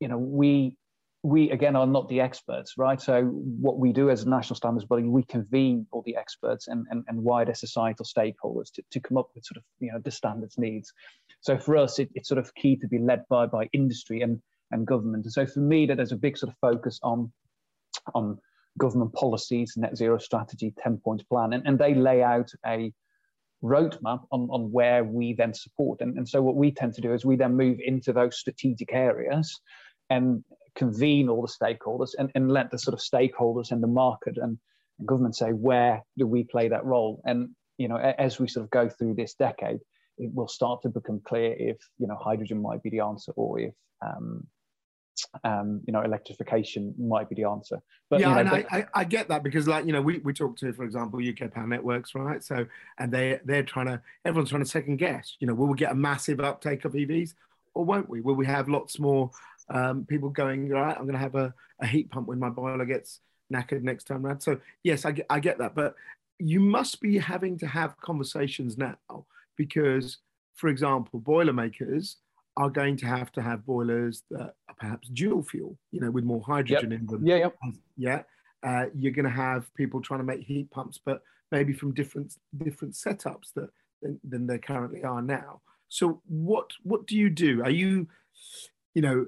you 0.00 0.08
know 0.08 0.18
we 0.18 0.76
we 1.22 1.50
again 1.52 1.76
are 1.76 1.86
not 1.86 2.08
the 2.08 2.20
experts 2.20 2.74
right? 2.76 3.00
So 3.00 3.22
what 3.24 3.78
we 3.78 3.92
do 3.92 4.10
as 4.10 4.24
a 4.24 4.28
national 4.28 4.56
standards 4.56 4.86
body 4.86 5.04
we 5.04 5.22
convene 5.22 5.86
all 5.92 6.02
the 6.04 6.16
experts 6.16 6.68
and, 6.68 6.86
and, 6.90 7.04
and 7.08 7.22
wider 7.22 7.54
societal 7.54 8.04
stakeholders 8.04 8.72
to, 8.74 8.82
to 8.90 9.00
come 9.00 9.16
up 9.16 9.28
with 9.34 9.44
sort 9.44 9.58
of 9.58 9.62
you 9.80 9.92
know 9.92 10.00
the 10.04 10.10
standards 10.10 10.58
needs. 10.58 10.92
So 11.40 11.58
for 11.58 11.76
us 11.76 11.98
it, 11.98 12.10
it's 12.14 12.28
sort 12.28 12.38
of 12.38 12.54
key 12.54 12.76
to 12.76 12.88
be 12.88 12.98
led 12.98 13.24
by 13.28 13.46
by 13.46 13.68
industry 13.72 14.22
and 14.22 14.40
and 14.72 14.86
government. 14.86 15.24
And 15.24 15.32
so 15.32 15.46
for 15.46 15.60
me 15.60 15.86
that 15.86 15.96
there's 15.96 16.12
a 16.12 16.16
big 16.16 16.36
sort 16.36 16.50
of 16.50 16.58
focus 16.60 16.98
on 17.02 17.32
on 18.14 18.38
government 18.78 19.12
policies 19.12 19.74
net 19.76 19.96
zero 19.96 20.18
strategy 20.18 20.72
10 20.82 20.98
point 21.04 21.28
plan 21.28 21.52
and, 21.52 21.66
and 21.66 21.78
they 21.78 21.94
lay 21.94 22.22
out 22.22 22.50
a 22.66 22.92
roadmap 23.62 24.24
on, 24.30 24.48
on 24.50 24.70
where 24.72 25.04
we 25.04 25.34
then 25.34 25.54
support. 25.54 26.00
And, 26.00 26.16
and 26.16 26.28
so 26.28 26.42
what 26.42 26.56
we 26.56 26.72
tend 26.72 26.94
to 26.94 27.00
do 27.00 27.12
is 27.12 27.24
we 27.24 27.36
then 27.36 27.56
move 27.56 27.78
into 27.84 28.12
those 28.12 28.38
strategic 28.38 28.92
areas 28.92 29.60
and 30.10 30.44
convene 30.74 31.28
all 31.28 31.42
the 31.42 31.48
stakeholders 31.64 32.10
and, 32.18 32.30
and 32.34 32.50
let 32.50 32.70
the 32.70 32.78
sort 32.78 32.94
of 32.94 33.00
stakeholders 33.00 33.70
and 33.70 33.82
the 33.82 33.88
market 33.88 34.36
and, 34.36 34.58
and 34.98 35.08
government 35.08 35.36
say 35.36 35.50
where 35.50 36.02
do 36.18 36.26
we 36.26 36.44
play 36.44 36.68
that 36.68 36.84
role. 36.84 37.22
And 37.24 37.50
you 37.78 37.88
know, 37.88 37.96
as 37.96 38.38
we 38.38 38.48
sort 38.48 38.64
of 38.64 38.70
go 38.70 38.88
through 38.88 39.14
this 39.14 39.34
decade, 39.34 39.80
it 40.18 40.30
will 40.34 40.48
start 40.48 40.82
to 40.82 40.88
become 40.88 41.20
clear 41.24 41.54
if 41.58 41.78
you 41.98 42.06
know 42.06 42.16
hydrogen 42.20 42.60
might 42.60 42.82
be 42.82 42.90
the 42.90 43.00
answer 43.00 43.32
or 43.34 43.58
if 43.58 43.74
um, 44.04 44.46
um, 45.44 45.80
you 45.86 45.92
know, 45.92 46.02
electrification 46.02 46.94
might 46.98 47.28
be 47.28 47.34
the 47.34 47.44
answer. 47.44 47.80
But 48.10 48.20
yeah, 48.20 48.28
you 48.28 48.44
know, 48.44 48.54
and 48.54 48.66
I, 48.70 48.86
I, 48.94 49.04
get 49.04 49.28
that 49.28 49.42
because, 49.42 49.66
like, 49.66 49.86
you 49.86 49.92
know, 49.92 50.02
we, 50.02 50.18
we 50.18 50.32
talk 50.32 50.56
to, 50.58 50.72
for 50.72 50.84
example, 50.84 51.20
UK 51.20 51.52
Power 51.52 51.66
Networks, 51.66 52.14
right? 52.14 52.42
So, 52.42 52.66
and 52.98 53.12
they 53.12 53.40
they're 53.44 53.62
trying 53.62 53.86
to, 53.86 54.00
everyone's 54.24 54.50
trying 54.50 54.64
to 54.64 54.68
second 54.68 54.96
guess. 54.96 55.36
You 55.40 55.46
know, 55.46 55.54
will 55.54 55.68
we 55.68 55.76
get 55.76 55.92
a 55.92 55.94
massive 55.94 56.40
uptake 56.40 56.84
of 56.84 56.92
EVs, 56.92 57.34
or 57.74 57.84
won't 57.84 58.08
we? 58.08 58.20
Will 58.20 58.34
we 58.34 58.46
have 58.46 58.68
lots 58.68 58.98
more 58.98 59.30
um, 59.70 60.04
people 60.04 60.28
going? 60.28 60.68
Right, 60.68 60.96
I'm 60.96 61.04
going 61.04 61.14
to 61.14 61.18
have 61.18 61.34
a, 61.34 61.54
a 61.80 61.86
heat 61.86 62.10
pump 62.10 62.28
when 62.28 62.38
my 62.38 62.50
boiler 62.50 62.84
gets 62.84 63.20
knackered 63.52 63.82
next 63.82 64.04
time 64.04 64.26
around. 64.26 64.40
So, 64.40 64.58
yes, 64.82 65.04
I 65.04 65.12
get 65.12 65.26
I 65.30 65.40
get 65.40 65.58
that, 65.58 65.74
but 65.74 65.94
you 66.38 66.60
must 66.60 67.00
be 67.00 67.18
having 67.18 67.58
to 67.58 67.66
have 67.66 67.96
conversations 68.00 68.76
now 68.76 68.96
because, 69.56 70.18
for 70.54 70.68
example, 70.68 71.20
boiler 71.20 71.52
makers 71.52 72.16
are 72.56 72.70
going 72.70 72.96
to 72.98 73.06
have 73.06 73.32
to 73.32 73.42
have 73.42 73.64
boilers 73.64 74.24
that 74.30 74.54
are 74.68 74.74
perhaps 74.78 75.08
dual 75.08 75.42
fuel, 75.42 75.78
you 75.90 76.00
know, 76.00 76.10
with 76.10 76.24
more 76.24 76.42
hydrogen 76.46 76.90
yep. 76.90 77.00
in 77.00 77.06
them. 77.06 77.26
Yeah, 77.26 77.36
yep. 77.36 77.56
yeah. 77.96 78.22
Uh, 78.62 78.86
you're 78.94 79.12
going 79.12 79.24
to 79.24 79.30
have 79.30 79.72
people 79.74 80.00
trying 80.00 80.20
to 80.20 80.24
make 80.24 80.42
heat 80.42 80.70
pumps, 80.70 81.00
but 81.04 81.22
maybe 81.50 81.72
from 81.72 81.92
different 81.92 82.34
different 82.62 82.94
setups 82.94 83.52
that 83.56 83.70
than, 84.02 84.20
than 84.28 84.46
they 84.46 84.58
currently 84.58 85.02
are 85.04 85.22
now. 85.22 85.60
So 85.88 86.20
what 86.28 86.70
what 86.82 87.06
do 87.06 87.16
you 87.16 87.30
do? 87.30 87.62
Are 87.62 87.70
you, 87.70 88.08
you 88.94 89.02
know, 89.02 89.26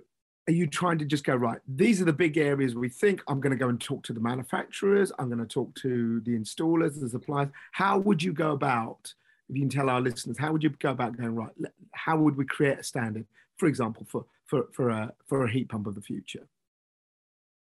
are 0.48 0.52
you 0.52 0.66
trying 0.66 0.98
to 0.98 1.04
just 1.04 1.24
go 1.24 1.34
right? 1.34 1.60
These 1.66 2.00
are 2.02 2.04
the 2.04 2.12
big 2.12 2.37
areas 2.37 2.74
we 2.74 2.88
think. 2.88 3.22
I'm 3.28 3.40
going 3.40 3.52
to 3.52 3.56
go 3.56 3.68
and 3.68 3.80
talk 3.80 4.02
to 4.04 4.12
the 4.12 4.20
manufacturers. 4.20 5.12
I'm 5.18 5.28
going 5.28 5.38
to 5.38 5.46
talk 5.46 5.74
to 5.76 6.20
the 6.20 6.32
installers, 6.32 7.00
the 7.00 7.08
suppliers. 7.08 7.48
How 7.72 7.98
would 7.98 8.22
you 8.22 8.32
go 8.32 8.52
about? 8.52 9.12
If 9.48 9.57
you 9.57 9.62
can 9.62 9.70
tell 9.70 9.90
our 9.90 10.00
listeners, 10.00 10.38
how 10.38 10.52
would 10.52 10.62
you 10.62 10.70
go 10.70 10.90
about 10.90 11.16
going 11.16 11.35
right? 11.35 11.52
How 11.92 12.16
would 12.16 12.37
we 12.37 12.44
create 12.44 12.78
a 12.78 12.83
standard, 12.83 13.26
for 13.57 13.66
example, 13.66 14.07
for 14.09 14.24
for 14.46 14.68
for 14.72 14.90
a 14.90 15.12
for 15.26 15.44
a 15.44 15.50
heat 15.50 15.68
pump 15.68 15.87
of 15.87 15.94
the 15.94 16.00
future? 16.00 16.46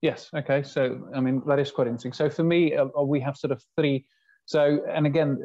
Yes. 0.02 0.30
Okay. 0.34 0.62
So 0.62 1.08
I 1.14 1.20
mean 1.20 1.42
that 1.46 1.58
is 1.58 1.70
quite 1.70 1.86
interesting. 1.86 2.12
So 2.12 2.30
for 2.30 2.44
me, 2.44 2.74
uh, 2.74 2.86
uh 2.98 3.02
we 3.02 3.20
have 3.20 3.36
sort 3.36 3.52
of 3.52 3.62
three. 3.76 4.06
So 4.46 4.80
and 4.88 5.06
again, 5.06 5.38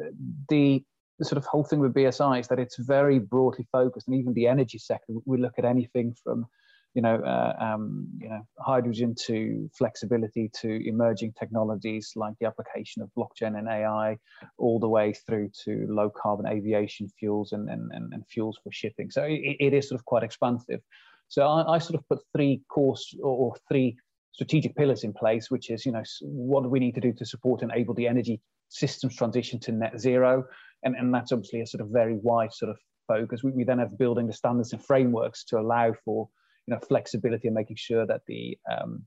the 0.48 0.82
the 1.18 1.24
sort 1.24 1.38
of 1.38 1.44
whole 1.44 1.64
thing 1.64 1.80
with 1.80 1.94
BSI 1.94 2.40
is 2.40 2.48
that 2.48 2.58
it's 2.58 2.76
very 2.76 3.18
broadly 3.18 3.66
focused, 3.70 4.08
and 4.08 4.16
even 4.16 4.32
the 4.32 4.46
energy 4.46 4.78
sector, 4.78 5.12
we 5.24 5.38
look 5.38 5.54
at 5.58 5.64
anything 5.64 6.14
from 6.22 6.46
you 6.94 7.00
know, 7.00 7.16
uh, 7.16 7.54
um, 7.58 8.06
you 8.18 8.28
know, 8.28 8.46
hydrogen 8.58 9.14
to 9.26 9.70
flexibility 9.76 10.50
to 10.60 10.86
emerging 10.86 11.32
technologies 11.38 12.12
like 12.16 12.34
the 12.40 12.46
application 12.46 13.02
of 13.02 13.10
blockchain 13.16 13.58
and 13.58 13.68
AI, 13.68 14.18
all 14.58 14.78
the 14.78 14.88
way 14.88 15.12
through 15.12 15.50
to 15.64 15.86
low 15.88 16.10
carbon 16.10 16.46
aviation 16.46 17.08
fuels 17.18 17.52
and, 17.52 17.70
and, 17.70 17.90
and, 17.92 18.12
and 18.12 18.26
fuels 18.26 18.58
for 18.62 18.70
shipping. 18.70 19.10
So 19.10 19.22
it, 19.22 19.56
it 19.58 19.72
is 19.72 19.88
sort 19.88 20.00
of 20.00 20.04
quite 20.04 20.22
expansive. 20.22 20.80
So 21.28 21.46
I, 21.46 21.76
I 21.76 21.78
sort 21.78 21.98
of 21.98 22.06
put 22.08 22.18
three 22.36 22.60
course 22.68 23.14
or 23.22 23.54
three 23.68 23.96
strategic 24.32 24.76
pillars 24.76 25.02
in 25.04 25.14
place, 25.14 25.50
which 25.50 25.70
is, 25.70 25.86
you 25.86 25.92
know, 25.92 26.02
what 26.20 26.62
do 26.62 26.68
we 26.68 26.78
need 26.78 26.94
to 26.94 27.00
do 27.00 27.12
to 27.14 27.24
support 27.24 27.62
and 27.62 27.70
enable 27.72 27.94
the 27.94 28.06
energy 28.06 28.40
systems 28.68 29.16
transition 29.16 29.58
to 29.60 29.72
net 29.72 29.98
zero? 29.98 30.44
And, 30.82 30.94
and 30.94 31.14
that's 31.14 31.32
obviously 31.32 31.62
a 31.62 31.66
sort 31.66 31.80
of 31.80 31.88
very 31.88 32.16
wide 32.22 32.52
sort 32.52 32.70
of 32.70 32.76
focus. 33.08 33.42
We, 33.42 33.52
we 33.52 33.64
then 33.64 33.78
have 33.78 33.96
building 33.96 34.26
the 34.26 34.32
standards 34.34 34.74
and 34.74 34.84
frameworks 34.84 35.44
to 35.44 35.58
allow 35.58 35.94
for 36.04 36.28
you 36.66 36.74
know 36.74 36.80
flexibility 36.80 37.48
and 37.48 37.54
making 37.54 37.76
sure 37.76 38.06
that 38.06 38.22
the 38.26 38.58
um, 38.70 39.04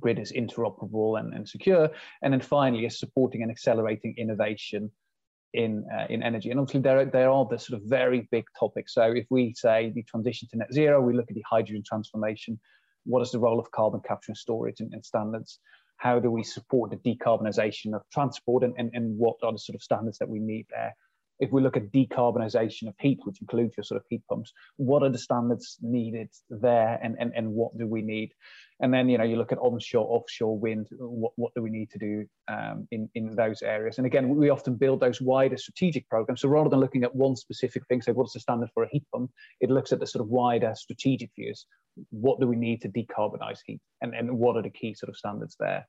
grid 0.00 0.18
is 0.18 0.32
interoperable 0.32 1.18
and, 1.18 1.34
and 1.34 1.48
secure. 1.48 1.90
And 2.22 2.32
then 2.32 2.40
finally, 2.40 2.86
is 2.86 2.98
supporting 2.98 3.42
and 3.42 3.50
accelerating 3.50 4.14
innovation 4.16 4.90
in 5.52 5.86
uh, 5.96 6.06
in 6.10 6.22
energy. 6.22 6.50
And 6.50 6.60
obviously, 6.60 6.80
there 6.80 7.04
there 7.04 7.30
are 7.30 7.46
the 7.50 7.58
sort 7.58 7.80
of 7.80 7.88
very 7.88 8.28
big 8.30 8.44
topics. 8.58 8.94
So 8.94 9.02
if 9.02 9.26
we 9.30 9.54
say 9.56 9.92
the 9.94 10.02
transition 10.02 10.48
to 10.50 10.58
net 10.58 10.72
zero, 10.72 11.00
we 11.00 11.14
look 11.14 11.30
at 11.30 11.34
the 11.34 11.44
hydrogen 11.48 11.82
transformation. 11.86 12.58
What 13.04 13.22
is 13.22 13.30
the 13.30 13.38
role 13.38 13.60
of 13.60 13.70
carbon 13.70 14.00
capture 14.06 14.30
and 14.30 14.36
storage 14.36 14.80
and, 14.80 14.92
and 14.94 15.04
standards? 15.04 15.58
How 15.98 16.18
do 16.18 16.30
we 16.30 16.42
support 16.42 16.90
the 16.90 16.96
decarbonisation 16.96 17.94
of 17.94 18.02
transport, 18.12 18.64
and, 18.64 18.74
and, 18.78 18.90
and 18.94 19.16
what 19.16 19.36
are 19.42 19.52
the 19.52 19.58
sort 19.58 19.76
of 19.76 19.82
standards 19.82 20.18
that 20.18 20.28
we 20.28 20.40
need 20.40 20.66
there? 20.70 20.96
If 21.44 21.52
we 21.52 21.62
look 21.62 21.76
at 21.76 21.92
decarbonisation 21.92 22.88
of 22.88 22.94
heat, 22.98 23.20
which 23.24 23.40
includes 23.40 23.76
your 23.76 23.84
sort 23.84 24.00
of 24.00 24.06
heat 24.08 24.22
pumps, 24.28 24.52
what 24.76 25.02
are 25.02 25.10
the 25.10 25.18
standards 25.18 25.78
needed 25.82 26.30
there 26.50 26.98
and, 27.02 27.16
and, 27.20 27.32
and 27.36 27.46
what 27.48 27.76
do 27.78 27.86
we 27.86 28.02
need? 28.02 28.30
And 28.80 28.92
then, 28.92 29.08
you 29.08 29.18
know, 29.18 29.24
you 29.24 29.36
look 29.36 29.52
at 29.52 29.58
onshore, 29.58 30.06
offshore 30.08 30.58
wind, 30.58 30.88
what, 30.98 31.32
what 31.36 31.52
do 31.54 31.62
we 31.62 31.70
need 31.70 31.90
to 31.90 31.98
do 31.98 32.26
um, 32.48 32.88
in, 32.90 33.08
in 33.14 33.36
those 33.36 33.62
areas? 33.62 33.98
And 33.98 34.06
again, 34.06 34.28
we 34.28 34.50
often 34.50 34.74
build 34.74 35.00
those 35.00 35.20
wider 35.20 35.56
strategic 35.56 36.08
programs. 36.08 36.40
So 36.40 36.48
rather 36.48 36.70
than 36.70 36.80
looking 36.80 37.04
at 37.04 37.14
one 37.14 37.36
specific 37.36 37.86
thing, 37.86 38.02
say, 38.02 38.12
what's 38.12 38.32
the 38.32 38.40
standard 38.40 38.70
for 38.74 38.82
a 38.82 38.88
heat 38.90 39.04
pump? 39.12 39.30
It 39.60 39.70
looks 39.70 39.92
at 39.92 40.00
the 40.00 40.06
sort 40.06 40.24
of 40.24 40.28
wider 40.28 40.72
strategic 40.74 41.30
views. 41.38 41.66
What 42.10 42.40
do 42.40 42.48
we 42.48 42.56
need 42.56 42.82
to 42.82 42.88
decarbonise 42.88 43.60
heat? 43.64 43.80
And, 44.00 44.14
and 44.14 44.38
what 44.38 44.56
are 44.56 44.62
the 44.62 44.70
key 44.70 44.94
sort 44.94 45.10
of 45.10 45.16
standards 45.16 45.56
there? 45.60 45.86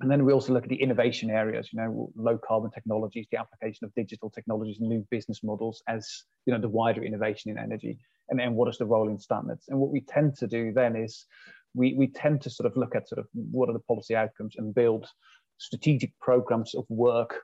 And 0.00 0.10
then 0.10 0.24
we 0.24 0.32
also 0.32 0.52
look 0.52 0.64
at 0.64 0.68
the 0.68 0.80
innovation 0.80 1.30
areas, 1.30 1.70
you 1.72 1.80
know, 1.80 2.10
low 2.16 2.38
carbon 2.38 2.70
technologies, 2.70 3.26
the 3.30 3.38
application 3.38 3.84
of 3.84 3.94
digital 3.94 4.30
technologies, 4.30 4.78
new 4.80 5.06
business 5.10 5.42
models 5.42 5.82
as, 5.88 6.24
you 6.46 6.52
know, 6.52 6.60
the 6.60 6.68
wider 6.68 7.02
innovation 7.02 7.50
in 7.50 7.58
energy. 7.58 7.98
And 8.28 8.38
then 8.38 8.54
what 8.54 8.68
is 8.68 8.78
the 8.78 8.86
role 8.86 9.08
in 9.08 9.18
standards? 9.18 9.64
And 9.68 9.78
what 9.78 9.90
we 9.90 10.00
tend 10.02 10.36
to 10.36 10.46
do 10.46 10.72
then 10.72 10.96
is 10.96 11.26
we, 11.74 11.94
we 11.94 12.08
tend 12.08 12.42
to 12.42 12.50
sort 12.50 12.70
of 12.70 12.76
look 12.76 12.94
at 12.94 13.08
sort 13.08 13.18
of 13.18 13.26
what 13.32 13.68
are 13.68 13.72
the 13.72 13.80
policy 13.80 14.14
outcomes 14.14 14.54
and 14.56 14.74
build 14.74 15.06
strategic 15.58 16.18
programs 16.20 16.74
of 16.74 16.84
work 16.88 17.42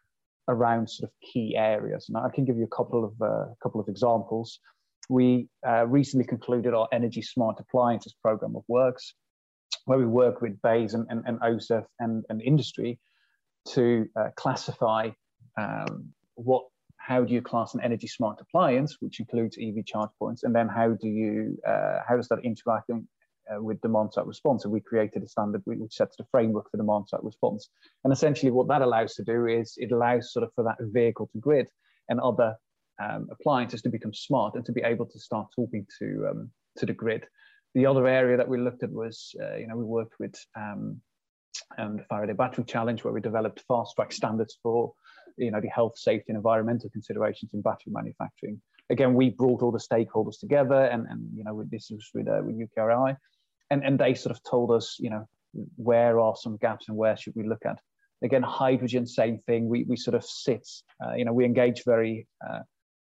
around 0.48 0.88
sort 0.88 1.10
of 1.10 1.14
key 1.20 1.56
areas. 1.56 2.06
And 2.08 2.18
I 2.18 2.28
can 2.28 2.44
give 2.44 2.56
you 2.56 2.64
a 2.64 2.76
couple 2.76 3.04
of 3.04 3.22
uh, 3.22 3.46
couple 3.62 3.80
of 3.80 3.88
examples. 3.88 4.60
We 5.08 5.48
uh, 5.66 5.86
recently 5.86 6.26
concluded 6.26 6.74
our 6.74 6.88
energy 6.92 7.22
smart 7.22 7.56
appliances 7.60 8.14
program 8.22 8.56
of 8.56 8.64
works 8.68 9.14
where 9.86 9.98
we 9.98 10.06
work 10.06 10.40
with 10.40 10.60
BEIS 10.62 10.94
and, 10.94 11.06
and, 11.10 11.24
and 11.26 11.40
OZEV 11.40 11.84
and, 12.00 12.24
and 12.28 12.42
industry 12.42 12.98
to 13.68 14.06
uh, 14.16 14.28
classify 14.36 15.10
um, 15.58 16.12
what 16.34 16.64
how 16.98 17.22
do 17.22 17.34
you 17.34 17.42
class 17.42 17.74
an 17.74 17.82
energy 17.82 18.06
smart 18.06 18.40
appliance, 18.40 18.96
which 19.00 19.20
includes 19.20 19.58
EV 19.60 19.84
charge 19.84 20.08
points, 20.18 20.42
and 20.42 20.54
then 20.54 20.68
how 20.68 20.94
do 20.94 21.08
you 21.08 21.58
uh, 21.66 21.98
how 22.08 22.16
does 22.16 22.28
that 22.28 22.38
interact 22.42 22.88
in, 22.88 23.06
uh, 23.54 23.62
with 23.62 23.80
demand 23.82 24.12
side 24.12 24.26
response? 24.26 24.62
So 24.62 24.70
we 24.70 24.80
created 24.80 25.22
a 25.22 25.28
standard 25.28 25.60
which 25.66 25.94
sets 25.94 26.16
the 26.16 26.24
framework 26.30 26.70
for 26.70 26.78
demand 26.78 27.08
side 27.08 27.20
response. 27.22 27.68
And 28.04 28.12
essentially, 28.12 28.50
what 28.50 28.68
that 28.68 28.80
allows 28.80 29.14
to 29.16 29.22
do 29.22 29.46
is 29.46 29.74
it 29.76 29.92
allows 29.92 30.32
sort 30.32 30.44
of 30.44 30.54
for 30.54 30.64
that 30.64 30.78
vehicle 30.80 31.28
to 31.32 31.38
grid 31.38 31.68
and 32.08 32.20
other 32.20 32.56
um, 33.02 33.28
appliances 33.30 33.82
to 33.82 33.90
become 33.90 34.14
smart 34.14 34.54
and 34.54 34.64
to 34.64 34.72
be 34.72 34.82
able 34.82 35.06
to 35.06 35.18
start 35.18 35.48
talking 35.54 35.86
to 35.98 36.26
um, 36.30 36.50
to 36.78 36.86
the 36.86 36.94
grid 36.94 37.26
the 37.74 37.86
other 37.86 38.06
area 38.06 38.36
that 38.36 38.48
we 38.48 38.58
looked 38.58 38.82
at 38.82 38.90
was, 38.90 39.34
uh, 39.42 39.56
you 39.56 39.66
know, 39.66 39.76
we 39.76 39.84
worked 39.84 40.14
with 40.20 40.34
um, 40.56 41.00
um, 41.76 41.96
the 41.96 42.04
Faraday 42.04 42.32
Battery 42.32 42.64
Challenge, 42.64 43.02
where 43.02 43.12
we 43.12 43.20
developed 43.20 43.64
fast 43.66 43.96
track 43.96 44.12
standards 44.12 44.58
for, 44.62 44.92
you 45.36 45.50
know, 45.50 45.60
the 45.60 45.68
health, 45.68 45.98
safety, 45.98 46.26
and 46.28 46.36
environmental 46.36 46.88
considerations 46.90 47.52
in 47.52 47.62
battery 47.62 47.92
manufacturing. 47.92 48.60
Again, 48.90 49.14
we 49.14 49.30
brought 49.30 49.62
all 49.62 49.72
the 49.72 49.78
stakeholders 49.78 50.38
together, 50.38 50.84
and, 50.84 51.06
and 51.08 51.28
you 51.34 51.42
know, 51.42 51.64
this 51.70 51.90
was 51.90 52.08
with, 52.14 52.28
uh, 52.28 52.42
with 52.44 52.56
UKRI, 52.56 53.16
and, 53.70 53.84
and 53.84 53.98
they 53.98 54.14
sort 54.14 54.36
of 54.36 54.42
told 54.48 54.70
us, 54.70 54.96
you 55.00 55.10
know, 55.10 55.26
where 55.76 56.20
are 56.20 56.36
some 56.36 56.56
gaps 56.58 56.88
and 56.88 56.96
where 56.96 57.16
should 57.16 57.34
we 57.34 57.46
look 57.46 57.64
at. 57.66 57.78
Again, 58.22 58.42
hydrogen, 58.42 59.06
same 59.06 59.38
thing. 59.46 59.68
We, 59.68 59.84
we 59.84 59.96
sort 59.96 60.14
of 60.14 60.24
sit, 60.24 60.66
uh, 61.04 61.14
you 61.14 61.24
know, 61.24 61.32
we 61.32 61.44
engage 61.44 61.82
very 61.84 62.26
uh, 62.48 62.60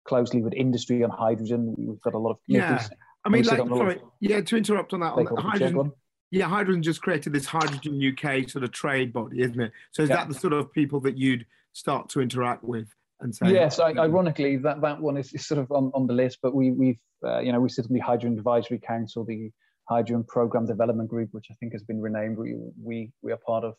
closely 0.06 0.42
with 0.42 0.54
industry 0.54 1.04
on 1.04 1.10
hydrogen. 1.10 1.76
We've 1.78 2.02
got 2.02 2.14
a 2.14 2.18
lot 2.18 2.32
of 2.32 2.38
committees. 2.46 2.88
Yeah 2.90 2.98
I 3.26 3.30
mean, 3.30 3.44
like, 3.46 3.58
sorry, 3.58 4.02
yeah, 4.20 4.42
to 4.42 4.58
interrupt 4.58 4.94
on 4.94 5.00
that, 5.00 5.14
on 5.14 5.26
hydrogen, 5.38 5.92
yeah, 6.32 6.48
hydrogen 6.48 6.82
just 6.82 7.02
created 7.02 7.32
this 7.32 7.46
Hydrogen 7.46 8.02
UK 8.02 8.50
sort 8.50 8.64
of 8.64 8.72
trade 8.72 9.14
body, 9.14 9.42
isn't 9.42 9.62
it? 9.62 9.72
So 9.92 10.02
is 10.02 10.10
yeah. 10.10 10.18
that 10.18 10.30
the 10.30 10.34
sort 10.34 10.54
of 10.54 10.74
people 10.74 11.00
that 11.02 11.16
you'd 11.16 11.46
start 11.74 12.10
to 12.10 12.22
interact 12.22 12.64
with 12.64 12.88
and 13.22 13.34
say? 13.36 13.52
Yes, 13.52 13.80
I, 13.80 13.92
ironically, 13.92 14.58
that, 14.58 14.82
that 14.82 15.00
one 15.00 15.16
is, 15.16 15.32
is 15.34 15.46
sort 15.46 15.60
of 15.60 15.72
on, 15.72 15.92
on 15.94 16.08
the 16.08 16.14
list, 16.14 16.40
but 16.42 16.56
we, 16.56 16.72
we've, 16.72 17.00
uh, 17.24 17.40
you 17.40 17.52
know, 17.52 17.60
we 17.60 17.70
sit 17.70 17.86
on 17.86 17.94
the 17.94 18.00
Hydrogen 18.00 18.38
Advisory 18.38 18.80
Council, 18.80 19.24
the 19.24 19.52
Hydrogen 19.88 20.24
Program 20.28 20.66
Development 20.66 21.08
Group, 21.08 21.30
which 21.34 21.48
I 21.52 21.54
think 21.60 21.72
has 21.74 21.84
been 21.84 22.02
renamed. 22.02 22.38
We, 22.38 22.56
we, 22.82 23.12
we 23.22 23.32
are 23.32 23.40
part 23.46 23.64
of 23.64 23.76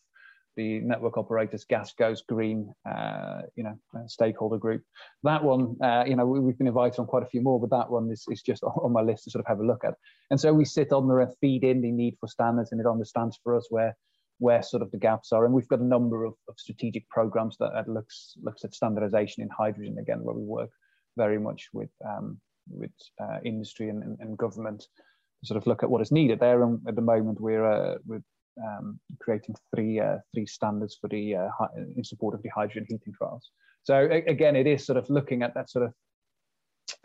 the 0.56 0.80
network 0.80 1.16
operators 1.16 1.64
gas 1.64 1.92
goes 1.94 2.22
green 2.22 2.72
uh, 2.88 3.42
you 3.56 3.64
know 3.64 3.78
uh, 3.96 4.06
stakeholder 4.06 4.58
group. 4.58 4.82
That 5.22 5.42
one 5.42 5.76
uh, 5.82 6.04
you 6.06 6.16
know 6.16 6.26
we, 6.26 6.50
have 6.50 6.58
been 6.58 6.66
invited 6.66 6.98
on 6.98 7.06
quite 7.06 7.22
a 7.22 7.26
few 7.26 7.42
more 7.42 7.60
but 7.60 7.70
that 7.70 7.90
one 7.90 8.10
is, 8.10 8.24
is 8.28 8.42
just 8.42 8.62
on 8.64 8.92
my 8.92 9.02
list 9.02 9.24
to 9.24 9.30
sort 9.30 9.44
of 9.44 9.48
have 9.48 9.60
a 9.60 9.66
look 9.66 9.84
at. 9.84 9.94
And 10.30 10.40
so 10.40 10.52
we 10.52 10.64
sit 10.64 10.92
on 10.92 11.08
there 11.08 11.20
and 11.20 11.34
feed 11.40 11.64
in 11.64 11.80
the 11.80 11.90
need 11.90 12.16
for 12.20 12.28
standards 12.28 12.72
and 12.72 12.80
it 12.80 12.86
understands 12.86 13.38
for 13.42 13.56
us 13.56 13.66
where 13.70 13.96
where 14.38 14.62
sort 14.62 14.82
of 14.82 14.90
the 14.90 14.98
gaps 14.98 15.32
are. 15.32 15.44
And 15.44 15.54
we've 15.54 15.68
got 15.68 15.80
a 15.80 15.84
number 15.84 16.24
of, 16.24 16.34
of 16.48 16.54
strategic 16.58 17.08
programs 17.08 17.56
that, 17.58 17.70
that 17.74 17.88
looks 17.88 18.34
looks 18.42 18.64
at 18.64 18.74
standardization 18.74 19.42
in 19.42 19.48
hydrogen 19.48 19.98
again 19.98 20.22
where 20.22 20.34
we 20.34 20.42
work 20.42 20.70
very 21.16 21.38
much 21.38 21.68
with 21.72 21.90
um, 22.06 22.40
with 22.68 22.92
uh, 23.22 23.38
industry 23.44 23.88
and, 23.88 24.02
and, 24.02 24.18
and 24.20 24.38
government 24.38 24.80
to 24.80 25.46
sort 25.46 25.58
of 25.58 25.66
look 25.66 25.82
at 25.82 25.90
what 25.90 26.00
is 26.00 26.12
needed 26.12 26.40
there. 26.40 26.62
And 26.62 26.80
at 26.88 26.96
the 26.96 27.02
moment 27.02 27.40
we're 27.40 27.64
uh, 27.64 27.98
we're 28.06 28.22
um, 28.62 28.98
creating 29.20 29.54
three 29.74 30.00
uh, 30.00 30.18
three 30.32 30.46
standards 30.46 30.96
for 31.00 31.08
the 31.08 31.36
uh, 31.36 31.48
in 31.96 32.04
support 32.04 32.34
of 32.34 32.42
the 32.42 32.50
hydrogen 32.50 32.86
heating 32.88 33.12
trials. 33.16 33.50
So 33.82 34.08
again, 34.26 34.56
it 34.56 34.66
is 34.66 34.86
sort 34.86 34.96
of 34.96 35.08
looking 35.10 35.42
at 35.42 35.54
that 35.54 35.70
sort 35.70 35.86
of 35.86 35.94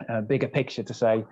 uh, 0.08 0.20
bigger 0.22 0.48
picture 0.48 0.82
to 0.82 0.94
say 0.94 1.24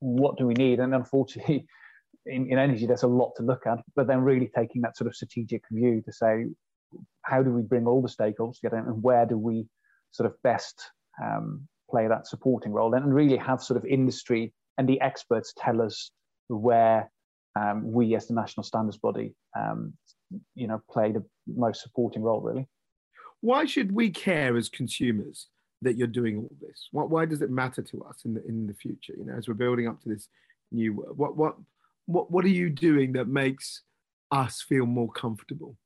what 0.00 0.36
do 0.36 0.46
we 0.46 0.54
need, 0.54 0.80
and 0.80 0.94
unfortunately. 0.94 1.66
In, 2.24 2.52
in 2.52 2.56
energy, 2.56 2.86
there's 2.86 3.02
a 3.02 3.08
lot 3.08 3.32
to 3.38 3.42
look 3.42 3.66
at, 3.66 3.78
but 3.96 4.06
then 4.06 4.20
really 4.20 4.48
taking 4.54 4.80
that 4.82 4.96
sort 4.96 5.08
of 5.08 5.16
strategic 5.16 5.64
view 5.72 6.00
to 6.04 6.12
say, 6.12 6.44
how 7.22 7.42
do 7.42 7.50
we 7.50 7.62
bring 7.62 7.88
all 7.88 8.00
the 8.00 8.08
stakeholders 8.08 8.60
together, 8.60 8.76
and 8.76 9.02
where 9.02 9.26
do 9.26 9.36
we 9.36 9.66
sort 10.12 10.30
of 10.30 10.40
best 10.44 10.80
um, 11.20 11.66
play 11.90 12.06
that 12.06 12.28
supporting 12.28 12.70
role, 12.70 12.94
and 12.94 13.12
really 13.12 13.36
have 13.36 13.60
sort 13.60 13.76
of 13.76 13.84
industry 13.84 14.52
and 14.78 14.88
the 14.88 15.00
experts 15.00 15.52
tell 15.56 15.80
us 15.80 16.10
where 16.48 17.10
um, 17.58 17.92
we 17.92 18.14
as 18.14 18.26
the 18.26 18.34
national 18.34 18.64
standards 18.64 18.98
body, 18.98 19.34
um, 19.58 19.92
you 20.54 20.66
know, 20.66 20.82
play 20.90 21.12
the 21.12 21.24
most 21.46 21.82
supporting 21.82 22.22
role 22.22 22.40
really. 22.40 22.66
Why 23.40 23.64
should 23.64 23.92
we 23.92 24.10
care 24.10 24.56
as 24.56 24.68
consumers 24.68 25.48
that 25.82 25.96
you're 25.96 26.06
doing 26.06 26.38
all 26.38 26.56
this? 26.60 26.88
Why, 26.92 27.04
why 27.04 27.24
does 27.26 27.42
it 27.42 27.50
matter 27.50 27.82
to 27.82 28.04
us 28.04 28.24
in 28.24 28.34
the 28.34 28.46
in 28.46 28.66
the 28.66 28.74
future? 28.74 29.14
You 29.16 29.24
know, 29.24 29.34
as 29.34 29.48
we're 29.48 29.54
building 29.54 29.88
up 29.88 30.00
to 30.02 30.08
this 30.08 30.28
new, 30.70 30.92
what 30.92 31.36
what 31.36 31.56
what 32.06 32.30
what 32.30 32.44
are 32.44 32.48
you 32.48 32.70
doing 32.70 33.12
that 33.12 33.28
makes 33.28 33.82
us 34.30 34.62
feel 34.62 34.86
more 34.86 35.10
comfortable? 35.10 35.76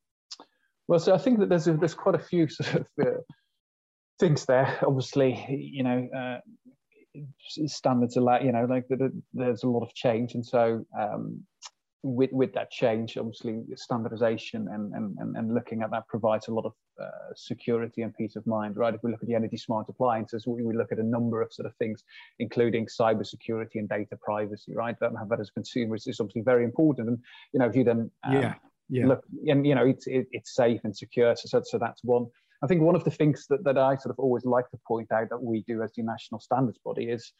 Well, 0.89 1.01
so 1.01 1.15
I 1.15 1.19
think 1.19 1.41
that 1.41 1.49
there's 1.49 1.67
a, 1.67 1.77
there's 1.77 1.95
quite 1.95 2.15
a 2.15 2.21
few 2.21 2.49
sort 2.49 2.75
of 2.75 2.87
uh, 3.01 3.21
things 4.21 4.45
there. 4.45 4.79
Obviously, 4.87 5.45
you 5.51 5.83
know, 5.83 6.09
uh, 6.17 6.39
standards 7.67 8.17
are 8.17 8.23
like 8.23 8.43
you 8.43 8.53
know 8.53 8.65
like 8.65 8.87
there's 9.35 9.63
a 9.63 9.69
lot 9.69 9.83
of 9.83 9.95
change. 9.95 10.35
And 10.35 10.45
so 10.45 10.85
um, 10.99 11.43
with 12.03 12.31
with 12.33 12.53
that 12.55 12.71
change 12.71 13.17
obviously 13.17 13.63
standardization 13.75 14.69
and 14.69 14.95
and, 14.95 15.37
and 15.37 15.55
looking 15.55 15.83
at 15.83 15.91
that 15.91 16.07
provides 16.09 16.49
a 16.49 16.55
lot 16.55 16.65
of 16.65 16.73
uh, 17.03 17.35
security 17.35 18.03
and 18.03 18.15
peace 18.17 18.37
of 18.37 18.47
mind 18.47 18.77
right? 18.77 18.95
If 18.95 19.03
we 19.03 19.11
look 19.11 19.23
at 19.23 19.29
the 19.29 19.35
energy 19.35 19.57
smart 19.57 19.87
appliances 19.89 20.47
we, 20.47 20.63
we 20.63 20.77
look 20.77 20.93
at 20.93 20.99
a 20.99 21.03
number 21.03 21.43
of 21.43 21.53
sort 21.53 21.67
of 21.67 21.75
things 21.77 22.05
including 22.39 22.87
cyber 22.87 23.27
security 23.27 23.79
and 23.79 23.89
data 23.89 24.17
privacy 24.21 24.73
right? 24.75 24.97
That 25.01 25.13
have 25.19 25.29
that 25.31 25.41
as 25.41 25.51
consumers 25.51 26.07
is 26.07 26.21
obviously 26.21 26.43
very 26.43 26.65
important. 26.65 27.09
And 27.09 27.19
you 27.53 27.61
know 27.61 27.67
if 27.67 27.75
you 27.75 27.85
then 27.85 28.11
um, 28.25 28.35
yeah 28.35 28.55
yeah. 28.89 29.07
look 29.07 29.25
and 29.49 29.67
you 29.67 29.75
know 29.75 29.85
it's 29.85 30.07
it, 30.07 30.27
it's 30.31 30.55
safe 30.55 30.81
and 30.85 30.97
secure. 30.97 31.35
So, 31.37 31.49
so 31.49 31.63
so 31.65 31.79
that's 31.79 32.05
one 32.05 32.27
I 32.63 32.67
think 32.67 32.83
one 32.83 32.97
of 32.97 33.05
the 33.05 33.11
things 33.11 33.47
that, 33.51 33.65
that 33.65 33.79
I 33.79 33.97
sort 33.97 34.11
of 34.11 34.19
always 34.19 34.45
like 34.45 34.71
to 34.71 34.79
point 34.87 35.13
out 35.13 35.29
that 35.31 35.43
we 35.43 35.63
do 35.67 35.83
as 35.83 35.93
the 35.97 36.03
national 36.03 36.41
standards 36.41 36.79
body 36.85 37.05
is 37.05 37.33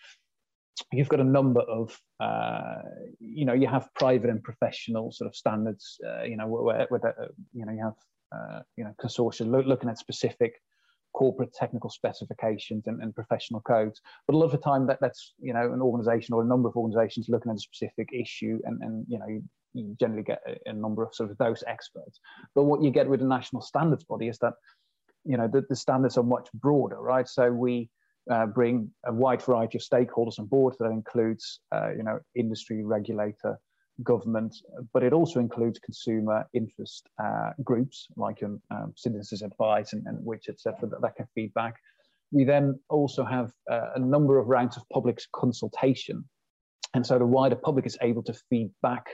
you've 0.93 1.09
got 1.09 1.21
a 1.21 1.25
number 1.25 1.61
of, 1.63 1.99
uh, 2.21 2.83
you 3.19 3.45
know, 3.45 3.55
you 3.55 3.67
have 3.67 3.89
private 3.95 4.31
and 4.31 4.43
professional 4.43 5.11
sort 5.11 5.29
of 5.29 5.35
standards, 5.35 5.99
uh, 6.07 6.25
you 6.25 6.37
know, 6.37 6.47
where, 6.47 6.87
where 6.89 7.07
uh, 7.07 7.27
you 7.53 7.65
know, 7.65 7.73
you 7.73 7.83
have, 7.83 7.95
uh, 8.35 8.61
you 8.77 8.85
know, 8.85 8.95
consortia 9.03 9.51
lo- 9.51 9.63
looking 9.67 9.89
at 9.89 9.99
specific 9.99 10.55
corporate 11.15 11.53
technical 11.55 11.89
specifications 11.89 12.87
and, 12.87 13.03
and, 13.03 13.15
professional 13.15 13.61
codes. 13.63 14.03
But 14.27 14.35
a 14.35 14.37
lot 14.37 14.47
of 14.47 14.53
the 14.53 14.59
time 14.59 14.87
that, 14.89 14.99
that's, 15.01 15.33
you 15.41 15.55
know, 15.55 15.73
an 15.73 15.81
organization 15.81 16.35
or 16.35 16.43
a 16.43 16.47
number 16.47 16.69
of 16.69 16.77
organizations 16.77 17.31
looking 17.31 17.51
at 17.51 17.57
a 17.57 17.61
specific 17.61 18.11
issue 18.13 18.59
and, 18.65 18.83
and 18.83 19.07
you 19.09 19.19
know, 19.19 19.27
you, 19.27 19.43
you 19.73 19.97
generally 19.99 20.23
get 20.23 20.43
a, 20.47 20.59
a 20.69 20.73
number 20.75 21.03
of 21.03 21.15
sort 21.15 21.31
of 21.31 21.39
those 21.39 21.65
experts. 21.67 22.21
But 22.55 22.65
what 22.65 22.83
you 22.83 22.91
get 22.91 23.09
with 23.09 23.23
a 23.23 23.27
national 23.27 23.63
standards 23.63 24.05
body 24.05 24.29
is 24.29 24.39
that 24.39 24.53
you 25.27 25.37
know 25.37 25.49
the, 25.49 25.65
the 25.69 25.77
standards 25.77 26.17
are 26.17 26.23
much 26.23 26.49
broader 26.55 26.97
right 27.01 27.29
so 27.29 27.51
we 27.51 27.91
uh, 28.31 28.47
bring 28.47 28.91
a 29.07 29.13
wide 29.13 29.43
variety 29.43 29.79
of 29.79 29.85
stakeholders 29.85 30.39
on 30.39 30.47
board. 30.47 30.75
That 30.81 30.91
includes, 30.91 31.61
uh, 31.73 31.91
you 31.97 32.03
know, 32.03 32.19
industry, 32.35 32.83
regulator, 32.85 33.59
government, 34.03 34.55
but 34.93 35.03
it 35.03 35.13
also 35.13 35.41
includes 35.41 35.79
consumer 35.79 36.45
interest 36.53 37.09
uh, 37.23 37.53
groups 37.63 38.07
like 38.17 38.43
um, 38.43 38.61
um, 38.71 38.93
citizens 38.97 39.43
advice 39.43 39.93
and, 39.93 40.07
and 40.07 40.23
which 40.25 40.49
etc. 40.49 40.89
That, 40.89 41.01
that 41.03 41.17
can 41.17 41.27
feedback. 41.35 41.77
We 42.33 42.45
then 42.45 42.79
also 42.91 43.25
have 43.25 43.53
uh, 43.71 43.93
a 43.95 44.01
number 44.01 44.39
of 44.39 44.49
rounds 44.49 44.77
of 44.77 44.83
public 44.93 45.21
consultation, 45.33 46.25
and 46.95 47.07
so 47.07 47.19
the 47.19 47.27
wider 47.27 47.57
public 47.57 47.87
is 47.87 47.97
able 48.03 48.23
to 48.25 48.35
feed 48.51 48.71
back 48.83 49.07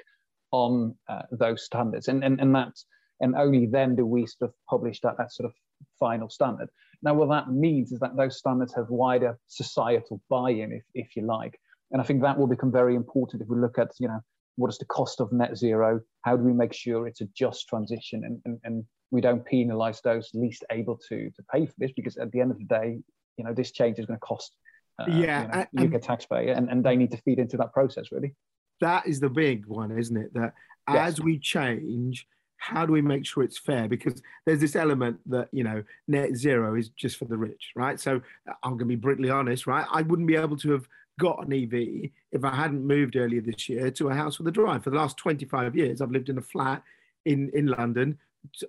on 0.50 0.96
uh, 1.08 1.22
those 1.30 1.64
standards, 1.64 2.08
and 2.08 2.24
and 2.24 2.40
and 2.40 2.54
that 2.54 2.72
and 3.20 3.36
only 3.36 3.66
then 3.66 3.94
do 3.94 4.04
we 4.06 4.26
sort 4.26 4.50
of 4.50 4.54
publish 4.68 5.00
that 5.02 5.16
that 5.18 5.32
sort 5.32 5.46
of 5.46 5.54
final 5.98 6.28
standard. 6.28 6.68
Now, 7.02 7.14
what 7.14 7.28
that 7.30 7.50
means 7.50 7.92
is 7.92 7.98
that 8.00 8.16
those 8.16 8.38
standards 8.38 8.74
have 8.74 8.88
wider 8.88 9.38
societal 9.48 10.20
buy-in, 10.28 10.72
if 10.72 10.84
if 10.94 11.16
you 11.16 11.22
like, 11.22 11.58
and 11.90 12.00
I 12.00 12.04
think 12.04 12.22
that 12.22 12.38
will 12.38 12.46
become 12.46 12.72
very 12.72 12.94
important 12.94 13.42
if 13.42 13.48
we 13.48 13.56
look 13.56 13.78
at 13.78 13.90
you 13.98 14.08
know 14.08 14.20
what 14.56 14.68
is 14.68 14.78
the 14.78 14.84
cost 14.86 15.20
of 15.20 15.32
net 15.32 15.56
zero? 15.56 16.00
How 16.22 16.36
do 16.36 16.42
we 16.42 16.52
make 16.52 16.72
sure 16.72 17.06
it's 17.06 17.20
a 17.20 17.26
just 17.34 17.68
transition 17.68 18.24
and, 18.24 18.40
and, 18.44 18.60
and 18.64 18.84
we 19.10 19.20
don't 19.20 19.44
penalize 19.44 20.00
those 20.02 20.30
least 20.34 20.64
able 20.70 20.98
to, 21.08 21.30
to 21.30 21.42
pay 21.52 21.66
for 21.66 21.74
this? 21.78 21.92
Because 21.92 22.16
at 22.16 22.30
the 22.32 22.40
end 22.40 22.50
of 22.50 22.58
the 22.58 22.64
day, 22.64 22.98
you 23.36 23.44
know, 23.44 23.54
this 23.54 23.72
change 23.72 23.98
is 23.98 24.06
going 24.06 24.18
to 24.18 24.26
cost 24.26 24.54
uh, 24.98 25.06
yeah, 25.08 25.64
you 25.72 25.88
know, 25.88 25.96
UK 25.96 26.02
taxpayer 26.02 26.52
and, 26.52 26.68
and 26.68 26.84
they 26.84 26.96
need 26.96 27.10
to 27.10 27.16
feed 27.18 27.38
into 27.38 27.56
that 27.56 27.72
process, 27.72 28.12
really. 28.12 28.34
That 28.80 29.06
is 29.06 29.20
the 29.20 29.30
big 29.30 29.66
one, 29.66 29.96
isn't 29.96 30.16
it? 30.16 30.34
That 30.34 30.52
as 30.86 31.18
yes. 31.18 31.20
we 31.20 31.38
change, 31.38 32.26
how 32.62 32.86
do 32.86 32.92
we 32.92 33.02
make 33.02 33.26
sure 33.26 33.42
it's 33.42 33.58
fair? 33.58 33.88
Because 33.88 34.22
there's 34.46 34.60
this 34.60 34.76
element 34.76 35.18
that, 35.26 35.48
you 35.50 35.64
know, 35.64 35.82
net 36.06 36.36
zero 36.36 36.76
is 36.76 36.90
just 36.90 37.16
for 37.16 37.24
the 37.24 37.36
rich, 37.36 37.72
right? 37.74 37.98
So 37.98 38.20
I'm 38.62 38.72
going 38.72 38.78
to 38.78 38.84
be 38.84 38.94
brutally 38.94 39.30
honest, 39.30 39.66
right? 39.66 39.84
I 39.90 40.02
wouldn't 40.02 40.28
be 40.28 40.36
able 40.36 40.56
to 40.58 40.70
have 40.70 40.86
got 41.18 41.44
an 41.44 41.52
EV 41.52 42.10
if 42.30 42.44
I 42.44 42.54
hadn't 42.54 42.86
moved 42.86 43.16
earlier 43.16 43.40
this 43.40 43.68
year 43.68 43.90
to 43.90 44.10
a 44.10 44.14
house 44.14 44.38
with 44.38 44.46
a 44.46 44.52
drive. 44.52 44.84
For 44.84 44.90
the 44.90 44.96
last 44.96 45.16
25 45.16 45.74
years, 45.74 46.00
I've 46.00 46.12
lived 46.12 46.28
in 46.28 46.38
a 46.38 46.42
flat 46.42 46.84
in, 47.24 47.50
in 47.52 47.66
London 47.66 48.16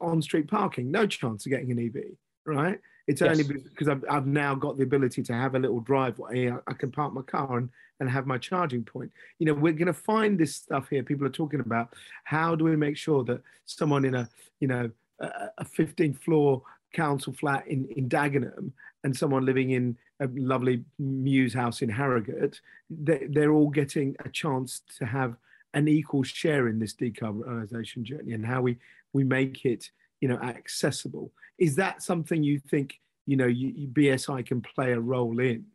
on 0.01 0.23
street 0.23 0.47
parking, 0.47 0.89
no 0.89 1.05
chance 1.05 1.45
of 1.45 1.51
getting 1.51 1.71
an 1.71 1.79
EV, 1.79 2.03
right? 2.47 2.79
It's 3.07 3.21
yes. 3.21 3.31
only 3.31 3.43
because 3.43 3.89
I've, 3.89 4.03
I've 4.09 4.27
now 4.27 4.55
got 4.55 4.77
the 4.77 4.83
ability 4.83 5.23
to 5.23 5.33
have 5.33 5.55
a 5.55 5.59
little 5.59 5.81
driveway. 5.81 6.49
I, 6.49 6.57
I 6.67 6.73
can 6.73 6.91
park 6.91 7.13
my 7.13 7.21
car 7.21 7.57
and, 7.57 7.69
and 7.99 8.09
have 8.09 8.25
my 8.25 8.37
charging 8.37 8.83
point. 8.83 9.11
You 9.39 9.47
know, 9.47 9.53
we're 9.53 9.73
going 9.73 9.87
to 9.87 9.93
find 9.93 10.39
this 10.39 10.55
stuff 10.55 10.87
here. 10.89 11.03
People 11.03 11.27
are 11.27 11.31
talking 11.31 11.59
about 11.59 11.93
how 12.23 12.55
do 12.55 12.63
we 12.63 12.75
make 12.75 12.97
sure 12.97 13.23
that 13.25 13.41
someone 13.65 14.05
in 14.05 14.15
a, 14.15 14.29
you 14.59 14.67
know, 14.67 14.89
a 15.19 15.65
15th 15.65 16.19
floor 16.19 16.61
council 16.93 17.33
flat 17.33 17.67
in, 17.67 17.87
in 17.95 18.07
Dagenham 18.07 18.71
and 19.03 19.15
someone 19.15 19.45
living 19.45 19.71
in 19.71 19.97
a 20.19 20.27
lovely 20.33 20.83
Mews 20.99 21.53
house 21.53 21.81
in 21.81 21.89
Harrogate, 21.89 22.61
they, 22.89 23.27
they're 23.29 23.51
all 23.51 23.69
getting 23.69 24.15
a 24.23 24.29
chance 24.29 24.81
to 24.97 25.05
have 25.05 25.35
an 25.73 25.87
equal 25.87 26.23
share 26.23 26.67
in 26.67 26.79
this 26.79 26.93
decarbonisation 26.93 28.03
journey 28.03 28.33
and 28.33 28.45
how 28.45 28.61
we, 28.61 28.77
we 29.11 29.23
make 29.23 29.65
it 29.65 29.89
you 30.23 30.29
know 30.29 30.39
accessible. 30.41 31.33
Is 31.59 31.75
that 31.75 32.01
something 32.01 32.41
you 32.41 32.57
think 32.71 32.95
you 33.25 33.35
know 33.35 33.45
you, 33.45 33.73
you 33.75 33.87
BSI 33.89 34.45
can 34.45 34.61
play 34.61 34.93
a 34.93 34.99
role 34.99 35.37
in? 35.41 35.65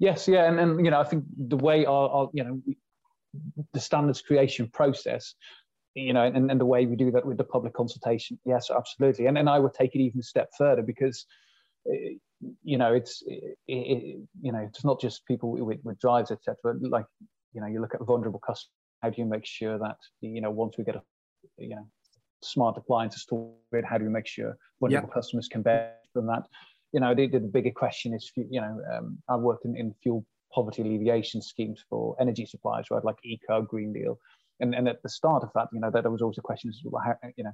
Yes, 0.00 0.26
yeah, 0.26 0.48
and, 0.48 0.58
and 0.58 0.84
you 0.84 0.90
know 0.90 0.98
I 0.98 1.04
think 1.04 1.22
the 1.38 1.56
way 1.56 1.86
our, 1.86 2.08
our 2.08 2.30
you 2.32 2.42
know 2.42 2.60
the 3.72 3.78
standards 3.78 4.20
creation 4.20 4.68
process 4.72 5.34
you 5.94 6.12
know, 6.12 6.24
and, 6.24 6.50
and 6.50 6.60
the 6.60 6.66
way 6.66 6.84
we 6.84 6.96
do 6.96 7.10
that 7.12 7.24
with 7.24 7.38
the 7.38 7.44
public 7.44 7.72
consultation, 7.72 8.38
yes, 8.44 8.70
absolutely. 8.70 9.26
And 9.26 9.38
and 9.38 9.48
I 9.48 9.58
would 9.58 9.72
take 9.72 9.94
it 9.94 10.00
even 10.00 10.20
a 10.20 10.22
step 10.22 10.50
further 10.58 10.82
because, 10.82 11.24
eh, 11.90 12.16
you 12.62 12.76
know, 12.76 12.92
it's 12.92 13.22
it, 13.26 13.56
it, 13.66 14.18
you 14.42 14.52
know, 14.52 14.58
it's 14.58 14.84
not 14.84 15.00
just 15.00 15.24
people 15.26 15.52
with, 15.52 15.78
with 15.84 15.98
drives, 15.98 16.30
etc. 16.30 16.74
Like, 16.82 17.06
you 17.54 17.62
know, 17.62 17.66
you 17.66 17.80
look 17.80 17.94
at 17.94 18.04
vulnerable 18.04 18.40
customers. 18.40 18.74
How 19.02 19.08
do 19.08 19.22
you 19.22 19.26
make 19.26 19.46
sure 19.46 19.78
that 19.78 19.96
you 20.20 20.42
know 20.42 20.50
once 20.50 20.76
we 20.76 20.84
get 20.84 20.96
a 20.96 21.02
you 21.56 21.76
know 21.76 21.88
smart 22.42 22.76
appliances 22.76 23.24
to 23.26 23.52
it, 23.72 23.84
how 23.84 23.98
do 23.98 24.04
we 24.04 24.10
make 24.10 24.26
sure 24.26 24.56
vulnerable 24.80 25.08
yep. 25.08 25.14
customers 25.14 25.48
can 25.48 25.62
benefit 25.62 25.94
from 26.12 26.26
that? 26.26 26.44
You 26.92 27.00
know, 27.00 27.14
the, 27.14 27.26
the 27.26 27.40
bigger 27.40 27.72
question 27.72 28.14
is, 28.14 28.30
you 28.36 28.60
know, 28.60 28.80
um, 28.92 29.18
I 29.28 29.36
worked 29.36 29.64
in, 29.64 29.76
in 29.76 29.94
fuel 30.02 30.24
poverty 30.52 30.82
alleviation 30.82 31.42
schemes 31.42 31.84
for 31.90 32.16
energy 32.20 32.46
suppliers, 32.46 32.86
right, 32.90 33.04
like 33.04 33.16
Eco 33.24 33.62
Green 33.62 33.92
Deal 33.92 34.18
and, 34.60 34.74
and 34.74 34.88
at 34.88 35.02
the 35.02 35.08
start 35.08 35.42
of 35.42 35.50
that, 35.54 35.68
you 35.72 35.80
know, 35.80 35.90
there 35.90 36.10
was 36.10 36.22
always 36.22 36.38
a 36.38 36.42
question 36.42 36.72
well, 36.84 37.02
how, 37.04 37.14
you 37.36 37.44
know, 37.44 37.52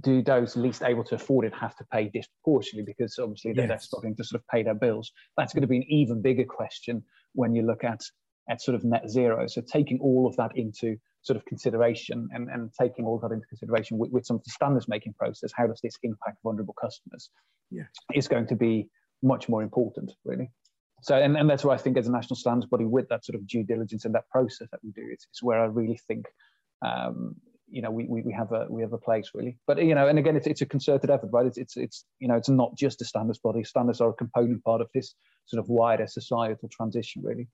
do 0.00 0.22
those 0.22 0.56
least 0.56 0.82
able 0.82 1.02
to 1.04 1.16
afford 1.16 1.44
it 1.44 1.52
have 1.54 1.74
to 1.76 1.84
pay 1.92 2.08
disproportionately 2.08 2.84
because 2.86 3.18
obviously 3.18 3.52
they're, 3.52 3.78
struggling 3.78 4.14
to 4.14 4.24
sort 4.24 4.40
of 4.40 4.46
pay 4.48 4.62
their 4.62 4.74
bills? 4.74 5.12
That's 5.36 5.52
going 5.52 5.62
to 5.62 5.68
be 5.68 5.78
an 5.78 5.86
even 5.88 6.22
bigger 6.22 6.44
question 6.44 7.02
when 7.34 7.54
you 7.54 7.62
look 7.62 7.84
at 7.84 8.00
at 8.48 8.62
sort 8.62 8.74
of 8.74 8.84
net 8.84 9.08
zero. 9.08 9.46
So 9.46 9.60
taking 9.60 9.98
all 10.00 10.26
of 10.26 10.36
that 10.36 10.52
into 10.56 10.96
sort 11.22 11.36
of 11.36 11.44
consideration 11.44 12.28
and, 12.32 12.48
and 12.48 12.70
taking 12.80 13.04
all 13.04 13.16
of 13.16 13.22
that 13.22 13.34
into 13.34 13.46
consideration 13.46 13.98
with, 13.98 14.10
with 14.12 14.24
some 14.24 14.36
of 14.36 14.44
the 14.44 14.50
standards 14.50 14.88
making 14.88 15.14
process, 15.14 15.50
how 15.54 15.66
does 15.66 15.80
this 15.82 15.96
impact 16.02 16.38
vulnerable 16.42 16.74
customers? 16.80 17.30
Yeah. 17.70 17.84
Is 18.14 18.28
going 18.28 18.46
to 18.48 18.56
be 18.56 18.88
much 19.22 19.48
more 19.48 19.62
important, 19.62 20.12
really 20.24 20.50
so 21.02 21.16
and, 21.16 21.36
and 21.36 21.48
that's 21.48 21.64
why 21.64 21.74
I 21.74 21.78
think 21.78 21.96
as 21.96 22.06
a 22.06 22.12
national 22.12 22.36
standards 22.36 22.70
body 22.70 22.84
with 22.84 23.08
that 23.08 23.24
sort 23.24 23.36
of 23.36 23.46
due 23.46 23.62
diligence 23.62 24.04
and 24.04 24.14
that 24.14 24.28
process 24.30 24.68
that 24.70 24.80
we 24.82 24.90
do, 24.90 25.02
it's, 25.10 25.26
it's 25.30 25.42
where 25.42 25.60
I 25.60 25.66
really 25.66 26.00
think 26.08 26.26
um, 26.82 27.36
you 27.68 27.82
know 27.82 27.90
we, 27.90 28.06
we, 28.08 28.22
we 28.22 28.32
have 28.32 28.52
a 28.52 28.66
we 28.68 28.82
have 28.82 28.92
a 28.92 28.98
place 28.98 29.30
really. 29.34 29.58
But 29.66 29.82
you 29.82 29.94
know, 29.94 30.08
and 30.08 30.18
again 30.18 30.36
it's 30.36 30.46
it's 30.46 30.62
a 30.62 30.66
concerted 30.66 31.10
effort, 31.10 31.30
right? 31.32 31.46
It's 31.46 31.58
it's 31.58 31.76
it's 31.76 32.04
you 32.18 32.28
know 32.28 32.34
it's 32.36 32.48
not 32.48 32.76
just 32.76 33.02
a 33.02 33.04
standards 33.04 33.38
body. 33.38 33.62
Standards 33.64 34.00
are 34.00 34.10
a 34.10 34.14
component 34.14 34.64
part 34.64 34.80
of 34.80 34.88
this 34.94 35.14
sort 35.46 35.62
of 35.62 35.68
wider 35.68 36.06
societal 36.06 36.68
transition 36.70 37.22
really. 37.24 37.48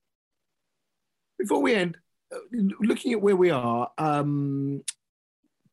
Before 1.43 1.61
we 1.61 1.75
end, 1.75 1.97
uh, 2.33 2.37
looking 2.79 3.11
at 3.11 3.21
where 3.21 3.35
we 3.35 3.49
are, 3.49 3.91
um, 3.97 4.81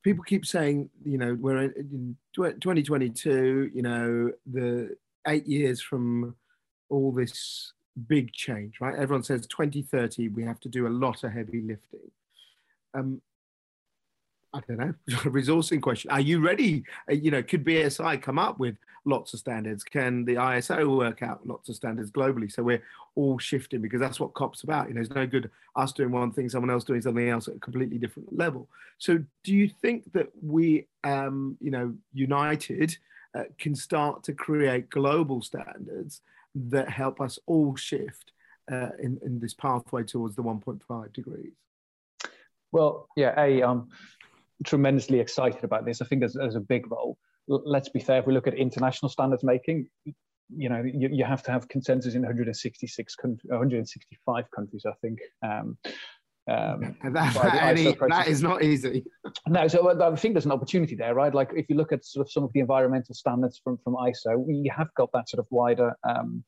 people 0.03 0.25
keep 0.25 0.45
saying, 0.45 0.91
you 1.05 1.17
know, 1.17 1.37
we're 1.39 1.61
in 1.61 2.17
2022, 2.35 3.71
you 3.73 3.81
know, 3.81 4.33
the 4.53 4.97
eight 5.29 5.47
years 5.47 5.81
from 5.81 6.35
all 6.89 7.13
this 7.13 7.73
big 8.09 8.33
change, 8.33 8.81
right? 8.81 8.97
Everyone 8.99 9.23
says 9.23 9.47
2030, 9.47 10.31
we 10.31 10.43
have 10.43 10.59
to 10.59 10.69
do 10.69 10.89
a 10.89 10.89
lot 10.89 11.23
of 11.23 11.31
heavy 11.31 11.61
lifting. 11.61 12.11
Um, 12.93 13.23
I 14.53 14.61
don't 14.67 14.79
know, 14.79 14.95
a 15.09 15.31
resourcing 15.31 15.81
question. 15.81 16.11
Are 16.11 16.21
you 16.21 16.41
ready? 16.41 16.85
Uh, 17.09 17.15
you 17.15 17.31
know, 17.31 17.43
could 17.43 17.65
BSI 17.65 18.21
come 18.21 18.39
up 18.39 18.59
with 18.59 18.77
lots 19.05 19.33
of 19.33 19.41
standards? 19.41 19.85
Can 19.85 20.25
the 20.25 20.35
ISO 20.35 20.97
work 20.97 21.23
out 21.23 21.47
lots 21.47 21.69
of 21.69 21.77
standards 21.77 22.11
globally? 22.11 22.51
So 22.51 22.63
we're 22.63 22.83
all 23.15 23.39
shifting 23.39 23.81
because 23.81 24.01
that's 24.01 24.19
what 24.19 24.35
COP's 24.35 24.63
about. 24.63 24.89
You 24.89 24.95
know, 24.95 25.01
it's 25.01 25.11
no 25.11 25.27
good 25.27 25.51
us 25.77 25.93
doing 25.93 26.11
one 26.11 26.33
thing, 26.33 26.49
someone 26.49 26.71
else 26.71 26.85
doing 26.85 27.01
something 27.01 27.29
else 27.29 27.49
at 27.49 27.57
a 27.57 27.61
completely 27.61 27.99
different 27.99 28.37
level. 28.37 28.69
So 28.99 29.23
do 29.45 29.55
you 29.55 29.69
think 29.69 30.13
that 30.13 30.29
we, 30.43 30.87
um, 31.05 31.57
you 31.61 31.71
know, 31.71 31.95
united 32.13 32.97
uh, 33.35 33.45
can 33.59 33.75
start 33.75 34.25
to 34.25 34.33
create 34.33 34.91
global 34.91 35.41
standards 35.43 36.23
that 36.55 36.89
help 36.89 37.21
us 37.21 37.39
all 37.47 37.77
shift 37.77 38.33
uh, 38.71 38.91
in, 39.01 39.19
in 39.25 39.39
this 39.39 39.55
pathway 39.55 40.03
towards 40.03 40.35
the 40.35 40.43
1.5 40.43 41.13
degrees? 41.13 41.53
Well, 42.73 43.09
yeah, 43.17 43.35
A, 43.37 43.63
I'm 43.63 43.89
tremendously 44.65 45.21
excited 45.21 45.65
about 45.65 45.85
this. 45.85 46.01
I 46.01 46.07
think 46.07 46.21
there's, 46.21 46.35
there's 46.35 46.57
a 46.57 46.61
big 46.61 46.91
role. 46.91 47.17
let's 47.49 47.89
be 47.89 48.01
fair, 48.01 48.19
if 48.19 48.27
we 48.27 48.35
look 48.35 48.47
at 48.47 48.55
international 48.55 49.09
standards 49.09 49.45
making, 49.45 49.87
you 50.05 50.69
know, 50.69 50.83
you, 50.83 51.09
you 51.13 51.25
have 51.25 51.43
to 51.45 51.53
have 51.53 51.69
consensus 51.69 52.15
in 52.15 52.23
166, 52.23 53.17
165 53.23 54.45
countries, 54.55 54.85
I 54.87 54.93
think. 55.01 55.19
Um, 55.43 55.79
um, 56.51 56.97
that, 57.13 57.77
that 58.09 58.29
is 58.29 58.43
not 58.43 58.63
easy. 58.63 59.05
no, 59.49 59.69
so 59.69 60.01
I 60.03 60.17
think 60.17 60.35
there's 60.35 60.47
an 60.47 60.53
opportunity 60.53 60.97
there, 60.97 61.15
right? 61.15 61.35
Like 61.35 61.51
if 61.55 61.67
you 61.69 61.77
look 61.77 61.93
at 61.93 62.05
sort 62.05 62.27
of 62.27 62.33
some 62.33 62.45
of 62.45 62.53
the 62.53 62.61
environmental 62.61 63.15
standards 63.15 63.61
from 63.63 63.79
from 63.85 63.95
ISO, 63.95 64.39
we 64.39 64.71
have 64.75 64.89
got 64.97 65.11
that 65.13 65.29
sort 65.29 65.39
of 65.39 65.47
wider 65.51 65.95
um, 66.09 66.43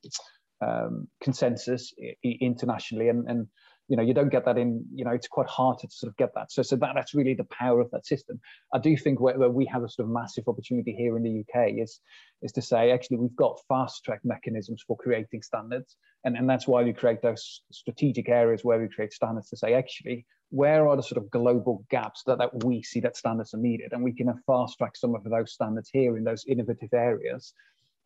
um, 0.66 1.08
consensus 1.22 1.92
internationally, 2.24 3.08
and 3.10 3.28
and 3.28 3.46
you 3.92 3.96
know 3.98 4.02
you 4.02 4.14
don't 4.14 4.30
get 4.30 4.46
that 4.46 4.56
in 4.56 4.82
you 4.94 5.04
know 5.04 5.10
it's 5.10 5.28
quite 5.28 5.48
hard 5.48 5.78
to 5.80 5.86
sort 5.90 6.08
of 6.10 6.16
get 6.16 6.30
that. 6.34 6.50
So 6.50 6.62
so 6.62 6.76
that, 6.76 6.92
that's 6.94 7.12
really 7.12 7.34
the 7.34 7.44
power 7.44 7.78
of 7.78 7.90
that 7.90 8.06
system. 8.06 8.40
I 8.72 8.78
do 8.78 8.96
think 8.96 9.20
where, 9.20 9.38
where, 9.38 9.50
we 9.50 9.66
have 9.66 9.82
a 9.82 9.88
sort 9.90 10.06
of 10.06 10.14
massive 10.14 10.48
opportunity 10.48 10.94
here 10.94 11.14
in 11.18 11.22
the 11.22 11.40
uk 11.40 11.68
is 11.76 12.00
is 12.40 12.52
to 12.52 12.62
say 12.62 12.90
actually 12.90 13.18
we've 13.18 13.36
got 13.36 13.60
fast 13.68 14.02
track 14.02 14.20
mechanisms 14.24 14.82
for 14.86 14.96
creating 14.96 15.42
standards. 15.42 15.96
And 16.24 16.38
and 16.38 16.48
that's 16.48 16.66
why 16.66 16.82
we 16.82 16.94
create 16.94 17.20
those 17.20 17.60
strategic 17.70 18.30
areas 18.30 18.64
where 18.64 18.80
we 18.80 18.88
create 18.88 19.12
standards 19.12 19.50
to 19.50 19.58
say 19.58 19.74
actually 19.74 20.24
where 20.48 20.88
are 20.88 20.96
the 20.96 21.02
sort 21.02 21.22
of 21.22 21.30
global 21.30 21.84
gaps 21.90 22.22
that, 22.24 22.38
that 22.38 22.64
we 22.64 22.82
see 22.82 23.00
that 23.00 23.18
standards 23.18 23.52
are 23.52 23.58
needed? 23.58 23.92
And 23.92 24.02
we 24.02 24.14
can 24.14 24.32
fast 24.46 24.78
track 24.78 24.96
some 24.96 25.14
of 25.14 25.24
those 25.24 25.52
standards 25.52 25.90
here 25.92 26.16
in 26.16 26.24
those 26.24 26.46
innovative 26.46 26.94
areas. 26.94 27.52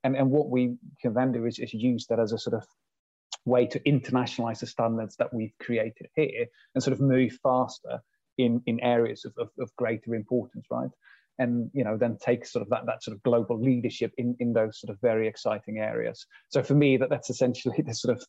And, 0.03 0.16
and 0.16 0.31
what 0.31 0.51
we 0.51 0.77
can 1.01 1.14
then 1.14 1.31
do 1.31 1.46
is, 1.46 1.61
is 1.61 1.72
use 1.72 2.07
that 2.07 2.20
as 2.20 2.33
a 2.33 2.38
sort 2.38 2.55
of 2.55 2.64
way 3.47 3.67
to 3.67 3.81
internationalize 3.81 4.61
the 4.61 4.67
standards 4.67 5.17
that 5.17 5.33
we've 5.33 5.55
created 5.61 6.09
here 6.15 6.47
and 6.75 6.83
sort 6.85 6.93
of 6.93 7.01
move 7.01 7.33
faster 7.43 8.01
in, 8.37 8.61
in 8.67 8.79
areas 8.81 9.25
of, 9.25 9.33
of, 9.39 9.49
of 9.59 9.75
greater 9.77 10.15
importance, 10.15 10.67
right? 10.71 10.91
and 11.39 11.71
you 11.75 11.85
know 11.85 11.97
then 11.97 12.17
take 12.21 12.47
sort 12.47 12.63
of 12.63 12.71
that 12.71 12.87
that 12.87 13.03
sort 13.03 13.15
of 13.15 13.23
global 13.23 13.61
leadership 13.61 14.13
in 14.17 14.37
in 14.41 14.53
those 14.53 14.81
sort 14.81 14.91
of 14.91 15.01
very 15.01 15.29
exciting 15.29 15.79
areas. 15.79 16.27
So 16.49 16.63
for 16.63 16.75
me, 16.75 16.97
that 16.97 17.11
that's 17.11 17.31
essentially 17.31 17.83
the 17.87 17.95
sort 17.95 18.17
of 18.17 18.25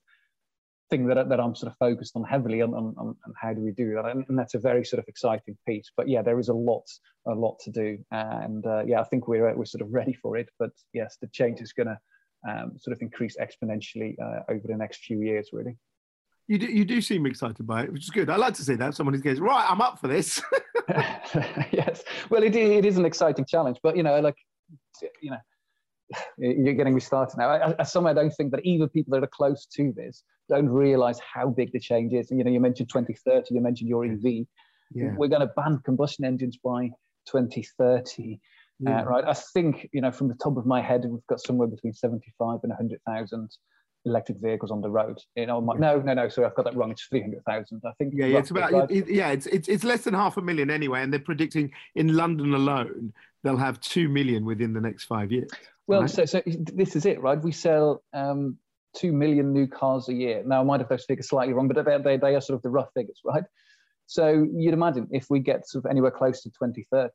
thing 0.90 1.08
that, 1.08 1.30
that 1.30 1.40
I'm 1.40 1.56
sort 1.56 1.72
of 1.72 1.78
focused 1.78 2.16
on 2.16 2.24
heavily 2.24 2.62
on, 2.62 2.74
on, 2.74 2.94
on 2.98 3.16
how 3.42 3.54
do 3.54 3.60
we 3.60 3.72
do 3.72 3.94
that, 3.96 4.06
and, 4.06 4.24
and, 4.30 4.40
that's 4.40 4.54
a 4.54 4.60
very 4.60 4.86
sort 4.86 5.00
of 5.00 5.06
exciting 5.10 5.58
piece. 5.68 5.92
But 5.98 6.08
yeah, 6.08 6.22
there 6.22 6.40
is 6.40 6.48
a 6.48 6.54
lot 6.54 6.86
a 7.28 7.34
lot 7.34 7.60
to 7.62 7.72
do, 7.72 7.98
and 8.12 8.66
uh, 8.66 8.84
yeah, 8.86 9.02
I 9.02 9.04
think 9.06 9.28
we're 9.28 9.54
we're 9.56 9.66
sort 9.66 9.82
of 9.82 9.94
ready 9.94 10.14
for 10.14 10.38
it. 10.38 10.50
But 10.60 10.72
yes, 10.94 11.18
the 11.22 11.28
change 11.28 11.62
is 11.62 11.74
going 11.74 11.88
to 11.88 11.98
um, 12.47 12.73
sort 12.78 12.95
of 12.95 13.02
increase 13.02 13.38
exponentially 13.38 14.15
uh, 14.21 14.41
over 14.50 14.62
the 14.65 14.76
next 14.76 15.02
few 15.02 15.21
years, 15.21 15.50
really. 15.54 15.78
You 16.47 16.58
do, 16.58 16.67
you 16.67 16.86
do 16.86 17.02
seem 17.02 17.26
excited 17.26 17.67
by 17.67 17.84
it, 17.84 17.91
which 17.91 18.04
is 18.04 18.10
good. 18.10 18.30
I 18.30 18.38
like 18.38 18.54
to 18.54 18.63
see 18.63 18.76
that 18.76 18.95
someone 18.95 19.13
who 19.13 19.21
goes 19.21 19.39
right. 19.39 19.65
I'm 19.69 19.82
up 19.82 20.00
for 20.00 20.08
this. 20.08 20.41
yes, 21.71 22.04
well, 22.30 22.41
it, 22.43 22.56
it 22.56 22.86
is 22.86 22.97
an 22.97 23.06
exciting 23.06 23.45
challenge, 23.45 23.78
but 23.84 23.97
you 23.97 24.04
know, 24.04 24.19
like 24.21 24.36
you 25.21 25.32
know, 25.32 25.38
you're 26.38 26.73
getting 26.73 26.93
me 26.93 27.02
started 27.02 27.38
now. 27.38 27.50
I, 27.50 27.76
I, 27.80 27.84
somehow 27.84 28.13
don't 28.13 28.32
think 28.32 28.52
that 28.52 28.65
even 28.65 28.88
people 28.89 29.12
that 29.12 29.23
are 29.23 29.28
close 29.28 29.65
to 29.73 29.91
this 29.91 30.23
don't 30.50 30.69
realize 30.69 31.19
how 31.19 31.50
big 31.50 31.71
the 31.73 31.80
change 31.80 32.13
is. 32.13 32.32
And 32.32 32.39
You 32.39 32.45
know, 32.45 32.52
you 32.52 32.60
mentioned 32.60 32.89
2030, 32.89 33.54
you 33.54 33.62
mentioned 33.62 33.91
OZEV. 33.91 34.47
Yeah. 34.93 35.13
We're 35.17 35.28
going 35.28 35.41
to 35.41 35.52
ban 35.56 35.82
combustion 35.84 36.23
engines 36.23 36.58
by 36.63 36.89
2030. 37.28 38.39
Yeah. 38.80 39.02
Uh, 39.02 39.06
right. 39.06 39.24
I 39.26 39.34
think, 39.34 39.90
you 39.92 40.02
know, 40.02 40.12
from 40.12 40.28
the 40.28 40.36
top 40.36 40.58
of 40.58 40.66
my 40.66 40.82
head, 40.82 41.06
we've 41.06 41.26
got 41.28 41.42
somewhere 41.42 41.68
between 41.68 41.94
75 41.94 42.60
and 42.63 42.70
100,000 42.70 43.50
electric 44.06 44.38
vehicles 44.40 44.72
on 44.72 44.82
the 44.82 44.90
road. 44.90 45.20
You 45.36 45.48
know, 45.48 45.60
my, 45.62 45.76
no, 45.78 46.00
no, 46.00 46.13
no. 46.13 46.30
Sorry, 46.30 46.48
I've 46.48 46.56
got 46.56 46.66
that 46.66 46.76
wrong. 46.76 46.92
It's 46.92 47.06
300,000. 47.06 47.82
I 47.86 47.92
think. 47.98 48.13
Yeah, 48.16 48.28
yeah. 48.28 48.38
It's 48.38 48.52
about, 48.52 48.92
it, 48.92 49.08
yeah, 49.10 49.32
it's, 49.32 49.48
it's, 49.48 49.68
it's 49.68 49.84
less 49.84 50.04
than 50.04 50.13
half 50.13 50.38
a 50.38 50.42
million 50.42 50.70
anyway. 50.70 51.02
And 51.02 51.12
they're 51.12 51.20
predicting 51.20 51.72
in 51.96 52.16
London 52.16 52.54
alone, 52.54 53.13
they'll 53.44 53.58
have 53.58 53.80
2 53.82 54.10
million 54.10 54.46
within 54.46 54.74
the 54.74 54.82
next 54.82 55.06
five 55.06 55.32
years. 55.32 55.50
Well, 55.88 56.02
right? 56.02 56.10
so, 56.10 56.26
so 56.26 56.42
this 56.46 56.96
is 56.96 57.06
it, 57.06 57.22
right? 57.22 57.42
We 57.42 57.52
sell 57.52 58.04
um, 58.13 58.58
2 58.98 59.12
million 59.12 59.54
new 59.54 59.68
cars 59.68 60.10
a 60.10 60.13
year. 60.13 60.44
Now, 60.46 60.62
I 60.62 60.63
might 60.63 60.82
have 60.82 60.90
those 60.90 61.06
figures 61.06 61.30
slightly 61.30 61.54
wrong, 61.54 61.68
but 61.68 61.84
they, 61.84 61.98
they, 61.98 62.18
they 62.18 62.36
are 62.36 62.42
sort 62.42 62.58
of 62.58 62.62
the 62.63 62.70
rough 62.70 62.90
figures, 62.94 63.22
right? 63.24 63.44
So 64.08 64.48
you'd 64.56 64.74
imagine 64.74 65.08
if 65.12 65.30
we 65.30 65.39
get 65.39 65.67
sort 65.67 65.86
of 65.86 65.91
anywhere 65.91 66.12
close 66.12 66.41
to 66.43 66.50
2030, 66.50 67.12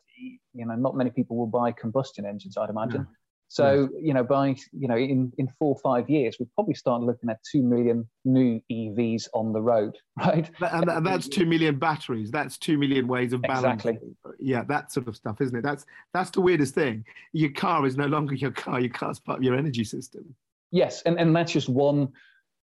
you 0.54 0.66
know, 0.66 0.74
not 0.74 0.94
many 0.94 1.10
people 1.10 1.36
will 1.36 1.46
buy 1.46 1.72
combustion 1.72 2.26
engines, 2.26 2.56
I'd 2.56 2.70
imagine. 2.70 3.06
So, 3.52 3.90
you 4.00 4.14
know, 4.14 4.24
by, 4.24 4.56
you 4.72 4.88
know, 4.88 4.96
in, 4.96 5.30
in 5.36 5.46
four 5.46 5.74
or 5.74 5.80
five 5.80 6.08
years, 6.08 6.36
we'll 6.38 6.48
probably 6.54 6.72
start 6.72 7.02
looking 7.02 7.28
at 7.28 7.38
2 7.52 7.62
million 7.62 8.08
new 8.24 8.62
EVs 8.72 9.28
on 9.34 9.52
the 9.52 9.60
road, 9.60 9.94
right? 10.18 10.50
And, 10.60 10.88
and 10.88 11.04
that's 11.04 11.28
2 11.28 11.44
million 11.44 11.78
batteries. 11.78 12.30
That's 12.30 12.56
2 12.56 12.78
million 12.78 13.06
ways 13.06 13.34
of 13.34 13.42
balancing. 13.42 13.96
Exactly. 13.96 14.16
Yeah, 14.38 14.64
that 14.68 14.90
sort 14.90 15.06
of 15.06 15.16
stuff, 15.16 15.42
isn't 15.42 15.54
it? 15.54 15.62
That's, 15.62 15.84
that's 16.14 16.30
the 16.30 16.40
weirdest 16.40 16.74
thing. 16.74 17.04
Your 17.34 17.52
car 17.52 17.84
is 17.84 17.94
no 17.94 18.06
longer 18.06 18.34
your 18.34 18.52
car. 18.52 18.80
Your 18.80 18.88
car's 18.88 19.20
part 19.20 19.40
of 19.40 19.44
your 19.44 19.54
energy 19.54 19.84
system. 19.84 20.34
Yes. 20.70 21.02
And, 21.02 21.20
and 21.20 21.36
that's 21.36 21.52
just 21.52 21.68
one 21.68 22.08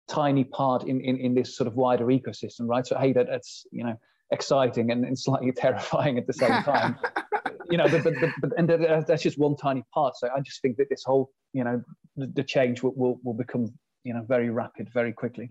tiny 0.09 0.43
part 0.43 0.83
in, 0.89 1.01
in, 1.01 1.17
in 1.17 1.33
this 1.33 1.57
sort 1.57 1.69
of 1.69 1.77
wider 1.77 2.07
ecosystem, 2.07 2.63
right? 2.63 2.85
So, 2.85 2.99
hey, 2.99 3.13
that, 3.13 3.29
that's, 3.29 3.67
you 3.71 3.85
know, 3.85 3.97
exciting 4.33 4.91
and, 4.91 5.05
and 5.05 5.19
slightly 5.19 5.53
terrifying 5.57 6.19
at 6.19 6.27
the 6.27 6.33
same 6.33 6.63
time. 6.63 6.99
you 7.71 7.79
know, 7.79 7.89
but, 7.89 8.03
but, 8.05 8.15
but, 8.41 8.53
and 8.57 8.69
that's 9.07 9.23
just 9.23 9.39
one 9.39 9.57
tiny 9.57 9.85
part. 9.95 10.17
So 10.17 10.29
I 10.35 10.41
just 10.41 10.61
think 10.63 10.77
that 10.79 10.89
this 10.91 11.05
whole, 11.05 11.31
you 11.53 11.65
know, 11.65 11.83
the, 12.17 12.27
the 12.27 12.43
change 12.43 12.83
will, 12.83 12.95
will, 12.97 13.21
will 13.23 13.35
become, 13.35 13.73
you 14.05 14.15
know, 14.15 14.23
very 14.27 14.51
rapid 14.51 14.89
very 14.93 15.13
quickly. 15.13 15.51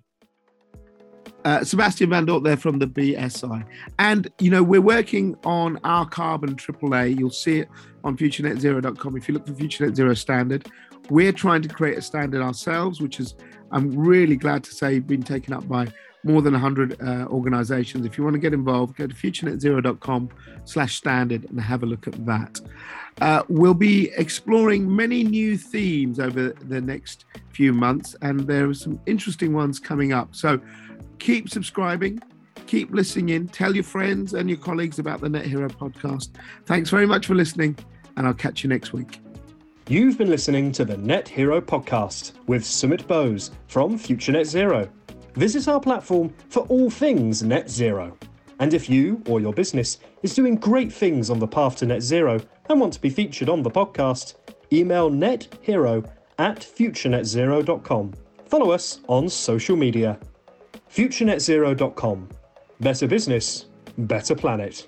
Uh, 1.43 1.63
Sebastian 1.63 2.09
Van 2.11 2.25
Dort 2.25 2.43
there 2.43 2.57
from 2.57 2.77
the 2.77 2.85
BSI. 2.85 3.65
And, 3.97 4.31
you 4.39 4.51
know, 4.51 4.61
we're 4.61 4.81
working 4.81 5.35
on 5.43 5.79
our 5.83 6.07
carbon 6.07 6.55
AAA. 6.55 7.17
You'll 7.17 7.31
see 7.31 7.59
it 7.59 7.69
on 8.03 8.15
futurenetzero.com. 8.15 9.17
If 9.17 9.27
you 9.27 9.33
look 9.33 9.47
for 9.47 9.53
Future 9.55 9.85
Net 9.85 9.95
Zero 9.95 10.13
Standard, 10.13 10.67
we're 11.09 11.33
trying 11.33 11.63
to 11.63 11.69
create 11.69 11.97
a 11.97 12.01
standard 12.01 12.41
ourselves, 12.41 13.01
which 13.01 13.19
is, 13.19 13.35
I'm 13.71 13.97
really 13.97 14.35
glad 14.35 14.63
to 14.65 14.71
say, 14.71 14.99
been 14.99 15.23
taken 15.23 15.53
up 15.53 15.67
by 15.67 15.87
more 16.23 16.41
than 16.41 16.53
100 16.53 17.01
uh, 17.01 17.25
organizations. 17.27 18.05
If 18.05 18.17
you 18.17 18.23
want 18.23 18.35
to 18.35 18.39
get 18.39 18.53
involved, 18.53 18.95
go 18.95 19.07
to 19.07 19.13
futurenetzero.com 19.13 20.29
slash 20.65 20.95
standard 20.95 21.49
and 21.49 21.59
have 21.59 21.83
a 21.83 21.85
look 21.85 22.07
at 22.07 22.25
that. 22.25 22.59
Uh, 23.19 23.43
we'll 23.49 23.73
be 23.73 24.11
exploring 24.17 24.93
many 24.93 25.23
new 25.23 25.57
themes 25.57 26.19
over 26.19 26.49
the 26.49 26.81
next 26.81 27.25
few 27.49 27.73
months, 27.73 28.15
and 28.21 28.41
there 28.41 28.69
are 28.69 28.73
some 28.73 28.99
interesting 29.05 29.53
ones 29.53 29.79
coming 29.79 30.13
up. 30.13 30.35
So 30.35 30.59
keep 31.19 31.49
subscribing, 31.49 32.21
keep 32.67 32.91
listening 32.91 33.29
in, 33.29 33.47
tell 33.47 33.73
your 33.73 33.83
friends 33.83 34.33
and 34.33 34.49
your 34.49 34.59
colleagues 34.59 34.99
about 34.99 35.21
the 35.21 35.29
Net 35.29 35.45
Zero 35.45 35.69
podcast. 35.69 36.29
Thanks 36.65 36.89
very 36.89 37.05
much 37.05 37.27
for 37.27 37.35
listening, 37.35 37.77
and 38.17 38.27
I'll 38.27 38.33
catch 38.33 38.63
you 38.63 38.69
next 38.69 38.93
week. 38.93 39.19
You've 39.87 40.17
been 40.17 40.29
listening 40.29 40.71
to 40.73 40.85
the 40.85 40.95
Net 40.97 41.27
Zero 41.27 41.59
podcast 41.59 42.33
with 42.47 42.63
Sumit 42.63 43.05
Bose 43.07 43.51
from 43.67 43.97
Future 43.97 44.31
Net 44.31 44.47
Zero. 44.47 44.89
Visit 45.35 45.67
our 45.67 45.79
platform 45.79 46.33
for 46.49 46.61
all 46.63 46.89
things 46.89 47.43
net 47.43 47.69
zero. 47.69 48.17
And 48.59 48.73
if 48.73 48.89
you 48.89 49.21
or 49.27 49.39
your 49.39 49.53
business 49.53 49.97
is 50.23 50.35
doing 50.35 50.55
great 50.55 50.91
things 50.93 51.29
on 51.29 51.39
the 51.39 51.47
path 51.47 51.77
to 51.77 51.85
net 51.85 52.01
zero 52.01 52.39
and 52.69 52.79
want 52.79 52.93
to 52.93 53.01
be 53.01 53.09
featured 53.09 53.49
on 53.49 53.63
the 53.63 53.71
podcast, 53.71 54.35
email 54.71 55.09
netzero 55.09 56.07
at 56.37 56.59
futurenetzero.com. 56.59 58.13
Follow 58.45 58.71
us 58.71 58.99
on 59.07 59.29
social 59.29 59.75
media. 59.75 60.19
futurenetzero.com. 60.89 62.29
Better 62.79 63.07
business, 63.07 63.65
better 63.97 64.35
planet. 64.35 64.87